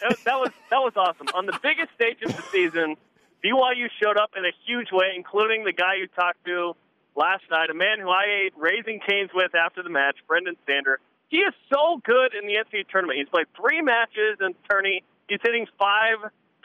That 0.00 0.10
was, 0.10 0.22
that 0.24 0.38
was 0.38 0.50
that 0.70 0.78
was 0.78 0.92
awesome. 0.96 1.26
On 1.34 1.44
the 1.46 1.58
biggest 1.62 1.88
stage 1.94 2.22
of 2.22 2.36
the 2.36 2.42
season, 2.52 2.96
BYU 3.42 3.88
showed 4.00 4.16
up 4.16 4.30
in 4.36 4.44
a 4.44 4.52
huge 4.66 4.92
way, 4.92 5.12
including 5.16 5.64
the 5.64 5.72
guy 5.72 5.94
you 5.94 6.06
talked 6.06 6.44
to 6.44 6.76
last 7.16 7.42
night, 7.50 7.70
a 7.70 7.74
man 7.74 7.98
who 7.98 8.08
I 8.10 8.24
ate 8.46 8.52
Raising 8.56 9.00
Cane's 9.00 9.30
with 9.34 9.54
after 9.54 9.82
the 9.82 9.90
match, 9.90 10.16
Brenden 10.28 10.56
Sander. 10.66 11.00
He 11.28 11.38
is 11.38 11.54
so 11.72 12.00
good 12.04 12.34
in 12.34 12.46
the 12.46 12.54
NCAA 12.54 12.86
tournament. 12.88 13.18
He's 13.18 13.28
played 13.28 13.46
three 13.56 13.80
matches 13.82 14.38
in 14.40 14.54
tourney. 14.70 15.02
He's 15.28 15.40
hitting 15.42 15.66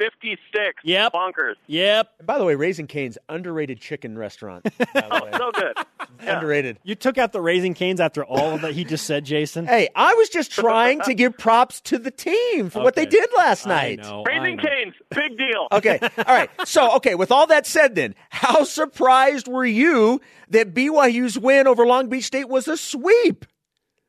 556. 0.10 0.82
Yep. 0.84 1.14
Bonkers. 1.14 1.56
Yep. 1.68 2.10
And 2.20 2.28
by 2.28 2.38
the 2.38 2.46
way, 2.46 2.56
Raising 2.56 2.88
Cane's 2.88 3.18
underrated 3.30 3.80
chicken 3.80 4.18
restaurant. 4.18 4.64
By 4.64 4.86
the 4.94 5.08
oh, 5.12 5.26
way. 5.26 5.32
So 5.38 5.52
good. 5.52 5.78
Yeah. 6.24 6.36
Underrated. 6.36 6.80
You 6.84 6.96
took 6.96 7.18
out 7.18 7.32
the 7.32 7.42
Raising 7.42 7.74
Cane's 7.74 8.00
after 8.00 8.24
all 8.24 8.58
that 8.60 8.74
he 8.74 8.84
just 8.84 9.06
said, 9.06 9.26
Jason. 9.26 9.66
Hey, 9.66 9.90
I 9.96 10.14
was 10.14 10.30
just 10.30 10.52
trying 10.52 11.02
to 11.02 11.14
give 11.14 11.38
props 11.38 11.82
to 11.82 11.98
the 11.98 12.12
team 12.12 12.70
for 12.70 12.84
what 12.84 12.96
they 12.96 13.06
did 13.06 13.30
last 13.36 13.66
night. 13.66 14.00
I 14.00 14.10
know. 14.10 14.24
I 14.28 14.38
Raising 14.38 14.58
know. 14.58 14.64
Canes, 14.64 14.94
big 15.10 15.38
deal. 15.38 15.68
Okay. 15.82 16.00
All 16.02 16.36
right. 16.36 16.50
So, 16.66 16.98
okay, 16.98 17.16
with 17.16 17.32
all 17.32 17.48
that 17.48 17.66
said 17.66 17.96
then, 17.96 18.14
how 18.30 18.64
surprised 18.64 19.48
were 19.48 19.66
you 19.66 20.22
that 20.50 20.74
BYU's 20.74 21.40
win 21.40 21.66
over 21.66 21.88
Long 21.88 22.08
Beach 22.08 22.26
State 22.26 22.50
was 22.50 22.68
a 22.68 22.78
sweep? 22.78 23.46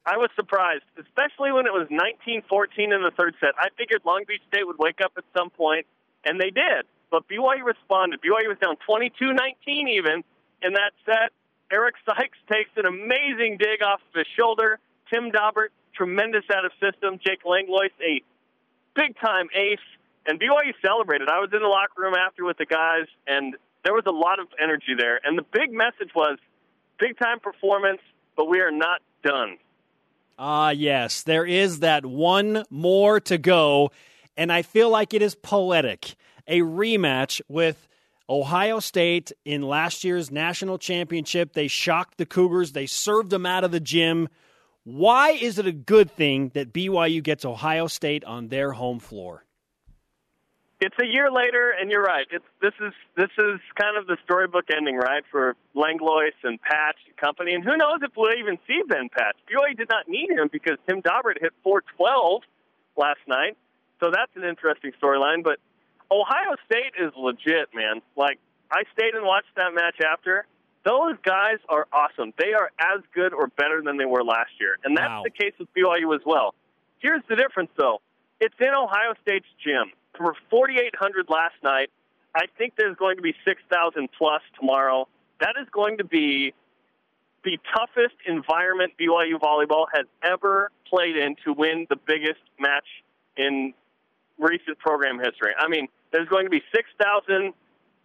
I 0.05 0.17
was 0.17 0.31
surprised, 0.35 0.83
especially 0.99 1.53
when 1.53 1.67
it 1.67 1.73
was 1.73 1.87
19-14 1.89 2.43
in 2.79 3.03
the 3.03 3.13
third 3.17 3.35
set. 3.39 3.51
I 3.57 3.69
figured 3.79 4.03
Long 4.05 4.25
Beach 4.27 4.43
State 4.49 4.67
would 4.67 4.79
wake 4.79 5.01
up 5.01 5.13
at 5.17 5.25
some 5.37 5.51
point, 5.51 5.87
and 6.25 6.41
they 6.41 6.51
did. 6.51 6.87
But 7.11 7.29
BYU 7.29 7.63
responded. 7.63 8.21
BYU 8.21 8.49
was 8.49 8.59
down 8.59 8.77
22-19 8.89 9.89
even 9.89 10.25
in 10.63 10.73
that 10.73 10.93
set. 11.07 11.31
Eric 11.71 11.95
Sykes 12.05 12.39
takes 12.51 12.71
an 12.77 12.87
amazing 12.87 13.59
dig 13.59 13.83
off 13.83 14.01
of 14.09 14.19
his 14.19 14.27
shoulder. 14.37 14.79
Tim 15.13 15.31
Dobbert, 15.31 15.69
tremendous 15.95 16.45
out 16.53 16.65
of 16.65 16.73
system. 16.81 17.21
Jake 17.25 17.45
Langlois, 17.45 17.95
a 18.01 18.23
big-time 18.95 19.49
ace. 19.55 19.79
And 20.27 20.41
BYU 20.41 20.73
celebrated. 20.85 21.29
I 21.29 21.39
was 21.39 21.51
in 21.53 21.61
the 21.61 21.69
locker 21.69 22.03
room 22.03 22.15
after 22.15 22.45
with 22.45 22.59
the 22.59 22.67
guys, 22.67 23.07
and 23.27 23.57
there 23.85 23.95
was 23.95 24.05
a 24.07 24.13
lot 24.13 24.41
of 24.41 24.49
energy 24.61 24.95
there. 24.97 25.21
And 25.23 25.39
the 25.39 25.45
big 25.53 25.73
message 25.73 26.11
was 26.15 26.39
big-time 26.99 27.41
performance, 27.41 28.01
but 28.37 28.49
we 28.49 28.61
are 28.61 28.71
not 28.71 29.01
done. 29.23 29.59
Ah, 30.39 30.71
yes, 30.71 31.23
there 31.23 31.45
is 31.45 31.81
that 31.81 32.05
one 32.05 32.65
more 32.71 33.21
to 33.21 33.39
go, 33.39 33.91
and 34.37 34.53
I 34.53 34.63
feel 34.63 34.91
like 34.91 35.15
it 35.15 35.23
is 35.23 35.35
poetic. 35.35 36.15
A 36.49 36.61
rematch 36.61 37.41
with 37.49 37.87
Ohio 38.29 38.81
State 38.81 39.31
in 39.45 39.63
last 39.63 40.05
year's 40.05 40.31
national 40.31 40.79
championship. 40.79 41.53
They 41.53 41.69
shocked 41.69 42.19
the 42.19 42.27
Cougars, 42.27 42.73
they 42.73 42.87
served 42.87 43.31
them 43.31 43.47
out 43.47 43.65
of 43.65 43.73
the 43.73 43.81
gym. 43.81 44.29
Why 44.85 45.31
is 45.31 45.59
it 45.59 45.67
a 45.67 45.73
good 45.73 46.11
thing 46.11 46.51
that 46.55 46.73
BYU 46.73 47.23
gets 47.23 47.45
Ohio 47.45 47.87
State 47.87 48.25
on 48.25 48.49
their 48.49 48.73
home 48.73 48.99
floor? 48.99 49.45
It's 50.83 50.97
a 51.01 51.07
year 51.07 51.31
later, 51.31 51.71
and 51.71 51.93
you're 51.93 52.03
right. 52.03 52.27
It's 52.33 52.45
this 52.61 52.73
is 52.81 52.93
this 53.17 53.31
is 53.39 53.61
kind 53.81 53.97
of 53.97 54.09
the 54.09 54.17
storybook 54.25 54.65
ending, 54.77 54.97
right, 54.97 55.23
for 55.31 55.55
Langlois 55.77 56.35
and 56.43 56.61
Patch 56.61 56.97
and 57.07 57.17
company. 57.17 57.55
And 57.55 57.63
who 57.63 57.77
knows 57.77 58.01
if 58.03 58.11
we'll 58.17 58.37
even 58.37 58.59
see 58.67 58.83
Ben 58.89 59.09
Patch. 59.09 59.37
BYU 59.47 59.77
did 59.77 59.89
not 59.89 60.09
need 60.09 60.31
him 60.31 60.49
because 60.51 60.79
Tim 60.89 61.01
Dobbert 61.01 61.39
hit 61.41 61.53
412 61.63 62.43
last 62.97 63.21
night, 63.29 63.57
so 64.03 64.11
that's 64.11 64.33
an 64.35 64.43
interesting 64.43 64.91
storyline. 65.01 65.45
But 65.45 65.61
Ohio 66.11 66.57
State 66.67 66.99
is 67.01 67.13
legit, 67.17 67.71
man. 67.73 68.03
Like 68.17 68.41
I 68.73 68.83
stayed 68.93 69.15
and 69.15 69.25
watched 69.25 69.55
that 69.55 69.73
match 69.75 70.01
after. 70.05 70.47
Those 70.85 71.15
guys 71.25 71.59
are 71.69 71.87
awesome. 71.93 72.33
They 72.39 72.55
are 72.55 72.73
as 72.81 73.03
good 73.15 73.33
or 73.33 73.47
better 73.47 73.83
than 73.85 73.99
they 73.99 74.05
were 74.05 74.25
last 74.25 74.51
year, 74.59 74.79
and 74.83 74.97
that's 74.97 75.11
Wow. 75.11 75.23
the 75.23 75.31
case 75.31 75.55
with 75.61 75.73
BYU 75.75 76.13
as 76.17 76.23
well. 76.27 76.57
Here's 76.99 77.23
the 77.29 77.37
difference, 77.37 77.71
though. 77.77 78.01
It's 78.41 78.59
in 78.59 78.75
Ohio 78.75 79.15
State's 79.23 79.47
gym. 79.63 79.93
There 80.17 80.27
were 80.27 80.37
4,800 80.51 81.27
last 81.29 81.55
night. 81.63 81.91
I 82.35 82.47
think 82.59 82.75
there's 82.77 82.97
going 82.97 83.17
to 83.17 83.23
be 83.23 83.35
6,000 83.45 84.09
plus 84.17 84.43
tomorrow. 84.59 85.09
That 85.41 85.55
is 85.61 85.69
going 85.73 85.99
to 85.99 86.05
be 86.05 86.55
the 87.45 87.59
toughest 87.75 88.15
environment 88.27 88.93
BYU 89.01 89.35
volleyball 89.35 89.87
has 89.93 90.07
ever 90.23 90.71
played 90.89 91.17
in 91.17 91.37
to 91.45 91.53
win 91.53 91.87
the 91.91 91.97
biggest 91.97 92.41
match 92.59 92.87
in 93.37 93.75
recent 94.39 94.79
program 94.79 95.19
history. 95.19 95.53
I 95.59 95.69
mean, 95.69 95.89
there's 96.13 96.29
going 96.29 96.45
to 96.45 96.51
be 96.51 96.63
6,000 96.75 97.53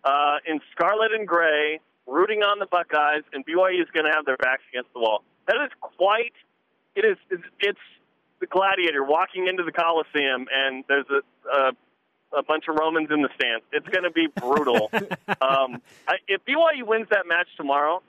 uh, 0.04 0.38
in 0.46 0.60
scarlet 0.72 1.12
and 1.12 1.28
gray 1.28 1.80
rooting 2.08 2.42
on 2.42 2.60
the 2.60 2.66
Buckeyes, 2.66 3.24
and 3.34 3.46
BYU 3.46 3.82
is 3.82 3.90
going 3.94 4.06
to 4.06 4.12
have 4.12 4.26
their 4.26 4.38
backs 4.38 4.64
against 4.72 4.92
the 4.94 5.00
wall. 5.00 5.24
That 5.48 5.58
is 5.64 5.72
quite. 5.82 6.34
It 6.96 7.06
is. 7.06 7.18
It's, 7.60 7.80
the 8.40 8.46
gladiator 8.46 9.04
walking 9.04 9.48
into 9.48 9.64
the 9.64 9.72
Coliseum, 9.72 10.48
and 10.54 10.84
there's 10.88 11.08
a. 11.10 11.50
a 11.50 11.72
a 12.36 12.44
bunch 12.44 12.66
of 12.68 12.76
Romans 12.76 13.10
in 13.12 13.22
the 13.22 13.30
stands. 13.36 13.64
It's 13.72 13.88
going 13.88 14.04
to 14.04 14.12
be 14.12 14.28
brutal. 14.28 14.90
um, 15.42 15.82
I, 16.08 16.18
if 16.28 16.42
BYU 16.46 16.86
wins 16.86 17.08
that 17.12 17.28
match 17.28 17.48
tomorrow, 17.56 18.02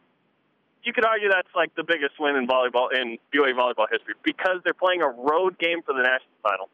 you 0.82 0.92
could 0.92 1.04
argue 1.04 1.28
that's 1.28 1.48
like 1.54 1.74
the 1.74 1.84
biggest 1.84 2.14
win 2.18 2.36
in 2.36 2.46
volleyball 2.46 2.92
in 2.92 3.18
BYU 3.34 3.54
volleyball 3.54 3.86
history 3.90 4.14
because 4.22 4.60
they're 4.64 4.74
playing 4.74 5.02
a 5.02 5.08
road 5.08 5.58
game 5.58 5.82
for 5.82 5.92
the 5.92 6.02
national 6.02 6.30
title. 6.42 6.68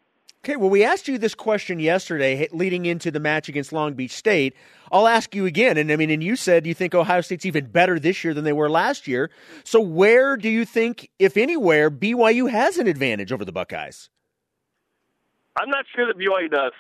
Okay, 0.44 0.56
well, 0.56 0.68
we 0.68 0.84
asked 0.84 1.08
you 1.08 1.16
this 1.16 1.34
question 1.34 1.80
yesterday 1.80 2.46
leading 2.52 2.84
into 2.84 3.10
the 3.10 3.18
match 3.18 3.48
against 3.48 3.72
Long 3.72 3.94
Beach 3.94 4.10
State. 4.10 4.54
I'll 4.92 5.08
ask 5.08 5.34
you 5.34 5.46
again. 5.46 5.78
And 5.78 5.90
I 5.90 5.96
mean, 5.96 6.10
and 6.10 6.22
you 6.22 6.36
said 6.36 6.66
you 6.66 6.74
think 6.74 6.94
Ohio 6.94 7.22
State's 7.22 7.46
even 7.46 7.64
better 7.66 7.98
this 7.98 8.22
year 8.22 8.34
than 8.34 8.44
they 8.44 8.52
were 8.52 8.68
last 8.68 9.08
year. 9.08 9.30
So, 9.64 9.80
where 9.80 10.36
do 10.36 10.50
you 10.50 10.66
think, 10.66 11.08
if 11.18 11.38
anywhere, 11.38 11.90
BYU 11.90 12.50
has 12.50 12.76
an 12.76 12.86
advantage 12.88 13.32
over 13.32 13.42
the 13.42 13.52
Buckeyes? 13.52 14.10
I'm 15.56 15.70
not 15.70 15.86
sure 15.96 16.06
that 16.06 16.18
BYU 16.18 16.50
does. 16.50 16.72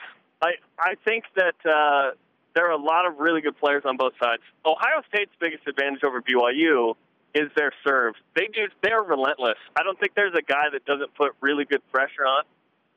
I 0.44 0.52
I 0.78 0.94
think 1.04 1.24
that 1.36 1.56
uh, 1.64 2.10
there 2.54 2.66
are 2.68 2.72
a 2.72 2.82
lot 2.82 3.06
of 3.06 3.18
really 3.18 3.40
good 3.40 3.58
players 3.58 3.82
on 3.86 3.96
both 3.96 4.12
sides. 4.22 4.42
Ohio 4.64 5.02
State's 5.08 5.32
biggest 5.40 5.66
advantage 5.66 6.04
over 6.04 6.20
BYU 6.20 6.94
is 7.34 7.50
their 7.56 7.72
serve. 7.86 8.14
They 8.36 8.48
do 8.52 8.68
they're 8.82 9.02
relentless. 9.02 9.58
I 9.76 9.82
don't 9.82 9.98
think 9.98 10.14
there's 10.14 10.34
a 10.34 10.42
guy 10.42 10.70
that 10.72 10.84
doesn't 10.84 11.14
put 11.14 11.32
really 11.40 11.64
good 11.64 11.82
pressure 11.90 12.26
on. 12.26 12.44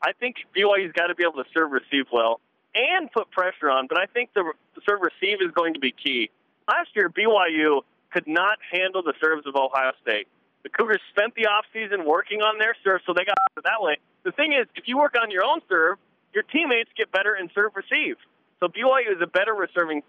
I 0.01 0.11
think 0.13 0.35
BYU's 0.55 0.91
got 0.93 1.07
to 1.07 1.15
be 1.15 1.23
able 1.23 1.43
to 1.43 1.49
serve 1.53 1.71
receive 1.71 2.05
well 2.11 2.39
and 2.75 3.11
put 3.11 3.31
pressure 3.31 3.71
on, 3.71 3.87
but 3.87 3.97
I 3.97 4.05
think 4.05 4.29
the, 4.35 4.53
serve 4.87 4.99
receive 5.01 5.41
is 5.41 5.51
going 5.55 5.73
to 5.73 5.79
be 5.79 5.91
key. 5.91 6.29
Last 6.67 6.89
year 6.95 7.09
BYU 7.09 7.81
could 8.11 8.27
not 8.27 8.59
handle 8.71 9.01
the 9.01 9.13
serves 9.19 9.47
of 9.47 9.55
Ohio 9.55 9.93
State. 10.01 10.27
The 10.61 10.69
Cougars 10.69 11.01
spent 11.09 11.33
the 11.33 11.47
offseason 11.47 12.05
working 12.05 12.41
on 12.41 12.59
their 12.59 12.75
serve, 12.83 13.01
so 13.05 13.13
they 13.13 13.25
got 13.25 13.37
that 13.63 13.81
way. 13.81 13.97
The 14.23 14.31
thing 14.33 14.53
is, 14.53 14.67
if 14.75 14.87
you 14.87 14.97
work 14.97 15.15
on 15.19 15.31
your 15.31 15.43
own 15.43 15.61
serve, 15.69 15.97
your 16.37 16.45
teammates 16.53 16.91
get 16.95 17.11
better 17.11 17.35
in 17.35 17.49
serve 17.55 17.71
receive. 17.73 18.15
So 18.59 18.67
BYU 18.67 19.17
is 19.17 19.21
a 19.23 19.25
better 19.25 19.57
serving, 19.73 20.03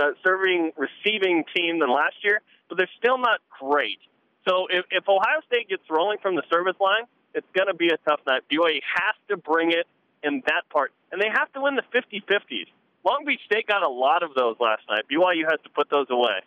uh, 0.00 0.14
serving 0.22 0.70
receiving 0.78 1.42
team 1.50 1.80
than 1.80 1.90
last 1.90 2.14
year, 2.22 2.42
but 2.68 2.78
they're 2.78 2.96
still 2.96 3.18
not 3.18 3.40
great. 3.58 3.98
So 4.46 4.68
if, 4.70 4.84
if 4.92 5.08
Ohio 5.08 5.42
State 5.48 5.68
gets 5.68 5.82
rolling 5.90 6.18
from 6.22 6.36
the 6.36 6.44
service 6.48 6.76
line, 6.80 7.10
it's 7.34 7.46
going 7.56 7.66
to 7.66 7.74
be 7.74 7.88
a 7.88 7.98
tough 8.08 8.20
night. 8.24 8.42
BYU 8.46 8.78
has 8.86 9.16
to 9.30 9.36
bring 9.36 9.72
it 9.72 9.86
in 10.22 10.44
that 10.46 10.62
part, 10.70 10.92
and 11.10 11.20
they 11.20 11.28
have 11.28 11.52
to 11.54 11.60
win 11.60 11.74
the 11.74 11.82
50-50s. 11.90 12.70
Long 13.04 13.24
Beach 13.26 13.40
State 13.44 13.66
got 13.66 13.82
a 13.82 13.88
lot 13.88 14.22
of 14.22 14.30
those 14.34 14.54
last 14.60 14.82
night. 14.88 15.02
BYU 15.10 15.42
has 15.50 15.58
to 15.64 15.70
put 15.70 15.90
those 15.90 16.06
away. 16.08 16.38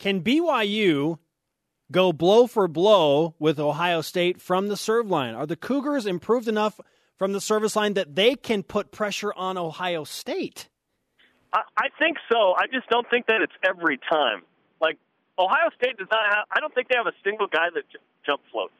Can 0.00 0.22
BYU 0.22 1.18
go 1.92 2.12
blow 2.12 2.48
for 2.48 2.66
blow 2.66 3.36
with 3.38 3.60
Ohio 3.60 4.00
State 4.00 4.40
from 4.40 4.66
the 4.66 4.76
serve 4.76 5.08
line? 5.08 5.34
Are 5.34 5.46
the 5.46 5.56
Cougars 5.56 6.04
improved 6.04 6.48
enough 6.48 6.80
from 7.18 7.32
the 7.32 7.40
service 7.40 7.76
line 7.76 7.94
that 7.94 8.14
they 8.14 8.34
can 8.34 8.62
put 8.62 8.90
pressure 8.90 9.32
on 9.34 9.56
Ohio 9.56 10.04
State? 10.04 10.68
I, 11.52 11.62
I 11.76 11.88
think 11.98 12.18
so. 12.30 12.54
I 12.56 12.66
just 12.72 12.88
don't 12.88 13.08
think 13.08 13.26
that 13.26 13.40
it's 13.40 13.52
every 13.62 13.98
time. 13.98 14.42
Like 14.80 14.98
Ohio 15.38 15.70
State 15.76 15.96
does 15.98 16.08
not 16.10 16.34
have. 16.34 16.44
I 16.50 16.60
don't 16.60 16.74
think 16.74 16.88
they 16.88 16.96
have 16.96 17.06
a 17.06 17.16
single 17.22 17.46
guy 17.46 17.68
that 17.74 17.88
j- 17.90 17.98
jump 18.26 18.40
floats. 18.50 18.72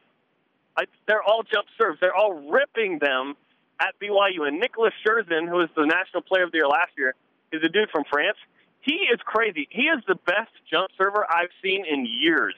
I, 0.77 0.83
they're 1.07 1.23
all 1.23 1.43
jump 1.43 1.67
serves. 1.77 1.99
They're 2.01 2.15
all 2.15 2.33
ripping 2.51 2.99
them 2.99 3.35
at 3.79 3.95
BYU. 3.99 4.47
And 4.47 4.59
Nicolas 4.59 4.93
Szerszen, 5.05 5.47
who 5.47 5.55
was 5.55 5.69
the 5.75 5.85
national 5.85 6.21
player 6.23 6.43
of 6.43 6.51
the 6.51 6.59
year 6.59 6.67
last 6.67 6.91
year, 6.97 7.15
is 7.51 7.61
a 7.63 7.69
dude 7.69 7.89
from 7.91 8.03
France. 8.11 8.37
He 8.81 9.07
is 9.11 9.19
crazy. 9.25 9.67
He 9.71 9.83
is 9.83 10.03
the 10.07 10.15
best 10.27 10.51
jump 10.69 10.91
server 10.97 11.25
I've 11.29 11.49
seen 11.63 11.85
in 11.89 12.05
years 12.05 12.53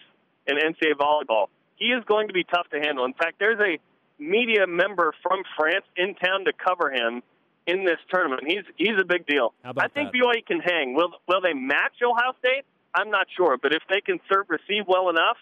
in 0.45 0.57
NCAA 0.57 0.97
volleyball. 0.99 1.47
He 1.75 1.85
is 1.85 2.03
going 2.05 2.27
to 2.27 2.33
be 2.33 2.43
tough 2.43 2.67
to 2.71 2.79
handle. 2.79 3.05
In 3.05 3.13
fact, 3.13 3.37
there's 3.39 3.59
a 3.59 3.77
media 4.19 4.65
member 4.67 5.13
from 5.21 5.43
France 5.57 5.85
in 5.95 6.15
town 6.15 6.45
to 6.45 6.53
cover 6.53 6.91
him 6.91 7.21
in 7.65 7.85
this 7.85 7.99
tournament. 8.09 8.43
He's 8.47 8.63
he's 8.77 8.97
a 8.99 9.05
big 9.05 9.25
deal. 9.25 9.53
I 9.63 9.87
think 9.87 10.11
that? 10.11 10.17
BYU 10.17 10.45
can 10.45 10.59
hang. 10.59 10.95
Will 10.95 11.11
will 11.27 11.41
they 11.41 11.53
match 11.53 12.01
Ohio 12.03 12.33
State? 12.39 12.63
I'm 12.93 13.11
not 13.11 13.27
sure, 13.35 13.57
but 13.61 13.73
if 13.73 13.83
they 13.89 14.01
can 14.01 14.19
serve 14.31 14.47
receive 14.49 14.85
well 14.87 15.09
enough, 15.09 15.37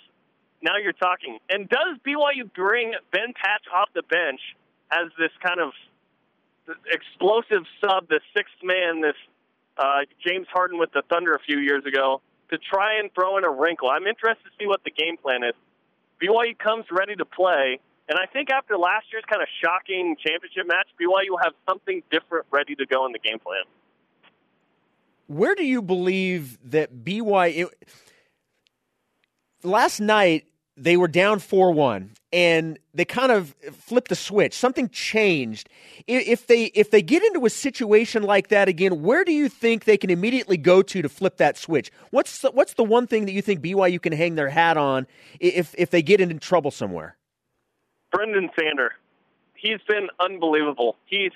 now 0.62 0.78
you're 0.82 0.94
talking. 0.94 1.38
And 1.50 1.70
does 1.70 1.98
BYU 2.06 2.52
bring 2.54 2.94
Ben 3.12 3.34
Patch 3.34 3.64
off 3.74 3.90
the 3.94 4.04
bench 4.04 4.42
as 4.92 5.08
this 5.18 5.32
kind 5.46 5.60
of 5.62 5.72
explosive 6.92 7.64
sub, 7.80 8.10
the 8.10 8.20
sixth 8.36 8.56
man, 8.64 9.02
this 9.02 9.16
uh, 9.78 10.02
James 10.26 10.48
Harden 10.52 10.80
with 10.80 10.92
the 10.92 11.04
Thunder 11.10 11.36
a 11.36 11.40
few 11.40 11.60
years 11.60 11.86
ago, 11.86 12.22
to 12.50 12.58
try 12.58 13.00
and 13.00 13.14
throw 13.14 13.38
in 13.38 13.46
a 13.46 13.52
wrinkle? 13.52 13.90
I'm 13.90 14.08
interested 14.08 14.44
to 14.44 14.52
see 14.60 14.68
what 14.68 14.84
the 14.84 14.92
game 14.92 15.18
plan 15.18 15.44
is. 15.44 15.54
BYU 16.22 16.58
comes 16.58 16.86
ready 16.92 17.16
to 17.16 17.26
play, 17.26 17.80
and 18.08 18.20
I 18.20 18.26
think 18.32 18.50
after 18.50 18.78
last 18.78 19.08
year's 19.12 19.24
kind 19.30 19.42
of 19.42 19.48
shocking 19.64 20.16
championship 20.20 20.68
match, 20.68 20.88
BYU 21.00 21.32
will 21.32 21.40
have 21.44 21.54
something 21.68 22.04
different 22.12 22.46
ready 22.52 22.76
to 22.76 22.86
go 22.86 23.06
in 23.06 23.12
the 23.12 23.20
game 23.20 23.40
plan. 23.40 23.64
Where 25.28 25.56
do 25.56 25.66
you 25.66 25.82
believe 25.82 26.60
that 26.70 27.04
BYU? 27.04 27.70
Last 29.64 30.00
night 30.00 30.46
they 30.78 30.98
were 30.98 31.08
down 31.08 31.40
four 31.40 31.72
one, 31.72 32.12
and 32.32 32.78
they 32.94 33.06
kind 33.06 33.32
of 33.32 33.56
flipped 33.74 34.10
the 34.10 34.16
switch. 34.16 34.54
Something 34.54 34.90
changed. 34.90 35.70
If 36.06 36.46
they 36.46 36.66
if 36.66 36.92
they 36.92 37.02
get 37.02 37.24
into 37.24 37.46
a 37.46 37.50
situation 37.50 38.22
like 38.22 38.50
that 38.50 38.68
again, 38.68 39.02
where 39.02 39.24
do 39.24 39.32
you 39.32 39.50
think 39.50 39.86
they 39.86 39.98
can 39.98 40.12
immediately 40.12 40.58
go 40.58 40.82
to 40.84 41.02
to 41.02 41.10
flip 41.10 41.38
that 41.38 41.58
switch? 41.58 41.92
What's 42.12 42.40
the, 42.42 42.52
what's 42.52 42.74
the 42.74 42.84
one 42.84 43.08
thing 43.08 43.26
that 43.26 43.32
you 43.32 43.42
think 43.42 43.62
BYU 43.62 44.02
can 44.02 44.14
hang 44.14 44.36
their 44.36 44.50
hat 44.50 44.78
on 44.78 45.08
if 45.40 45.74
if 45.78 45.90
they 45.90 46.04
get 46.04 46.22
into 46.22 46.36
trouble 46.36 46.72
somewhere? 46.72 47.16
Brenden 48.16 48.50
Sander. 48.58 48.94
He's 49.56 49.82
been 49.88 50.08
unbelievable. 50.20 50.96
He's 51.06 51.32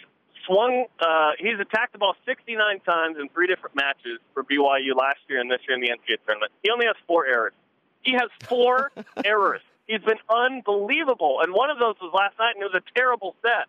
swung, 0.46 0.86
uh, 1.00 1.32
he's 1.38 1.60
attacked 1.60 1.94
the 1.94 2.00
ball 2.00 2.16
69 2.26 2.80
times 2.82 3.18
in 3.20 3.28
three 3.30 3.48
different 3.48 3.76
matches 3.76 4.20
for 4.34 4.44
BYU 4.44 4.96
last 4.96 5.20
year 5.28 5.42
and 5.42 5.52
this 5.52 5.60
year 5.68 5.76
in 5.76 5.82
the 5.82 5.90
NCAA 5.90 6.18
tournament. 6.26 6.52
He 6.64 6.70
only 6.72 6.86
has 6.86 6.96
four 7.06 7.26
errors. 7.26 7.54
He 8.02 8.14
has 8.14 8.30
four 8.48 8.92
errors. 9.26 9.62
He's 9.88 10.02
been 10.02 10.20
unbelievable. 10.30 11.40
And 11.42 11.54
one 11.54 11.70
of 11.70 11.80
those 11.80 11.96
was 12.02 12.14
last 12.14 12.38
night, 12.40 12.56
and 12.56 12.64
it 12.64 12.72
was 12.72 12.82
a 12.82 12.94
terrible 12.98 13.36
set 13.42 13.68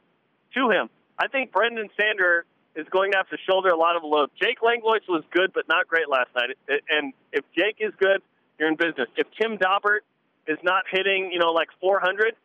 to 0.55 0.71
him. 0.71 0.89
I 1.19 1.27
think 1.29 1.51
Brenden 1.51 1.89
Sander 1.99 2.45
is 2.77 2.87
going 2.91 3.13
to 3.13 3.19
have 3.19 3.29
to 3.31 3.39
shoulder 3.49 3.71
a 3.71 3.77
lot 3.77 3.97
of 3.97 4.05
load. 4.05 4.31
Jake 4.41 4.63
Langlois 4.63 5.01
was 5.09 5.25
good, 5.33 5.53
but 5.53 5.67
not 5.69 5.89
great 5.89 6.09
last 6.09 6.29
night. 6.37 6.51
And 6.89 7.13
if 7.33 7.45
Jake 7.57 7.77
is 7.81 7.93
good, 7.99 8.23
you're 8.59 8.69
in 8.69 8.77
business. 8.77 9.09
If 9.17 9.27
Tim 9.41 9.59
Dobbert 9.59 10.01
is 10.47 10.59
not 10.63 10.85
hitting, 10.91 11.31
you 11.33 11.39
know, 11.39 11.53
like 11.53 11.69
400, 11.81 12.37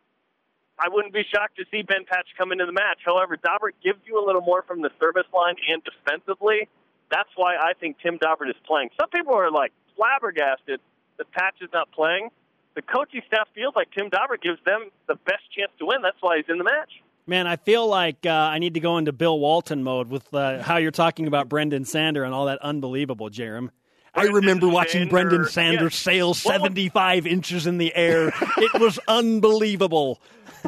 I 0.78 0.88
wouldn't 0.88 1.14
be 1.14 1.24
shocked 1.32 1.56
to 1.56 1.64
see 1.70 1.82
Ben 1.82 2.04
Patch 2.04 2.28
come 2.36 2.52
into 2.52 2.66
the 2.66 2.72
match. 2.72 3.00
However, 3.04 3.36
Dobbert 3.36 3.74
gives 3.82 4.00
you 4.06 4.22
a 4.22 4.24
little 4.24 4.42
more 4.42 4.62
from 4.62 4.82
the 4.82 4.90
service 5.00 5.26
line 5.32 5.56
and 5.68 5.82
defensively. 5.82 6.68
That's 7.10 7.30
why 7.36 7.56
I 7.56 7.72
think 7.78 7.96
Tim 8.02 8.18
Dobbert 8.18 8.50
is 8.50 8.56
playing. 8.66 8.90
Some 9.00 9.08
people 9.10 9.34
are 9.34 9.50
like 9.50 9.72
flabbergasted 9.96 10.80
that 11.18 11.32
Patch 11.32 11.56
is 11.62 11.70
not 11.72 11.90
playing. 11.92 12.28
The 12.74 12.82
coaching 12.82 13.22
staff 13.26 13.48
feels 13.54 13.74
like 13.74 13.88
Tim 13.96 14.10
Dobbert 14.10 14.42
gives 14.42 14.58
them 14.66 14.90
the 15.08 15.14
best 15.14 15.44
chance 15.56 15.72
to 15.78 15.86
win. 15.86 16.02
That's 16.02 16.20
why 16.20 16.36
he's 16.36 16.46
in 16.48 16.58
the 16.58 16.64
match. 16.64 16.90
Man, 17.26 17.46
I 17.46 17.56
feel 17.56 17.88
like 17.88 18.24
uh, 18.26 18.30
I 18.30 18.58
need 18.58 18.74
to 18.74 18.80
go 18.80 18.98
into 18.98 19.12
Bill 19.12 19.38
Walton 19.38 19.82
mode 19.82 20.08
with 20.08 20.32
uh, 20.32 20.62
how 20.62 20.76
you're 20.76 20.92
talking 20.92 21.26
about 21.26 21.48
Brenden 21.48 21.86
Sander 21.86 22.22
and 22.22 22.34
all 22.34 22.46
that 22.46 22.60
unbelievable, 22.60 23.30
Jarom. 23.30 23.70
I 24.14 24.24
remember 24.24 24.68
watching 24.68 25.10
Sander, 25.10 25.40
Brenden 25.40 25.48
Sander 25.48 25.84
yes. 25.84 25.96
sail 25.96 26.34
75 26.34 27.26
inches 27.26 27.66
in 27.66 27.78
the 27.78 27.94
air. 27.94 28.28
it 28.58 28.80
was 28.80 28.98
unbelievable. 29.08 30.20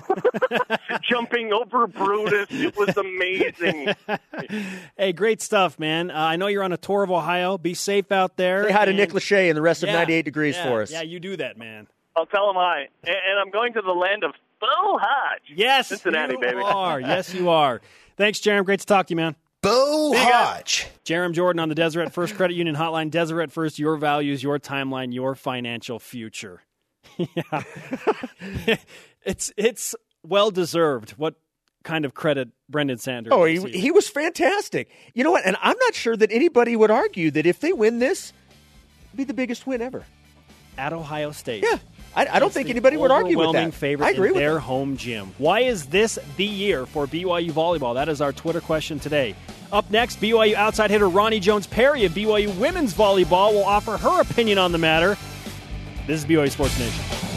jumping 1.03 1.53
over 1.53 1.87
Brutus. 1.87 2.47
It 2.51 2.77
was 2.77 2.97
amazing. 2.97 3.95
hey, 4.97 5.13
great 5.13 5.43
stuff, 5.43 5.79
man. 5.79 6.11
Uh, 6.11 6.15
I 6.15 6.37
know 6.37 6.47
you're 6.47 6.63
on 6.63 6.73
a 6.73 6.77
tour 6.77 7.03
of 7.03 7.11
Ohio. 7.11 7.59
Be 7.59 7.75
safe 7.75 8.13
out 8.13 8.37
there. 8.37 8.65
Say 8.65 8.73
hi 8.73 8.85
to 8.85 8.93
Nick 8.93 9.11
Lachey 9.11 9.49
and 9.49 9.57
the 9.57 9.63
rest 9.63 9.83
yeah, 9.83 9.91
of 9.91 9.95
98 9.95 10.25
Degrees 10.25 10.57
yeah, 10.57 10.65
for 10.65 10.83
us. 10.83 10.91
Yeah, 10.91 11.03
you 11.03 11.21
do 11.21 11.37
that, 11.37 11.57
man. 11.57 11.87
I'll 12.17 12.27
tell 12.27 12.51
him 12.51 12.57
hi. 12.57 12.89
And, 13.05 13.17
and 13.17 13.39
I'm 13.39 13.51
going 13.51 13.73
to 13.75 13.83
the 13.83 13.93
land 13.93 14.25
of 14.25 14.33
Bo 14.61 14.67
Hodge. 14.69 15.43
Yes, 15.55 15.89
Cincinnati, 15.89 16.35
you 16.35 16.41
baby. 16.41 16.61
are. 16.63 17.01
Yes, 17.01 17.33
you 17.33 17.49
are. 17.49 17.81
Thanks, 18.17 18.41
Jarom. 18.41 18.65
Great 18.65 18.81
to 18.81 18.87
talk 18.87 19.07
to 19.07 19.13
you, 19.13 19.17
man. 19.17 19.37
Bo 19.63 20.13
Hodge. 20.17 20.87
Jarom 21.05 21.33
Jordan 21.33 21.61
on 21.61 21.69
the 21.69 21.75
Deseret 21.75 22.13
First 22.13 22.37
Credit 22.37 22.55
Union 22.55 22.77
Hotline. 22.77 23.11
Deseret 23.11 23.51
First, 23.51 23.79
your 23.79 23.97
values, 23.97 24.43
your 24.43 24.59
timeline, 24.59 25.13
your 25.13 25.35
financial 25.35 25.99
future. 25.99 26.63
yeah. 27.17 28.77
It's 29.25 29.53
it's 29.57 29.95
well 30.23 30.51
deserved. 30.51 31.11
What 31.12 31.35
kind 31.83 32.05
of 32.05 32.14
credit 32.14 32.49
Brenden 32.71 33.01
Sanders? 33.01 33.33
Oh, 33.33 33.45
he, 33.45 33.59
he 33.71 33.91
was 33.91 34.09
fantastic. 34.09 34.91
You 35.14 35.25
know 35.25 35.31
what? 35.31 35.47
And 35.47 35.57
I'm 35.61 35.77
not 35.79 35.95
sure 35.95 36.16
that 36.16 36.31
anybody 36.33 36.77
would 36.77 36.91
argue 36.91 37.31
that 37.33 37.47
if 37.47 37.61
they 37.61 37.73
win 37.73 37.99
this, 37.99 38.33
be 39.14 39.25
the 39.25 39.35
biggest 39.35 39.66
win 39.66 39.83
ever 39.83 40.05
at 40.77 40.93
Ohio 40.93 41.33
State. 41.33 41.64
Yeah. 41.64 41.79
I, 42.16 42.27
I 42.27 42.39
don't 42.39 42.53
think 42.53 42.71
anybody 42.71 42.97
would 42.97 43.11
argue 43.11 43.39
with 43.39 43.53
that. 43.53 43.75
favorite 43.75 44.07
I 44.07 44.11
agree 44.11 44.31
with 44.31 44.39
their 44.39 44.55
that. 44.55 44.61
home 44.61 44.97
gym. 44.97 45.35
Why 45.39 45.61
is 45.61 45.87
this 45.87 46.19
the 46.37 46.45
year 46.45 46.87
for 46.87 47.07
BYU 47.07 47.53
volleyball? 47.53 47.95
That 47.95 48.09
is 48.09 48.21
our 48.21 48.33
Twitter 48.33 48.61
question 48.61 48.99
today. 48.99 49.35
Up 49.71 49.91
next, 49.91 50.21
BYU 50.21 50.55
outside 50.55 50.91
hitter 50.91 51.07
Roni 51.07 51.41
Jones 51.41 51.66
Perry 51.66 52.07
of 52.07 52.12
BYU 52.12 52.57
women's 52.57 52.95
volleyball 52.95 53.53
will 53.53 53.64
offer 53.64 53.97
her 53.99 54.21
opinion 54.21 54.59
on 54.59 54.73
the 54.73 54.79
matter. 54.79 55.16
This 56.07 56.23
is 56.23 56.27
BYU 56.27 56.51
Sports 56.51 56.79
Nation. 56.79 57.28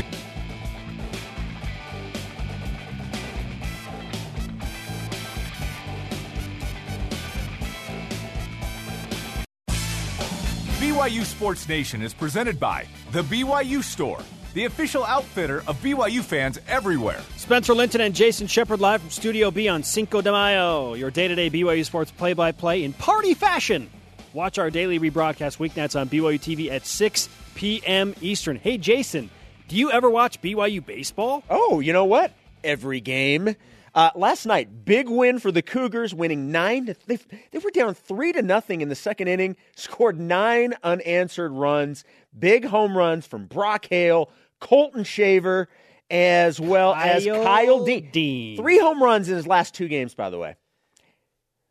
BYU 10.92 11.24
Sports 11.24 11.70
Nation 11.70 12.02
is 12.02 12.14
presented 12.14 12.60
by 12.60 12.86
The 13.14 13.24
BYU 13.24 13.82
Store, 13.82 14.20
the 14.54 14.66
official 14.66 15.06
outfitter 15.06 15.64
of 15.66 15.82
BYU 15.82 16.20
fans 16.20 16.60
everywhere. 16.68 17.22
Spencer 17.38 17.74
Linton 17.74 18.02
and 18.02 18.14
Jason 18.14 18.46
Shepard 18.46 18.82
live 18.82 19.00
from 19.00 19.10
Studio 19.10 19.52
B 19.52 19.70
on 19.70 19.84
Cinco 19.84 20.20
de 20.20 20.30
Mayo, 20.30 20.96
your 20.96 21.10
day 21.10 21.30
to 21.30 21.36
day 21.36 21.50
BYU 21.50 21.86
Sports 21.86 22.12
play 22.12 22.34
by 22.34 22.52
play 22.52 22.84
in 22.84 22.92
party 22.92 23.34
fashion. 23.34 23.90
Watch 24.34 24.60
our 24.60 24.70
daily 24.70 25.00
rebroadcast 25.00 25.60
weeknights 25.60 25.98
on 25.98 26.10
BYU 26.10 26.38
TV 26.38 26.70
at 26.70 26.86
6 26.86 27.30
p.m. 27.56 28.14
Eastern. 28.20 28.58
Hey, 28.58 28.78
Jason, 28.78 29.30
do 29.70 29.78
you 29.78 29.92
ever 29.92 30.10
watch 30.10 30.42
BYU 30.42 30.86
baseball? 30.86 31.42
Oh, 31.50 31.80
you 31.80 31.94
know 31.94 32.04
what? 32.04 32.34
Every 32.66 33.00
game. 33.00 33.56
Uh, 33.94 34.10
last 34.16 34.46
night, 34.46 34.86
big 34.86 35.10
win 35.10 35.38
for 35.38 35.52
the 35.52 35.62
Cougars, 35.62 36.14
winning 36.14 36.52
nine. 36.52 36.86
To, 36.86 36.96
they, 37.08 37.20
they 37.52 37.60
were 37.60 37.72
down 37.72 37.94
three 37.94 38.32
to 38.32 38.42
nothing 38.42 38.82
in 38.82 38.90
the 38.90 38.96
second 38.96 39.28
inning, 39.28 39.58
scored 39.76 40.20
nine 40.20 40.74
unanswered 40.84 41.52
runs, 41.52 42.06
big 42.38 42.66
home 42.66 42.98
runs 42.98 43.28
from 43.28 43.48
Brock 43.48 43.88
Hale, 43.90 44.30
Colton 44.62 45.04
Shaver, 45.04 45.68
as 46.10 46.60
well 46.60 46.94
Kyle 46.94 47.16
as 47.18 47.26
Kyle 47.26 47.86
Dean. 47.86 48.10
Dean. 48.12 48.58
Three 48.58 48.80
home 48.80 49.04
runs 49.04 49.28
in 49.28 49.36
his 49.36 49.48
last 49.48 49.74
two 49.74 49.90
games, 49.90 50.14
by 50.14 50.30
the 50.30 50.38
way. 50.38 50.56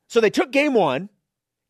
So 0.08 0.20
they 0.20 0.30
took 0.30 0.50
game 0.50 0.74
one. 0.74 1.08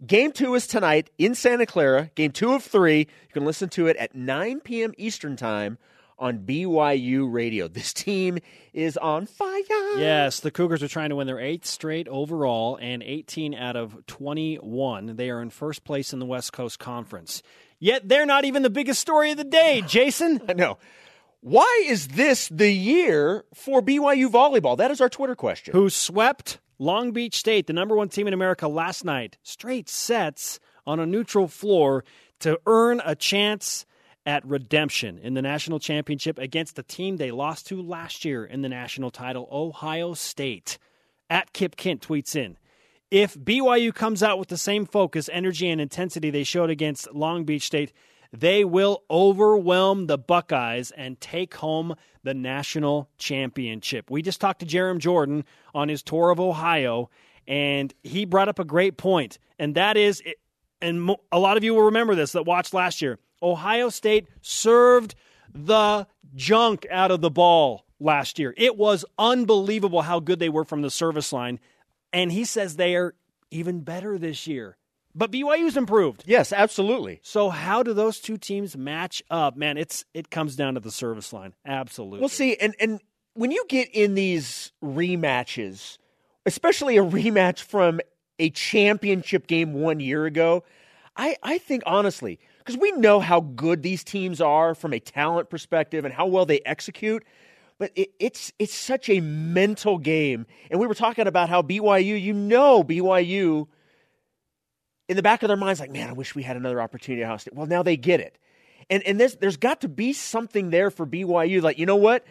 Game 0.04 0.32
two 0.32 0.54
is 0.54 0.66
tonight 0.66 1.10
in 1.18 1.34
Santa 1.34 1.66
Clara. 1.66 2.10
Game 2.14 2.32
two 2.32 2.54
of 2.54 2.64
three. 2.64 3.00
You 3.00 3.32
can 3.32 3.44
listen 3.44 3.68
to 3.70 3.86
it 3.86 3.96
at 3.98 4.14
9 4.14 4.60
p.m. 4.60 4.94
Eastern 4.96 5.36
Time 5.36 5.78
on 6.20 6.40
BYU 6.40 7.32
Radio. 7.32 7.68
This 7.80 7.94
team 7.94 8.38
is 8.74 8.98
on 8.98 9.24
fire. 9.24 9.62
Yes, 9.96 10.40
the 10.40 10.50
Cougars 10.50 10.82
are 10.82 10.88
trying 10.88 11.08
to 11.08 11.16
win 11.16 11.26
their 11.26 11.40
eighth 11.40 11.64
straight 11.64 12.06
overall 12.08 12.76
and 12.80 13.02
18 13.02 13.54
out 13.54 13.74
of 13.74 14.06
21. 14.06 15.16
They 15.16 15.30
are 15.30 15.40
in 15.40 15.48
first 15.48 15.82
place 15.82 16.12
in 16.12 16.18
the 16.18 16.26
West 16.26 16.52
Coast 16.52 16.78
Conference. 16.78 17.42
Yet 17.78 18.06
they're 18.06 18.26
not 18.26 18.44
even 18.44 18.62
the 18.62 18.70
biggest 18.70 19.00
story 19.00 19.30
of 19.30 19.38
the 19.38 19.44
day, 19.44 19.82
Jason. 19.86 20.42
I 20.46 20.52
know. 20.52 20.76
Why 21.40 21.84
is 21.86 22.08
this 22.08 22.48
the 22.48 22.70
year 22.70 23.46
for 23.54 23.80
BYU 23.80 24.28
volleyball? 24.28 24.76
That 24.76 24.90
is 24.90 25.00
our 25.00 25.08
Twitter 25.08 25.34
question. 25.34 25.72
Who 25.72 25.88
swept 25.88 26.58
Long 26.78 27.12
Beach 27.12 27.38
State, 27.38 27.66
the 27.66 27.72
number 27.72 27.96
one 27.96 28.10
team 28.10 28.26
in 28.26 28.34
America, 28.34 28.68
last 28.68 29.06
night? 29.06 29.38
Straight 29.42 29.88
sets 29.88 30.60
on 30.86 31.00
a 31.00 31.06
neutral 31.06 31.48
floor 31.48 32.04
to 32.40 32.60
earn 32.66 33.00
a 33.04 33.14
chance 33.14 33.86
at 34.26 34.44
redemption 34.46 35.18
in 35.18 35.34
the 35.34 35.42
national 35.42 35.78
championship 35.78 36.38
against 36.38 36.76
the 36.76 36.82
team 36.82 37.16
they 37.16 37.30
lost 37.30 37.66
to 37.68 37.80
last 37.80 38.24
year 38.24 38.44
in 38.44 38.62
the 38.62 38.68
national 38.68 39.10
title, 39.10 39.48
Ohio 39.50 40.14
State. 40.14 40.78
At 41.28 41.52
Kip 41.52 41.76
Kent 41.76 42.06
tweets 42.06 42.34
in 42.34 42.58
If 43.10 43.34
BYU 43.34 43.94
comes 43.94 44.22
out 44.22 44.38
with 44.38 44.48
the 44.48 44.56
same 44.56 44.84
focus, 44.84 45.30
energy, 45.32 45.68
and 45.70 45.80
intensity 45.80 46.30
they 46.30 46.44
showed 46.44 46.70
against 46.70 47.12
Long 47.14 47.44
Beach 47.44 47.62
State, 47.62 47.92
they 48.32 48.64
will 48.64 49.02
overwhelm 49.10 50.06
the 50.06 50.18
Buckeyes 50.18 50.90
and 50.92 51.20
take 51.20 51.54
home 51.54 51.94
the 52.22 52.34
national 52.34 53.08
championship. 53.16 54.10
We 54.10 54.22
just 54.22 54.40
talked 54.40 54.60
to 54.60 54.66
Jarom 54.66 54.98
Jordan 54.98 55.44
on 55.74 55.88
his 55.88 56.02
tour 56.02 56.30
of 56.30 56.38
Ohio, 56.38 57.10
and 57.46 57.92
he 58.02 58.24
brought 58.24 58.48
up 58.48 58.58
a 58.58 58.64
great 58.64 58.96
point, 58.96 59.38
and 59.58 59.74
that 59.74 59.96
is, 59.96 60.22
and 60.80 61.10
a 61.32 61.38
lot 61.38 61.56
of 61.56 61.64
you 61.64 61.74
will 61.74 61.84
remember 61.84 62.14
this 62.14 62.32
that 62.32 62.44
watched 62.44 62.74
last 62.74 63.02
year 63.02 63.18
Ohio 63.42 63.88
State 63.88 64.26
served 64.42 65.14
the 65.54 66.06
junk 66.34 66.86
out 66.90 67.10
of 67.10 67.20
the 67.20 67.30
ball 67.30 67.84
last 67.98 68.38
year. 68.38 68.54
It 68.56 68.76
was 68.76 69.04
unbelievable 69.18 70.02
how 70.02 70.20
good 70.20 70.38
they 70.38 70.48
were 70.48 70.64
from 70.64 70.82
the 70.82 70.90
service 70.90 71.32
line. 71.32 71.58
And 72.12 72.32
he 72.32 72.44
says 72.44 72.76
they 72.76 72.94
are 72.96 73.14
even 73.50 73.80
better 73.80 74.16
this 74.18 74.46
year. 74.46 74.76
but 75.14 75.30
BYU's 75.32 75.76
improved. 75.76 76.22
Yes, 76.26 76.52
absolutely. 76.52 77.18
So 77.22 77.50
how 77.50 77.82
do 77.82 77.92
those 77.92 78.20
two 78.20 78.36
teams 78.38 78.76
match 78.76 79.22
up? 79.30 79.56
Man, 79.56 79.76
it's 79.76 80.04
it 80.14 80.30
comes 80.30 80.54
down 80.56 80.74
to 80.74 80.80
the 80.80 80.90
service 80.92 81.32
line. 81.32 81.52
Absolutely. 81.66 82.20
We'll 82.20 82.28
see. 82.28 82.56
And 82.56 82.74
and 82.78 83.00
when 83.34 83.50
you 83.50 83.64
get 83.68 83.88
in 83.92 84.14
these 84.14 84.72
rematches, 84.82 85.98
especially 86.46 86.96
a 86.96 87.02
rematch 87.04 87.60
from 87.62 88.00
a 88.38 88.50
championship 88.50 89.46
game 89.46 89.72
one 89.74 90.00
year 90.00 90.26
ago, 90.26 90.64
I, 91.16 91.36
I 91.42 91.58
think 91.58 91.82
honestly, 91.86 92.38
because 92.60 92.76
we 92.76 92.92
know 92.92 93.20
how 93.20 93.40
good 93.40 93.82
these 93.82 94.04
teams 94.04 94.40
are 94.40 94.74
from 94.74 94.92
a 94.92 95.00
talent 95.00 95.50
perspective 95.50 96.04
and 96.04 96.14
how 96.14 96.26
well 96.26 96.46
they 96.46 96.60
execute. 96.64 97.24
But 97.78 97.92
it, 97.94 98.10
it's 98.18 98.52
it's 98.58 98.74
such 98.74 99.08
a 99.08 99.20
mental 99.20 99.98
game, 99.98 100.46
and 100.70 100.78
we 100.78 100.86
were 100.86 100.94
talking 100.94 101.26
about 101.26 101.48
how 101.48 101.62
BYU, 101.62 102.20
you 102.20 102.34
know, 102.34 102.84
BYU, 102.84 103.66
in 105.08 105.16
the 105.16 105.22
back 105.22 105.42
of 105.42 105.48
their 105.48 105.56
minds, 105.56 105.80
like, 105.80 105.90
man, 105.90 106.08
I 106.10 106.12
wish 106.12 106.34
we 106.34 106.42
had 106.42 106.56
another 106.56 106.80
opportunity 106.80 107.22
at 107.22 107.26
Ohio 107.26 107.38
State. 107.38 107.54
Well, 107.54 107.66
now 107.66 107.82
they 107.82 107.96
get 107.96 108.20
it, 108.20 108.36
and 108.90 109.02
and 109.04 109.18
there's 109.18 109.36
there's 109.36 109.56
got 109.56 109.80
to 109.80 109.88
be 109.88 110.12
something 110.12 110.68
there 110.68 110.90
for 110.90 111.06
BYU. 111.06 111.62
Like, 111.62 111.78
you 111.78 111.86
know 111.86 111.96
what? 111.96 112.24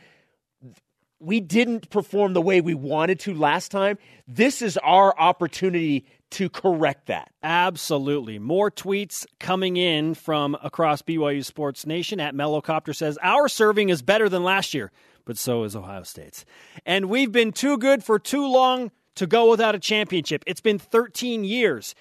we 1.20 1.42
didn't 1.42 1.90
perform 1.90 2.34
the 2.34 2.42
way 2.42 2.62
we 2.62 2.74
wanted 2.74 3.20
to 3.20 3.34
last 3.34 3.72
time. 3.72 3.98
This 4.28 4.62
is 4.62 4.78
our 4.78 5.18
opportunity 5.20 6.06
to 6.32 6.50
correct 6.50 7.08
that. 7.08 7.32
Absolutely. 7.42 8.40
More 8.40 8.70
tweets 8.70 9.26
coming 9.40 9.78
in 9.78 10.14
from 10.14 10.56
across 10.64 11.02
BYU 11.02 11.44
Sports 11.44 11.86
Nation 11.86 12.20
at 12.20 12.36
Mellowcopter 12.36 12.96
says, 12.96 13.18
Our 13.22 13.48
serving 13.48 13.90
is 13.90 14.02
better 14.02 14.30
than 14.30 14.44
last 14.44 14.74
year, 14.74 14.92
but 15.26 15.38
so 15.38 15.64
is 15.64 15.76
Ohio 15.76 16.04
State's. 16.04 16.46
And 16.86 17.10
we've 17.10 17.32
been 17.32 17.52
too 17.52 17.78
good 17.78 18.04
for 18.04 18.20
too 18.20 18.48
long 18.48 18.92
to 19.16 19.28
go 19.28 19.50
without 19.50 19.76
a 19.76 19.80
championship. 19.80 20.44
It's 20.48 20.62
been 20.62 20.80
13 20.80 21.44
years. 21.44 21.96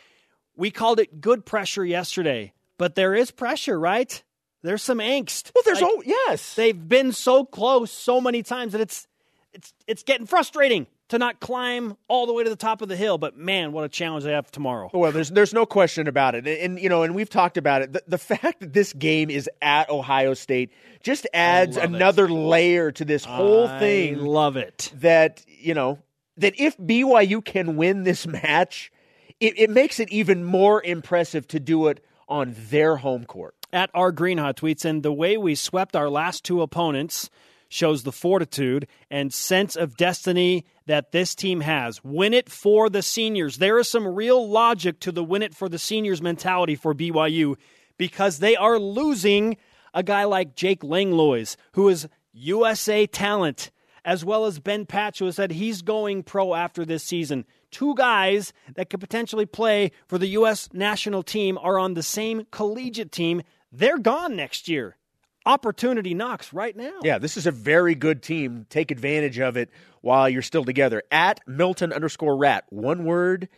We 0.57 0.71
called 0.71 1.01
it 1.01 1.21
good 1.21 1.47
pressure 1.47 1.85
yesterday, 1.85 2.53
but 2.77 2.95
there 2.95 3.15
is 3.15 3.31
pressure, 3.31 3.79
right? 3.79 4.23
There's 4.63 4.83
some 4.83 4.99
angst. 4.99 5.53
Well, 5.55 5.63
there's 5.65 5.81
like, 5.81 5.91
oh 5.93 6.03
yes. 6.05 6.55
They've 6.55 6.89
been 6.89 7.13
so 7.13 7.45
close 7.45 7.91
so 7.91 8.21
many 8.21 8.43
times 8.43 8.73
that 8.73 8.81
it's 8.81 9.07
it's 9.53 9.73
it's 9.87 10.03
getting 10.03 10.27
frustrating 10.27 10.87
to 11.09 11.19
not 11.19 11.41
climb 11.41 11.97
all 12.07 12.27
the 12.27 12.33
way 12.33 12.45
to 12.45 12.51
the 12.51 12.57
top 12.57 12.83
of 12.83 12.89
the 12.89 12.97
hill. 12.97 13.19
But 13.19 13.37
man, 13.37 13.73
what 13.73 13.85
a 13.85 13.89
challenge 13.89 14.25
they 14.25 14.33
have 14.33 14.51
tomorrow. 14.51 14.91
Well, 14.93 15.13
there's 15.13 15.31
there's 15.31 15.55
no 15.55 15.67
question 15.67 16.07
about 16.07 16.35
it, 16.35 16.47
and, 16.47 16.59
and 16.59 16.81
you 16.81 16.89
know, 16.89 17.03
and 17.03 17.15
we've 17.15 17.31
talked 17.31 17.57
about 17.57 17.83
it. 17.83 17.93
The, 17.93 18.03
the, 18.07 18.19
fact 18.19 18.61
that 18.61 18.73
this 18.73 18.93
game 18.93 19.31
is 19.31 19.49
at 19.63 19.89
Ohio 19.89 20.35
State 20.35 20.71
just 21.03 21.27
adds 21.33 21.77
another 21.77 22.27
it. 22.27 22.33
layer 22.33 22.93
to 22.93 23.05
this 23.05 23.25
whole 23.25 23.67
I 23.67 23.79
thing. 23.79 24.19
Love 24.19 24.57
it. 24.57 24.93
That 24.97 25.45
you 25.47 25.75
know 25.75 25.99
that 26.37 26.55
if 26.59 26.77
BYU 26.77 27.45
can 27.45 27.77
win 27.77 28.05
this 28.05 28.27
match, 28.27 28.93
it, 29.41 29.59
it 29.59 29.71
makes 29.71 30.01
it 30.01 30.11
even 30.11 30.45
more 30.45 30.83
impressive 30.83 31.47
to 31.49 31.61
do 31.61 31.89
it 31.89 32.05
on 32.29 32.55
their 32.71 32.97
home 32.97 33.25
court. 33.25 33.55
At 33.73 33.91
our 33.95 34.13
Greenhot 34.13 34.55
tweets, 34.55 34.85
and 34.85 35.03
the 35.03 35.13
way 35.13 35.37
we 35.37 35.55
swept 35.55 35.97
our 35.97 36.09
last 36.09 36.45
two 36.45 36.63
opponents 36.63 37.31
shows 37.69 38.03
the 38.03 38.13
fortitude 38.13 38.87
and 39.11 39.33
sense 39.33 39.77
of 39.77 39.97
destiny 39.97 40.65
that 40.87 41.13
this 41.13 41.35
team 41.35 41.61
has. 41.61 42.03
Win 42.03 42.33
it 42.33 42.49
for 42.49 42.89
the 42.89 43.03
seniors. 43.03 43.59
There 43.59 43.79
is 43.79 43.89
some 43.89 44.09
real 44.09 44.49
logic 44.49 45.01
to 45.01 45.13
the 45.13 45.23
win 45.25 45.43
it 45.43 45.55
for 45.55 45.69
the 45.69 45.79
seniors 45.79 46.23
mentality 46.23 46.75
for 46.75 46.95
BYU 46.95 47.57
because 47.99 48.39
they 48.39 48.57
are 48.57 48.79
losing 48.79 49.57
a 49.93 50.03
guy 50.03 50.25
like 50.25 50.55
Jake 50.55 50.83
Langlois, 50.83 51.57
who 51.73 51.89
is 51.89 52.09
USA 52.33 53.07
talent, 53.07 53.71
as 54.05 54.25
well 54.25 54.47
as 54.47 54.61
Ben 54.61 54.87
Patch, 54.87 55.19
who 55.19 55.31
said 55.33 55.53
he's 55.53 55.83
going 55.83 56.23
pro 56.23 56.55
after 56.55 56.85
this 56.85 57.05
season. 57.05 57.45
Two 57.71 57.95
guys 57.95 58.53
that 58.75 58.89
could 58.89 59.01
potentially 59.01 59.45
play 59.45 59.93
for 60.07 60.17
the 60.17 60.29
U.S. 60.29 60.69
national 60.73 61.23
team 61.23 61.59
are 61.59 61.79
on 61.79 61.95
the 61.95 62.03
same 62.03 62.47
collegiate 62.51 63.13
team. 63.13 63.43
They're 63.71 63.99
gone 63.99 64.37
next 64.37 64.69
year 64.69 64.98
opportunity 65.49 66.15
knocks 66.15 66.53
right 66.53 66.77
now. 66.77 67.01
Yeah, 67.03 67.19
this 67.19 67.37
is 67.37 67.47
a 67.47 67.51
very 67.51 67.95
good 67.95 68.23
team. 68.23 68.67
Take 68.69 68.91
advantage 68.91 69.41
of 69.41 69.57
it 69.57 69.71
while 70.03 70.29
you're 70.29 70.43
still 70.43 70.65
together. 70.65 71.03
At 71.11 71.41
Milton 71.47 71.93
underscore 71.93 72.37
rat, 72.37 72.65
one 72.69 73.05
word, 73.05 73.49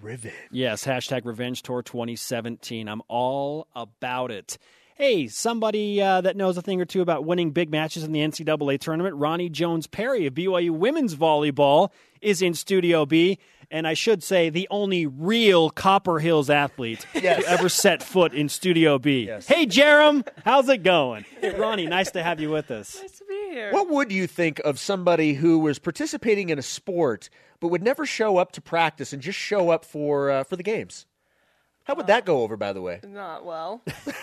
revenge. 0.00 0.34
Yes, 0.50 0.84
hashtag 0.84 1.24
revenge 1.24 1.62
tour 1.62 1.82
2017. 1.82 2.86
I'm 2.86 3.02
all 3.08 3.66
about 3.74 4.30
it. 4.30 4.58
Hey, 5.02 5.26
somebody 5.26 6.00
uh, 6.00 6.20
that 6.20 6.36
knows 6.36 6.56
a 6.56 6.62
thing 6.62 6.80
or 6.80 6.84
two 6.84 7.00
about 7.00 7.24
winning 7.24 7.50
big 7.50 7.72
matches 7.72 8.04
in 8.04 8.12
the 8.12 8.20
NCAA 8.20 8.78
tournament, 8.78 9.16
Roni 9.16 9.50
Jones 9.50 9.88
Perry 9.88 10.26
of 10.26 10.34
BYU 10.34 10.70
women's 10.70 11.16
volleyball 11.16 11.90
is 12.20 12.40
in 12.40 12.54
Studio 12.54 13.04
B 13.04 13.40
and 13.68 13.88
I 13.88 13.94
should 13.94 14.22
say 14.22 14.48
the 14.48 14.68
only 14.70 15.06
real 15.06 15.70
Copper 15.70 16.20
Hills 16.20 16.48
athlete 16.50 17.04
yes. 17.14 17.42
to 17.42 17.50
ever 17.50 17.68
set 17.68 18.00
foot 18.00 18.32
in 18.32 18.48
Studio 18.48 19.00
B. 19.00 19.26
Yes. 19.26 19.48
Hey, 19.48 19.66
Jarom, 19.66 20.24
how's 20.44 20.68
it 20.68 20.84
going? 20.84 21.24
Hey, 21.40 21.50
Roni, 21.50 21.88
nice 21.88 22.12
to 22.12 22.22
have 22.22 22.38
you 22.38 22.50
with 22.50 22.70
us. 22.70 23.00
Nice 23.02 23.18
to 23.18 23.24
be 23.24 23.48
here. 23.50 23.72
What 23.72 23.88
would 23.88 24.12
you 24.12 24.28
think 24.28 24.60
of 24.60 24.78
somebody 24.78 25.34
who 25.34 25.58
was 25.58 25.80
participating 25.80 26.50
in 26.50 26.60
a 26.60 26.62
sport 26.62 27.28
but 27.58 27.68
would 27.72 27.82
never 27.82 28.06
show 28.06 28.36
up 28.36 28.52
to 28.52 28.60
practice 28.60 29.12
and 29.12 29.20
just 29.20 29.36
show 29.36 29.70
up 29.70 29.84
for 29.84 30.30
uh, 30.30 30.44
for 30.44 30.54
the 30.54 30.62
games? 30.62 31.06
How 31.84 31.94
would 31.94 32.04
uh, 32.04 32.08
that 32.08 32.24
go 32.24 32.42
over, 32.42 32.56
by 32.56 32.72
the 32.72 32.80
way? 32.80 33.00
Not 33.06 33.44
well. 33.44 33.82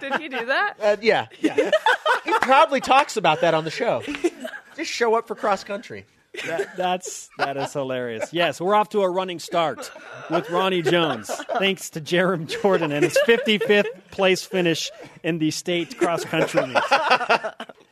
Did 0.00 0.14
he 0.20 0.28
do 0.28 0.46
that? 0.46 0.74
Uh, 0.80 0.96
yeah, 1.00 1.26
yeah. 1.40 1.70
he 2.24 2.32
probably 2.40 2.80
talks 2.80 3.16
about 3.16 3.40
that 3.42 3.54
on 3.54 3.64
the 3.64 3.70
show. 3.70 4.02
Just 4.76 4.90
show 4.90 5.14
up 5.14 5.28
for 5.28 5.34
cross 5.34 5.64
country. 5.64 6.06
That, 6.46 6.76
that's 6.78 7.28
that 7.36 7.58
is 7.58 7.74
hilarious. 7.74 8.32
Yes, 8.32 8.58
we're 8.58 8.74
off 8.74 8.88
to 8.90 9.02
a 9.02 9.10
running 9.10 9.38
start 9.38 9.90
with 10.30 10.46
Roni 10.46 10.82
Jones, 10.82 11.30
thanks 11.58 11.90
to 11.90 12.00
Jarom 12.00 12.48
Jordan 12.48 12.90
and 12.90 13.04
his 13.04 13.18
55th 13.26 13.84
place 14.10 14.42
finish 14.42 14.90
in 15.22 15.38
the 15.38 15.50
state 15.50 15.98
cross 15.98 16.24
country 16.24 16.66
meet. 16.66 16.82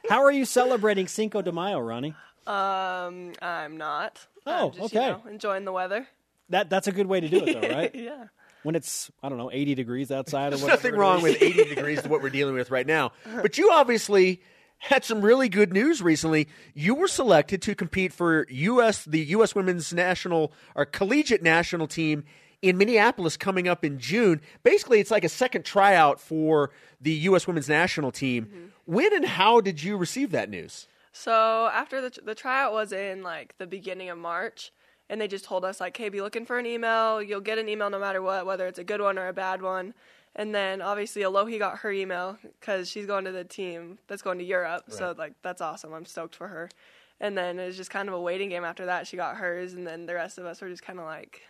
How 0.09 0.25
are 0.25 0.33
you 0.33 0.47
celebrating 0.47 1.07
Cinco 1.07 1.43
de 1.43 1.53
Mayo, 1.53 1.81
Roni? 1.81 2.15
Um, 2.47 3.35
I'm 3.43 3.77
not. 3.77 4.27
Oh, 4.47 4.69
I'm 4.69 4.73
just, 4.73 4.85
okay. 4.97 5.07
You 5.07 5.13
know, 5.13 5.23
enjoying 5.31 5.67
the 5.67 5.73
weather. 5.73 6.09
That 6.49 6.71
that's 6.71 6.89
a 6.89 6.93
good 6.93 7.07
way 7.07 7.21
to 7.21 7.29
do 7.29 7.45
it, 7.45 7.61
though, 7.61 7.69
right? 7.69 7.95
yeah. 7.95 8.25
When 8.63 8.75
it's 8.75 9.11
I 9.23 9.29
don't 9.29 9.39
know 9.39 9.51
80 9.51 9.75
degrees 9.75 10.11
outside. 10.11 10.51
There's 10.53 10.65
nothing 10.65 10.95
wrong 10.95 11.23
with 11.23 11.41
80 11.41 11.75
degrees 11.75 12.03
to 12.03 12.09
what 12.09 12.23
we're 12.23 12.31
dealing 12.31 12.55
with 12.55 12.71
right 12.71 12.87
now. 12.87 13.13
But 13.43 13.59
you 13.59 13.71
obviously 13.73 14.43
had 14.79 15.05
some 15.05 15.21
really 15.21 15.49
good 15.49 15.73
news 15.73 16.03
recently. 16.03 16.49
You 16.75 16.95
were 16.95 17.09
selected 17.09 17.63
to 17.63 17.75
compete 17.75 18.13
for 18.13 18.47
US 18.49 19.05
the 19.05 19.21
US 19.21 19.55
women's 19.55 19.93
national 19.93 20.53
or 20.75 20.85
collegiate 20.85 21.43
national 21.43 21.87
team 21.87 22.25
in 22.63 22.77
Minneapolis 22.77 23.37
coming 23.37 23.69
up 23.69 23.85
in 23.85 23.99
June. 23.99 24.41
Basically, 24.63 25.01
it's 25.01 25.11
like 25.11 25.25
a 25.25 25.29
second 25.29 25.65
tryout 25.65 26.21
for 26.21 26.71
the 27.01 27.13
US 27.13 27.47
women's 27.47 27.69
national 27.69 28.13
team. 28.13 28.47
Mm-hmm. 28.47 28.67
When 28.87 29.15
and 29.15 29.25
how 29.25 29.61
did 29.61 29.83
you 29.83 29.97
receive 29.97 30.33
that 30.33 30.51
news? 30.51 30.87
So, 31.13 31.69
after 31.73 32.01
the 32.01 32.21
the 32.25 32.35
tryout 32.35 32.73
was 32.73 32.93
in 32.93 33.23
like 33.23 33.57
the 33.59 33.67
beginning 33.67 34.11
of 34.11 34.19
March, 34.19 34.73
and 35.11 35.21
they 35.21 35.29
just 35.29 35.45
told 35.45 35.65
us 35.65 35.81
like, 35.81 35.95
"Hey, 35.97 36.09
be 36.09 36.23
looking 36.23 36.47
for 36.47 36.59
an 36.59 36.65
email. 36.65 37.21
You'll 37.21 37.43
get 37.43 37.59
an 37.59 37.69
email 37.69 37.91
no 37.91 37.99
matter 37.99 38.23
what, 38.23 38.47
whether 38.47 38.67
it's 38.67 38.79
a 38.79 38.85
good 38.85 39.03
one 39.03 39.19
or 39.19 39.29
a 39.29 39.33
bad 39.35 39.61
one." 39.61 39.93
And 40.35 40.55
then 40.55 40.81
obviously 40.81 41.23
Alohi 41.23 41.59
got 41.59 41.79
her 41.81 41.91
email 41.91 42.39
because 42.61 42.89
she's 42.89 43.05
going 43.05 43.25
to 43.25 43.33
the 43.33 43.45
team 43.45 43.99
that's 44.07 44.23
going 44.23 44.39
to 44.39 44.45
Europe. 44.45 44.85
Right. 44.89 44.97
So 44.97 45.15
like 45.19 45.35
that's 45.43 45.61
awesome. 45.61 45.93
I'm 45.93 46.07
stoked 46.07 46.37
for 46.37 46.49
her. 46.49 46.71
And 47.19 47.37
then 47.37 47.59
it 47.59 47.67
was 47.67 47.77
just 47.77 47.91
kind 47.91 48.09
of 48.09 48.15
a 48.15 48.21
waiting 48.21 48.49
game 48.49 48.65
after 48.65 48.87
that. 48.87 49.07
She 49.07 49.19
got 49.19 49.37
hers, 49.37 49.75
and 49.75 49.87
then 49.87 50.07
the 50.07 50.15
rest 50.15 50.39
of 50.39 50.47
us 50.47 50.63
were 50.63 50.71
just 50.71 50.83
kind 50.83 50.99
of 50.99 51.05
like 51.05 51.43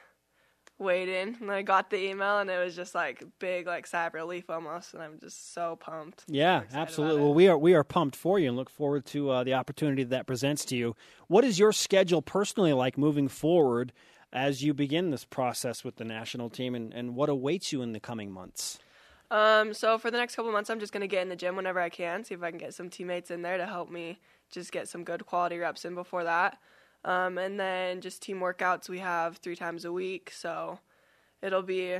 waiting. 0.80 1.36
And 1.40 1.50
I 1.50 1.62
got 1.62 1.90
the 1.90 2.02
email, 2.02 2.38
and 2.38 2.50
it 2.50 2.58
was 2.58 2.74
just 2.74 2.94
like 2.94 3.22
big, 3.38 3.66
like 3.66 3.86
sigh 3.86 4.06
of 4.06 4.14
relief 4.14 4.50
almost. 4.50 4.94
And 4.94 5.02
I'm 5.02 5.18
just 5.20 5.52
so 5.54 5.76
pumped. 5.76 6.24
Yeah, 6.26 6.62
absolutely. 6.72 7.22
Well, 7.22 7.34
we 7.34 7.48
are 7.48 7.58
we 7.58 7.74
are 7.74 7.84
pumped 7.84 8.16
for 8.16 8.38
you, 8.38 8.48
and 8.48 8.56
look 8.56 8.70
forward 8.70 9.04
to 9.06 9.30
uh, 9.30 9.44
the 9.44 9.54
opportunity 9.54 10.04
that 10.04 10.26
presents 10.26 10.64
to 10.66 10.76
you. 10.76 10.96
What 11.28 11.44
is 11.44 11.58
your 11.58 11.72
schedule 11.72 12.22
personally 12.22 12.72
like 12.72 12.98
moving 12.98 13.28
forward? 13.28 13.92
as 14.32 14.62
you 14.62 14.72
begin 14.72 15.10
this 15.10 15.24
process 15.24 15.84
with 15.84 15.96
the 15.96 16.04
national 16.04 16.50
team 16.50 16.74
and, 16.74 16.92
and 16.94 17.14
what 17.14 17.28
awaits 17.28 17.72
you 17.72 17.82
in 17.82 17.92
the 17.92 18.00
coming 18.00 18.30
months? 18.30 18.78
Um, 19.30 19.74
so 19.74 19.96
for 19.98 20.10
the 20.10 20.18
next 20.18 20.34
couple 20.34 20.50
months, 20.50 20.70
I'm 20.70 20.80
just 20.80 20.92
going 20.92 21.02
to 21.02 21.08
get 21.08 21.22
in 21.22 21.28
the 21.28 21.36
gym 21.36 21.56
whenever 21.56 21.80
I 21.80 21.88
can, 21.88 22.24
see 22.24 22.34
if 22.34 22.42
I 22.42 22.50
can 22.50 22.58
get 22.58 22.74
some 22.74 22.90
teammates 22.90 23.30
in 23.30 23.42
there 23.42 23.58
to 23.58 23.66
help 23.66 23.90
me 23.90 24.20
just 24.50 24.72
get 24.72 24.88
some 24.88 25.04
good 25.04 25.24
quality 25.24 25.58
reps 25.58 25.84
in 25.84 25.94
before 25.94 26.24
that. 26.24 26.58
Um, 27.04 27.38
and 27.38 27.58
then 27.58 28.00
just 28.00 28.22
team 28.22 28.40
workouts 28.40 28.88
we 28.88 28.98
have 28.98 29.38
three 29.38 29.56
times 29.56 29.84
a 29.84 29.92
week, 29.92 30.30
so 30.34 30.78
it'll 31.40 31.62
be 31.62 31.96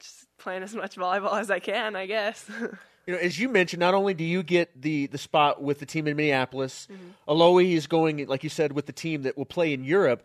just 0.00 0.26
playing 0.38 0.62
as 0.62 0.74
much 0.74 0.96
volleyball 0.96 1.38
as 1.38 1.50
I 1.50 1.60
can, 1.60 1.94
I 1.94 2.06
guess. 2.06 2.44
you 3.06 3.14
know, 3.14 3.18
as 3.20 3.38
you 3.38 3.48
mentioned, 3.48 3.80
not 3.80 3.94
only 3.94 4.14
do 4.14 4.24
you 4.24 4.42
get 4.42 4.80
the 4.80 5.06
the 5.06 5.18
spot 5.18 5.62
with 5.62 5.78
the 5.78 5.86
team 5.86 6.08
in 6.08 6.16
Minneapolis, 6.16 6.88
mm-hmm. 6.90 7.30
Alohi 7.30 7.72
is 7.72 7.86
going, 7.86 8.26
like 8.26 8.42
you 8.42 8.50
said, 8.50 8.72
with 8.72 8.86
the 8.86 8.92
team 8.92 9.22
that 9.22 9.38
will 9.38 9.44
play 9.44 9.72
in 9.72 9.84
Europe 9.84 10.24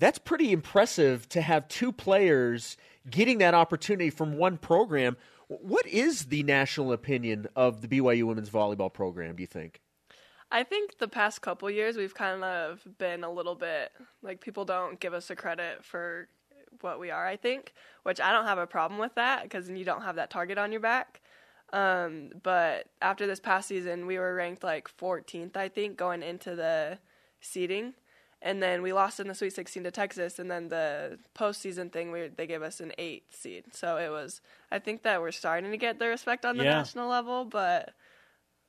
that's 0.00 0.18
pretty 0.18 0.50
impressive 0.50 1.28
to 1.28 1.42
have 1.42 1.68
two 1.68 1.92
players 1.92 2.78
getting 3.08 3.38
that 3.38 3.52
opportunity 3.52 4.08
from 4.08 4.38
one 4.38 4.56
program. 4.56 5.16
What 5.48 5.86
is 5.86 6.26
the 6.26 6.42
national 6.42 6.92
opinion 6.92 7.48
of 7.54 7.82
the 7.82 7.88
BYU 7.88 8.24
women's 8.24 8.48
volleyball 8.48 8.92
program, 8.92 9.36
do 9.36 9.42
you 9.42 9.46
think? 9.46 9.80
I 10.52 10.64
think 10.64 10.98
the 10.98 11.08
past 11.08 11.42
couple 11.42 11.70
years 11.70 11.96
we've 11.96 12.14
kind 12.14 12.42
of 12.42 12.86
been 12.98 13.22
a 13.22 13.30
little 13.30 13.54
bit 13.54 13.92
like 14.22 14.40
people 14.40 14.64
don't 14.64 14.98
give 14.98 15.14
us 15.14 15.30
a 15.30 15.36
credit 15.36 15.84
for 15.84 16.28
what 16.80 16.98
we 16.98 17.10
are, 17.10 17.26
I 17.26 17.36
think, 17.36 17.72
which 18.02 18.20
I 18.20 18.32
don't 18.32 18.46
have 18.46 18.58
a 18.58 18.66
problem 18.66 18.98
with 18.98 19.14
that 19.14 19.44
because 19.44 19.68
you 19.68 19.84
don't 19.84 20.02
have 20.02 20.16
that 20.16 20.30
target 20.30 20.58
on 20.58 20.72
your 20.72 20.80
back. 20.80 21.20
Um, 21.72 22.30
but 22.42 22.86
after 23.00 23.26
this 23.26 23.38
past 23.38 23.68
season, 23.68 24.06
we 24.06 24.18
were 24.18 24.34
ranked 24.34 24.64
like 24.64 24.88
14th, 24.98 25.56
I 25.56 25.68
think, 25.68 25.96
going 25.96 26.22
into 26.22 26.56
the 26.56 26.98
seeding. 27.40 27.94
And 28.42 28.62
then 28.62 28.80
we 28.82 28.92
lost 28.92 29.20
in 29.20 29.28
the 29.28 29.34
Sweet 29.34 29.52
16 29.52 29.84
to 29.84 29.90
Texas, 29.90 30.38
and 30.38 30.50
then 30.50 30.68
the 30.68 31.18
postseason 31.36 31.92
thing, 31.92 32.10
we, 32.10 32.28
they 32.28 32.46
gave 32.46 32.62
us 32.62 32.80
an 32.80 32.92
eight 32.96 33.24
seed. 33.30 33.64
So 33.72 33.98
it 33.98 34.08
was, 34.08 34.40
I 34.72 34.78
think 34.78 35.02
that 35.02 35.20
we're 35.20 35.30
starting 35.30 35.70
to 35.70 35.76
get 35.76 35.98
the 35.98 36.08
respect 36.08 36.46
on 36.46 36.56
the 36.56 36.64
Yeah. 36.64 36.78
national 36.78 37.08
level, 37.08 37.44
but 37.44 37.92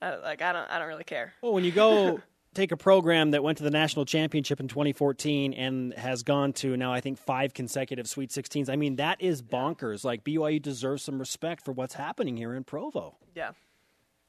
like 0.01 0.41
I 0.41 0.53
don't, 0.53 0.69
I 0.69 0.79
don't 0.79 0.87
really 0.87 1.03
care. 1.03 1.33
Well, 1.41 1.53
when 1.53 1.63
you 1.63 1.71
go 1.71 2.19
take 2.53 2.71
a 2.71 2.77
program 2.77 3.31
that 3.31 3.43
went 3.43 3.57
to 3.59 3.63
the 3.63 3.71
national 3.71 4.05
championship 4.05 4.59
in 4.59 4.67
2014 4.67 5.53
and 5.53 5.93
has 5.93 6.23
gone 6.23 6.53
to 6.53 6.75
now, 6.75 6.93
I 6.93 7.01
think 7.01 7.17
five 7.17 7.53
consecutive 7.53 8.07
Sweet 8.07 8.29
16s. 8.29 8.69
I 8.69 8.75
mean, 8.75 8.97
that 8.97 9.21
is 9.21 9.41
bonkers. 9.41 10.03
Like 10.03 10.23
BYU 10.23 10.61
deserves 10.61 11.03
some 11.03 11.19
respect 11.19 11.63
for 11.63 11.71
what's 11.71 11.93
happening 11.93 12.37
here 12.37 12.53
in 12.53 12.63
Provo. 12.63 13.17
Yeah. 13.35 13.51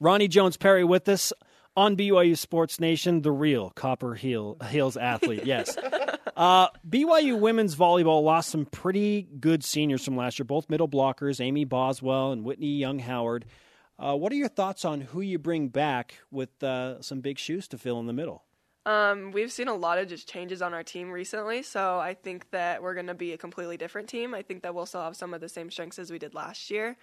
Roni 0.01 0.29
Jones 0.29 0.57
Perry 0.57 0.83
with 0.83 1.07
us 1.09 1.33
on 1.75 1.95
BYU 1.95 2.37
Sports 2.37 2.79
Nation, 2.79 3.21
the 3.21 3.31
real 3.31 3.71
Copper 3.71 4.15
Heel, 4.15 4.57
Heels 4.69 4.97
athlete. 4.97 5.45
Yes. 5.45 5.77
Uh, 6.35 6.67
BYU 6.89 7.39
women's 7.39 7.75
volleyball 7.75 8.23
lost 8.23 8.49
some 8.49 8.65
pretty 8.65 9.27
good 9.39 9.63
seniors 9.63 10.03
from 10.03 10.17
last 10.17 10.39
year, 10.39 10.45
both 10.45 10.67
middle 10.67 10.87
blockers, 10.87 11.39
Amy 11.39 11.63
Boswell 11.63 12.31
and 12.31 12.43
Whitney 12.43 12.75
Young 12.75 12.97
Howard. 12.97 13.45
Uh, 13.99 14.15
what 14.15 14.31
are 14.31 14.35
your 14.35 14.47
thoughts 14.47 14.83
on 14.83 15.01
who 15.01 15.21
you 15.21 15.37
bring 15.37 15.67
back 15.67 16.19
with 16.31 16.63
uh, 16.63 17.01
some 17.01 17.21
big 17.21 17.37
shoes 17.37 17.67
to 17.67 17.77
fill 17.77 17.99
in 17.99 18.07
the 18.07 18.13
middle? 18.13 18.43
Um, 18.85 19.31
we've 19.31 19.51
seen 19.51 19.69
a 19.69 19.75
lot 19.75 19.97
of 19.97 20.09
just 20.09 20.27
changes 20.27 20.61
on 20.61 20.73
our 20.73 20.83
team 20.83 21.09
recently, 21.09 21.63
so 21.63 21.99
I 21.99 22.13
think 22.13 22.49
that 22.51 22.83
we're 22.83 22.95
going 22.95 23.07
to 23.07 23.13
be 23.13 23.31
a 23.31 23.37
completely 23.37 23.77
different 23.77 24.09
team. 24.09 24.33
I 24.33 24.41
think 24.41 24.61
that 24.63 24.75
we'll 24.75 24.85
still 24.85 25.03
have 25.03 25.15
some 25.15 25.33
of 25.33 25.39
the 25.39 25.47
same 25.47 25.71
strengths 25.71 25.99
as 25.99 26.11
we 26.11 26.19
did 26.19 26.33
last 26.33 26.69
year. 26.69 26.97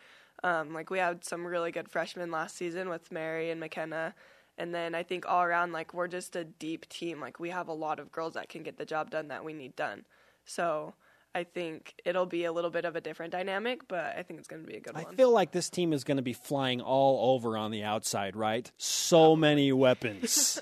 Um, 0.45 0.74
like 0.74 0.91
we 0.91 0.99
had 0.99 1.24
some 1.24 1.47
really 1.47 1.72
good 1.72 1.88
freshmen 1.88 2.30
last 2.30 2.57
season 2.57 2.88
with 2.91 3.11
Mary 3.11 3.51
and 3.51 3.61
McKenna, 3.61 4.14
and 4.59 4.74
then 4.74 4.95
I 4.95 5.03
think 5.03 5.26
all 5.26 5.43
around 5.43 5.72
like 5.72 5.95
we're 5.95 6.09
just 6.09 6.36
a 6.36 6.45
deep 6.45 6.86
team. 6.91 7.18
Like 7.18 7.41
we 7.41 7.49
have 7.49 7.68
a 7.68 7.72
lot 7.72 7.99
of 7.99 8.12
girls 8.12 8.34
that 8.34 8.51
can 8.51 8.62
get 8.62 8.76
the 8.76 8.84
job 8.84 9.11
done 9.11 9.28
that 9.28 9.45
we 9.45 9.55
need 9.55 9.74
done. 9.74 10.05
So 10.45 10.95
I 11.35 11.45
think 11.45 11.95
it'll 12.05 12.26
be 12.26 12.45
a 12.45 12.53
little 12.53 12.70
bit 12.70 12.85
of 12.85 12.97
a 12.97 13.01
different 13.01 13.33
dynamic, 13.33 13.87
but 13.87 14.16
I 14.16 14.22
think 14.24 14.41
it's 14.41 14.49
going 14.49 14.62
to 14.62 14.68
be 14.68 14.76
a 14.76 14.81
good 14.81 14.97
I 14.97 15.03
one. 15.03 15.12
I 15.12 15.16
feel 15.16 15.31
like 15.31 15.53
this 15.53 15.70
team 15.70 15.93
is 15.93 16.03
going 16.05 16.16
to 16.16 16.22
be 16.22 16.33
flying 16.33 16.81
all 16.81 17.35
over 17.35 17.57
on 17.57 17.70
the 17.70 17.85
outside, 17.85 18.35
right? 18.35 18.70
So 18.78 19.37
many 19.37 19.72
weapons 19.72 20.61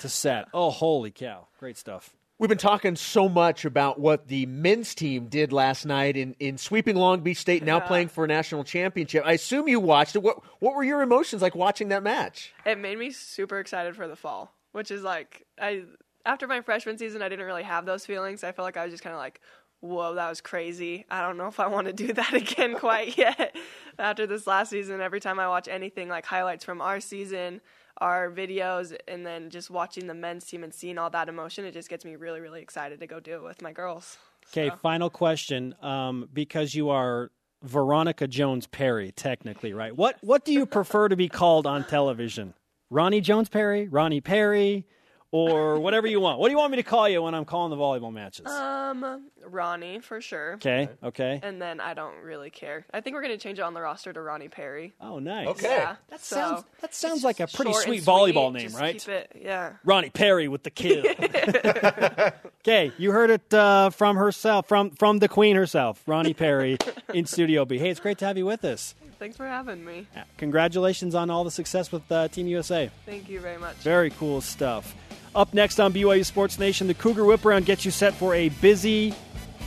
to 0.00 0.08
set. 0.08 0.48
Oh, 0.52 0.70
holy 0.70 1.10
cow. 1.12 1.46
Great 1.58 1.76
stuff. 1.76 2.10
We've 2.38 2.48
been 2.48 2.56
talking 2.58 2.96
so 2.96 3.28
much 3.28 3.66
about 3.66 4.00
what 4.00 4.26
the 4.28 4.46
men's 4.46 4.94
team 4.94 5.26
did 5.28 5.52
last 5.52 5.84
night 5.84 6.16
in, 6.16 6.34
in 6.40 6.56
sweeping 6.56 6.96
Long 6.96 7.20
Beach 7.20 7.36
State, 7.36 7.62
now 7.62 7.76
Yeah. 7.76 7.86
playing 7.86 8.08
for 8.08 8.24
a 8.24 8.28
national 8.28 8.64
championship. 8.64 9.24
I 9.26 9.32
assume 9.34 9.68
you 9.68 9.78
watched 9.78 10.16
it. 10.16 10.22
What 10.22 10.38
what 10.58 10.74
were 10.74 10.82
your 10.82 11.02
emotions 11.02 11.42
like 11.42 11.54
watching 11.54 11.90
that 11.90 12.02
match? 12.02 12.52
it 12.64 12.78
made 12.78 12.98
me 12.98 13.10
super 13.10 13.58
excited 13.60 13.94
for 13.94 14.08
the 14.08 14.16
fall, 14.16 14.54
which 14.72 14.90
is 14.90 15.02
like 15.02 15.46
I 15.60 15.82
after 16.24 16.46
my 16.46 16.62
freshman 16.62 16.96
season, 16.98 17.20
I 17.22 17.28
didn't 17.28 17.44
really 17.46 17.62
have 17.62 17.84
those 17.86 18.06
feelings. 18.06 18.42
I 18.42 18.52
felt 18.52 18.64
like 18.64 18.76
I 18.78 18.84
was 18.84 18.92
just 18.92 19.02
kind 19.02 19.14
of 19.14 19.18
like, 19.20 19.40
"Whoa, 19.80 20.14
that 20.14 20.28
was 20.28 20.40
crazy." 20.40 21.06
I 21.10 21.22
don't 21.22 21.36
know 21.36 21.48
if 21.48 21.60
I 21.60 21.66
want 21.66 21.86
to 21.86 21.92
do 21.92 22.12
that 22.12 22.32
again 22.42 22.74
quite 22.74 23.16
yet. 23.16 23.54
after 23.98 24.26
this 24.26 24.46
last 24.46 24.70
season, 24.70 25.00
every 25.00 25.20
time 25.20 25.38
I 25.38 25.48
watch 25.48 25.68
anything 25.68 26.08
like 26.08 26.26
highlights 26.26 26.64
from 26.64 26.80
our 26.80 27.00
season, 27.00 27.60
our 27.98 28.30
videos, 28.30 28.96
and 29.06 29.26
then 29.26 29.50
just 29.50 29.70
watching 29.70 30.06
the 30.06 30.14
men's 30.14 30.44
team 30.46 30.64
and 30.64 30.72
seeing 30.72 30.98
all 30.98 31.10
that 31.10 31.28
emotion, 31.28 31.64
it 31.64 31.72
just 31.72 31.88
gets 31.88 32.04
me 32.04 32.16
really, 32.16 32.40
really 32.40 32.62
excited 32.62 33.00
to 33.00 33.06
go 33.06 33.20
do 33.20 33.34
it 33.36 33.42
with 33.42 33.62
my 33.62 33.72
girls. 33.72 34.16
Okay, 34.48 34.70
final 34.82 35.10
question. 35.10 35.74
Um, 35.82 36.28
because 36.32 36.74
you 36.74 36.90
are 36.90 37.30
Veronica 37.62 38.26
Jones 38.26 38.66
Perry, 38.66 39.12
technically, 39.12 39.72
right? 39.72 39.94
What 39.94 40.16
what 40.22 40.44
do 40.44 40.52
you 40.52 40.66
prefer 40.66 41.08
to 41.08 41.16
be 41.16 41.28
called 41.28 41.66
on 41.66 41.84
television? 41.84 42.54
Roni 42.92 43.22
Jones 43.22 43.48
Perry, 43.48 43.86
Roni 43.86 44.22
Perry, 44.22 44.86
or 45.32 45.78
whatever 45.78 46.06
you 46.06 46.20
want. 46.20 46.38
What 46.38 46.48
do 46.48 46.52
you 46.52 46.58
want 46.58 46.72
me 46.72 46.76
to 46.76 46.82
call 46.82 47.08
you 47.08 47.22
when 47.22 47.34
I'm 47.34 47.44
calling 47.44 47.70
the 47.70 47.76
volleyball 47.76 48.12
matches? 48.12 48.46
Um, 48.46 49.30
Roni 49.48 50.02
for 50.02 50.20
sure. 50.20 50.54
Okay, 50.54 50.88
okay. 51.02 51.40
And 51.42 51.60
then 51.62 51.80
I 51.80 51.94
don't 51.94 52.16
really 52.22 52.50
care. 52.50 52.84
I 52.92 53.00
think 53.00 53.14
we're 53.14 53.22
gonna 53.22 53.38
change 53.38 53.58
it 53.58 53.62
on 53.62 53.74
the 53.74 53.80
roster 53.80 54.12
to 54.12 54.20
Roni 54.20 54.50
Perry. 54.50 54.92
Oh, 55.00 55.18
nice. 55.18 55.48
Okay. 55.48 55.68
Yeah. 55.68 55.96
That 56.08 56.20
so 56.20 56.36
sounds 56.36 56.64
that 56.80 56.94
sounds 56.94 57.24
like 57.24 57.40
a 57.40 57.46
pretty 57.46 57.72
short 57.72 57.86
and 57.86 57.94
sweet 57.94 58.04
volleyball 58.04 58.50
sweet, 58.50 58.58
name, 58.58 58.68
just 58.68 58.80
right? 58.80 58.98
Keep 58.98 59.08
it, 59.08 59.32
yeah. 59.40 59.72
Roni 59.86 60.12
Perry 60.12 60.48
with 60.48 60.64
the 60.64 60.70
kill. 60.70 61.04
okay, 62.62 62.92
you 62.98 63.12
heard 63.12 63.30
it 63.30 63.54
uh, 63.54 63.90
from 63.90 64.16
herself, 64.16 64.66
from 64.66 64.90
from 64.90 65.18
the 65.18 65.28
queen 65.28 65.56
herself, 65.56 66.02
Roni 66.06 66.36
Perry 66.36 66.76
in 67.14 67.26
Studio 67.26 67.64
B. 67.64 67.78
Hey, 67.78 67.90
it's 67.90 68.00
great 68.00 68.18
to 68.18 68.26
have 68.26 68.36
you 68.36 68.46
with 68.46 68.64
us. 68.64 68.94
Thanks 69.18 69.36
for 69.36 69.46
having 69.46 69.84
me. 69.84 70.06
Congratulations 70.38 71.14
on 71.14 71.28
all 71.28 71.44
the 71.44 71.50
success 71.50 71.92
with 71.92 72.10
uh, 72.10 72.28
Team 72.28 72.46
USA. 72.46 72.90
Thank 73.04 73.28
you 73.28 73.38
very 73.38 73.58
much. 73.58 73.76
Very 73.76 74.08
cool 74.08 74.40
stuff. 74.40 74.94
Up 75.34 75.54
next 75.54 75.78
on 75.78 75.92
BYU 75.92 76.24
Sports 76.24 76.58
Nation, 76.58 76.88
the 76.88 76.94
Cougar 76.94 77.24
Whip 77.24 77.44
Around 77.44 77.64
gets 77.64 77.84
you 77.84 77.92
set 77.92 78.14
for 78.14 78.34
a 78.34 78.48
busy 78.48 79.14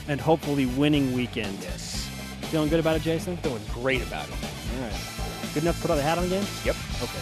and 0.09 0.19
hopefully 0.19 0.65
winning 0.65 1.13
weekend. 1.13 1.57
Yes. 1.61 2.09
Feeling 2.51 2.69
good 2.69 2.81
about 2.81 2.97
it, 2.97 3.01
Jason? 3.01 3.37
Feeling 3.37 3.63
great 3.73 4.01
about 4.01 4.27
it. 4.27 4.35
All 4.75 4.81
right. 4.81 4.93
Good 5.53 5.63
enough 5.63 5.77
to 5.77 5.81
put 5.83 5.91
on 5.91 5.97
the 5.97 6.03
hat 6.03 6.17
on 6.17 6.25
again? 6.25 6.45
Yep. 6.65 6.75
Okay. 7.01 7.19